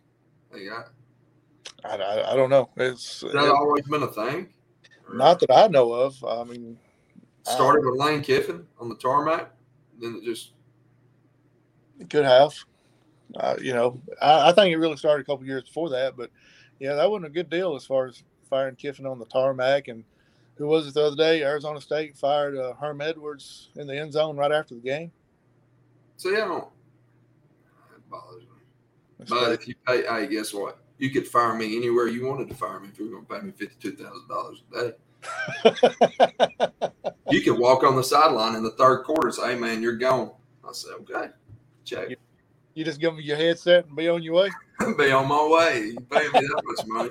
They 0.51 0.65
got 0.65 0.91
I, 1.83 1.97
I, 1.97 2.33
I 2.33 2.35
don't 2.35 2.49
know. 2.49 2.69
It's 2.77 3.21
has 3.21 3.33
that 3.33 3.49
always 3.49 3.85
been 3.85 4.03
a 4.03 4.07
thing? 4.07 4.49
not 5.13 5.39
that 5.39 5.51
I 5.51 5.67
know 5.67 5.91
of. 5.93 6.23
I 6.23 6.43
mean, 6.43 6.77
started 7.43 7.85
with 7.85 7.99
Lane 7.99 8.21
Kiffin 8.21 8.65
on 8.79 8.89
the 8.89 8.95
tarmac, 8.95 9.51
then 9.99 10.15
it 10.15 10.23
just 10.25 10.51
It 11.99 12.09
could 12.09 12.25
have. 12.25 12.53
Uh, 13.37 13.55
you 13.61 13.73
know, 13.73 14.01
I, 14.21 14.49
I 14.49 14.51
think 14.51 14.73
it 14.73 14.77
really 14.77 14.97
started 14.97 15.21
a 15.21 15.25
couple 15.25 15.45
years 15.45 15.63
before 15.63 15.89
that, 15.91 16.17
but 16.17 16.31
yeah, 16.79 16.95
that 16.95 17.09
wasn't 17.09 17.27
a 17.27 17.29
good 17.29 17.49
deal 17.49 17.75
as 17.75 17.85
far 17.85 18.07
as 18.07 18.23
firing 18.49 18.75
Kiffin 18.75 19.05
on 19.05 19.19
the 19.19 19.25
tarmac. 19.25 19.87
And 19.89 20.03
who 20.55 20.65
was 20.67 20.87
it 20.87 20.93
the 20.95 21.05
other 21.05 21.15
day? 21.15 21.43
Arizona 21.43 21.79
State 21.79 22.17
fired 22.17 22.57
uh, 22.57 22.73
Herm 22.73 22.99
Edwards 23.01 23.69
in 23.75 23.85
the 23.87 23.95
end 23.95 24.13
zone 24.13 24.37
right 24.37 24.51
after 24.51 24.73
the 24.75 24.81
game. 24.81 25.11
see. 26.17 26.35
I 26.35 26.39
don't. 26.39 26.63
It 27.95 28.09
bothers 28.09 28.41
me. 28.43 28.47
That's 29.19 29.29
But 29.29 29.39
crazy. 29.45 29.53
if 29.53 29.67
you 29.67 29.75
pay, 29.85 30.03
hey, 30.07 30.27
guess 30.27 30.53
what? 30.53 30.79
You 30.97 31.11
could 31.11 31.27
fire 31.27 31.53
me 31.53 31.77
anywhere 31.77 32.07
you 32.07 32.25
wanted 32.25 32.49
to 32.49 32.55
fire 32.55 32.79
me 32.79 32.87
if 32.89 32.97
you 32.97 33.05
were 33.05 33.11
going 33.21 33.25
to 33.27 33.33
pay 33.35 33.41
me 33.41 33.51
fifty-two 33.51 33.95
thousand 34.03 34.27
dollars 34.27 34.63
a 34.73 34.81
day. 34.81 34.93
you 37.29 37.41
can 37.41 37.59
walk 37.59 37.83
on 37.83 37.95
the 37.95 38.03
sideline 38.03 38.55
in 38.55 38.63
the 38.63 38.71
third 38.71 39.03
quarter 39.03 39.27
and 39.27 39.35
say, 39.35 39.53
"Hey, 39.53 39.59
man, 39.59 39.83
you're 39.83 39.95
gone." 39.95 40.31
I 40.67 40.71
said, 40.71 40.93
"Okay, 41.01 41.27
check." 41.85 42.09
You 42.77 42.83
just 42.83 42.99
give 42.99 43.15
them 43.15 43.23
your 43.23 43.37
headset 43.37 43.87
and 43.87 43.95
be 43.95 44.07
on 44.07 44.21
your 44.21 44.35
way. 44.35 44.51
be 44.99 45.11
on 45.11 45.27
my 45.27 45.47
way. 45.47 45.93
You 45.93 45.99
paying 46.11 46.31
me 46.31 46.41
that 46.41 46.61
much 46.63 46.85
money, 46.85 47.09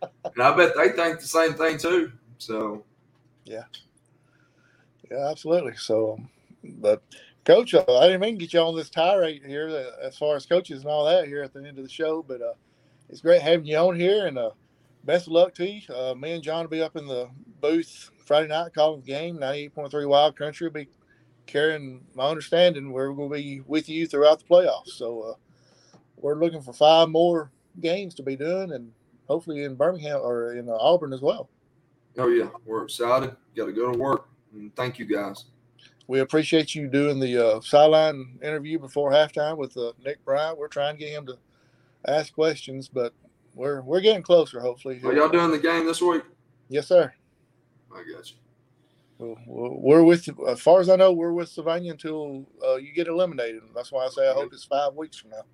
and 0.00 0.42
I 0.42 0.56
bet 0.56 0.72
they 0.74 0.88
think 0.88 1.20
the 1.20 1.26
same 1.26 1.52
thing 1.52 1.76
too. 1.76 2.12
So, 2.38 2.82
yeah, 3.44 3.64
yeah, 5.10 5.28
absolutely. 5.30 5.76
So, 5.76 6.14
um, 6.14 6.30
but 6.80 7.02
coach, 7.44 7.74
uh, 7.74 7.84
I 7.86 8.06
didn't 8.06 8.22
mean 8.22 8.36
to 8.36 8.40
get 8.40 8.54
you 8.54 8.60
on 8.60 8.74
this 8.74 8.88
tirade 8.88 9.42
here 9.44 9.68
uh, 9.68 10.02
as 10.02 10.16
far 10.16 10.34
as 10.34 10.46
coaches 10.46 10.80
and 10.80 10.90
all 10.90 11.04
that 11.04 11.28
here 11.28 11.42
at 11.42 11.52
the 11.52 11.58
end 11.58 11.76
of 11.76 11.84
the 11.84 11.90
show, 11.90 12.22
but 12.22 12.40
uh, 12.40 12.54
it's 13.10 13.20
great 13.20 13.42
having 13.42 13.66
you 13.66 13.76
on 13.76 13.94
here 13.94 14.28
and 14.28 14.38
uh, 14.38 14.52
best 15.04 15.26
of 15.26 15.34
luck 15.34 15.52
to 15.56 15.70
you. 15.70 15.94
Uh, 15.94 16.14
me 16.14 16.32
and 16.32 16.42
John 16.42 16.64
will 16.64 16.70
be 16.70 16.80
up 16.80 16.96
in 16.96 17.06
the 17.06 17.28
booth 17.60 18.10
Friday 18.24 18.48
night 18.48 18.72
calling 18.72 19.02
the 19.02 19.06
game. 19.06 19.36
98.3 19.36 20.08
Wild 20.08 20.36
Country 20.36 20.68
will 20.68 20.72
be 20.72 20.88
carrying 21.46 22.04
my 22.14 22.24
understanding 22.24 22.92
we're 22.92 23.12
going 23.12 23.30
to 23.30 23.34
be 23.34 23.60
with 23.66 23.88
you 23.88 24.06
throughout 24.06 24.38
the 24.38 24.44
playoffs. 24.44 24.88
So 24.88 25.22
uh, 25.22 25.34
we're 26.16 26.36
looking 26.36 26.62
for 26.62 26.72
five 26.72 27.08
more 27.08 27.50
games 27.80 28.14
to 28.14 28.22
be 28.22 28.36
doing 28.36 28.72
and 28.72 28.92
hopefully 29.28 29.64
in 29.64 29.74
Birmingham 29.74 30.20
or 30.22 30.54
in 30.54 30.68
uh, 30.68 30.72
Auburn 30.72 31.12
as 31.12 31.20
well. 31.20 31.48
Oh, 32.18 32.28
yeah. 32.28 32.48
We're 32.64 32.84
excited. 32.84 33.34
Got 33.56 33.66
to 33.66 33.72
go 33.72 33.90
to 33.90 33.98
work. 33.98 34.28
And 34.52 34.74
thank 34.76 34.98
you 34.98 35.06
guys. 35.06 35.46
We 36.08 36.20
appreciate 36.20 36.74
you 36.74 36.88
doing 36.88 37.20
the 37.20 37.38
uh, 37.38 37.60
sideline 37.60 38.38
interview 38.42 38.78
before 38.78 39.10
halftime 39.12 39.56
with 39.56 39.76
uh, 39.76 39.92
Nick 40.04 40.22
Bryant. 40.24 40.58
We're 40.58 40.68
trying 40.68 40.96
to 40.96 41.00
get 41.00 41.10
him 41.10 41.26
to 41.26 41.38
ask 42.06 42.34
questions, 42.34 42.88
but 42.88 43.14
we're 43.54 43.82
we're 43.82 44.00
getting 44.00 44.22
closer. 44.22 44.60
Hopefully, 44.60 45.00
are 45.04 45.12
y'all 45.12 45.28
doing 45.28 45.50
the 45.50 45.58
game 45.58 45.86
this 45.86 46.02
week? 46.02 46.22
Yes, 46.68 46.88
sir. 46.88 47.12
I 47.94 47.98
got 47.98 48.30
you. 48.30 48.36
Well, 49.46 49.76
we're 49.78 50.02
with, 50.02 50.28
as 50.48 50.60
far 50.60 50.80
as 50.80 50.88
I 50.88 50.96
know, 50.96 51.12
we're 51.12 51.32
with 51.32 51.48
Sylvania 51.48 51.92
until 51.92 52.46
uh, 52.66 52.76
you 52.76 52.92
get 52.92 53.06
eliminated. 53.06 53.62
That's 53.74 53.92
why 53.92 54.04
I 54.04 54.08
say 54.08 54.28
I 54.28 54.32
hope 54.32 54.52
it's 54.52 54.64
five 54.64 54.94
weeks 54.94 55.16
from 55.16 55.30
now. 55.30 55.44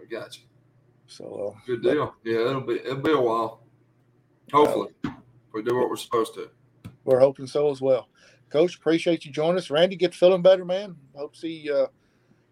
I 0.00 0.06
got 0.06 0.36
you. 0.36 0.44
So 1.06 1.54
uh, 1.54 1.60
good 1.66 1.82
deal. 1.82 2.14
Yeah, 2.24 2.48
it'll 2.48 2.62
be 2.62 2.76
it'll 2.76 2.96
be 2.96 3.12
a 3.12 3.20
while. 3.20 3.60
Hopefully, 4.52 4.90
uh, 5.04 5.10
we 5.52 5.62
do 5.62 5.76
what 5.76 5.90
we're 5.90 5.96
supposed 5.96 6.34
to. 6.34 6.50
We're 7.04 7.20
hoping 7.20 7.46
so 7.46 7.70
as 7.70 7.80
well. 7.80 8.08
Coach, 8.50 8.76
appreciate 8.76 9.24
you 9.24 9.32
joining 9.32 9.58
us. 9.58 9.70
Randy, 9.70 9.96
get 9.96 10.14
feeling 10.14 10.42
better, 10.42 10.64
man. 10.64 10.96
Hope 11.14 11.34
to 11.34 11.38
see 11.38 11.70
uh, 11.70 11.86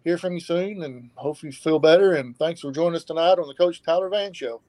hear 0.03 0.17
from 0.17 0.33
you 0.33 0.39
soon, 0.39 0.83
and 0.83 1.09
hopefully 1.15 1.51
you 1.51 1.57
feel 1.57 1.79
better. 1.79 2.13
And 2.13 2.37
thanks 2.37 2.61
for 2.61 2.71
joining 2.71 2.95
us 2.95 3.03
tonight 3.03 3.39
on 3.39 3.47
the 3.47 3.55
Coach 3.55 3.81
Tyler 3.81 4.09
Van 4.09 4.33
Show. 4.33 4.61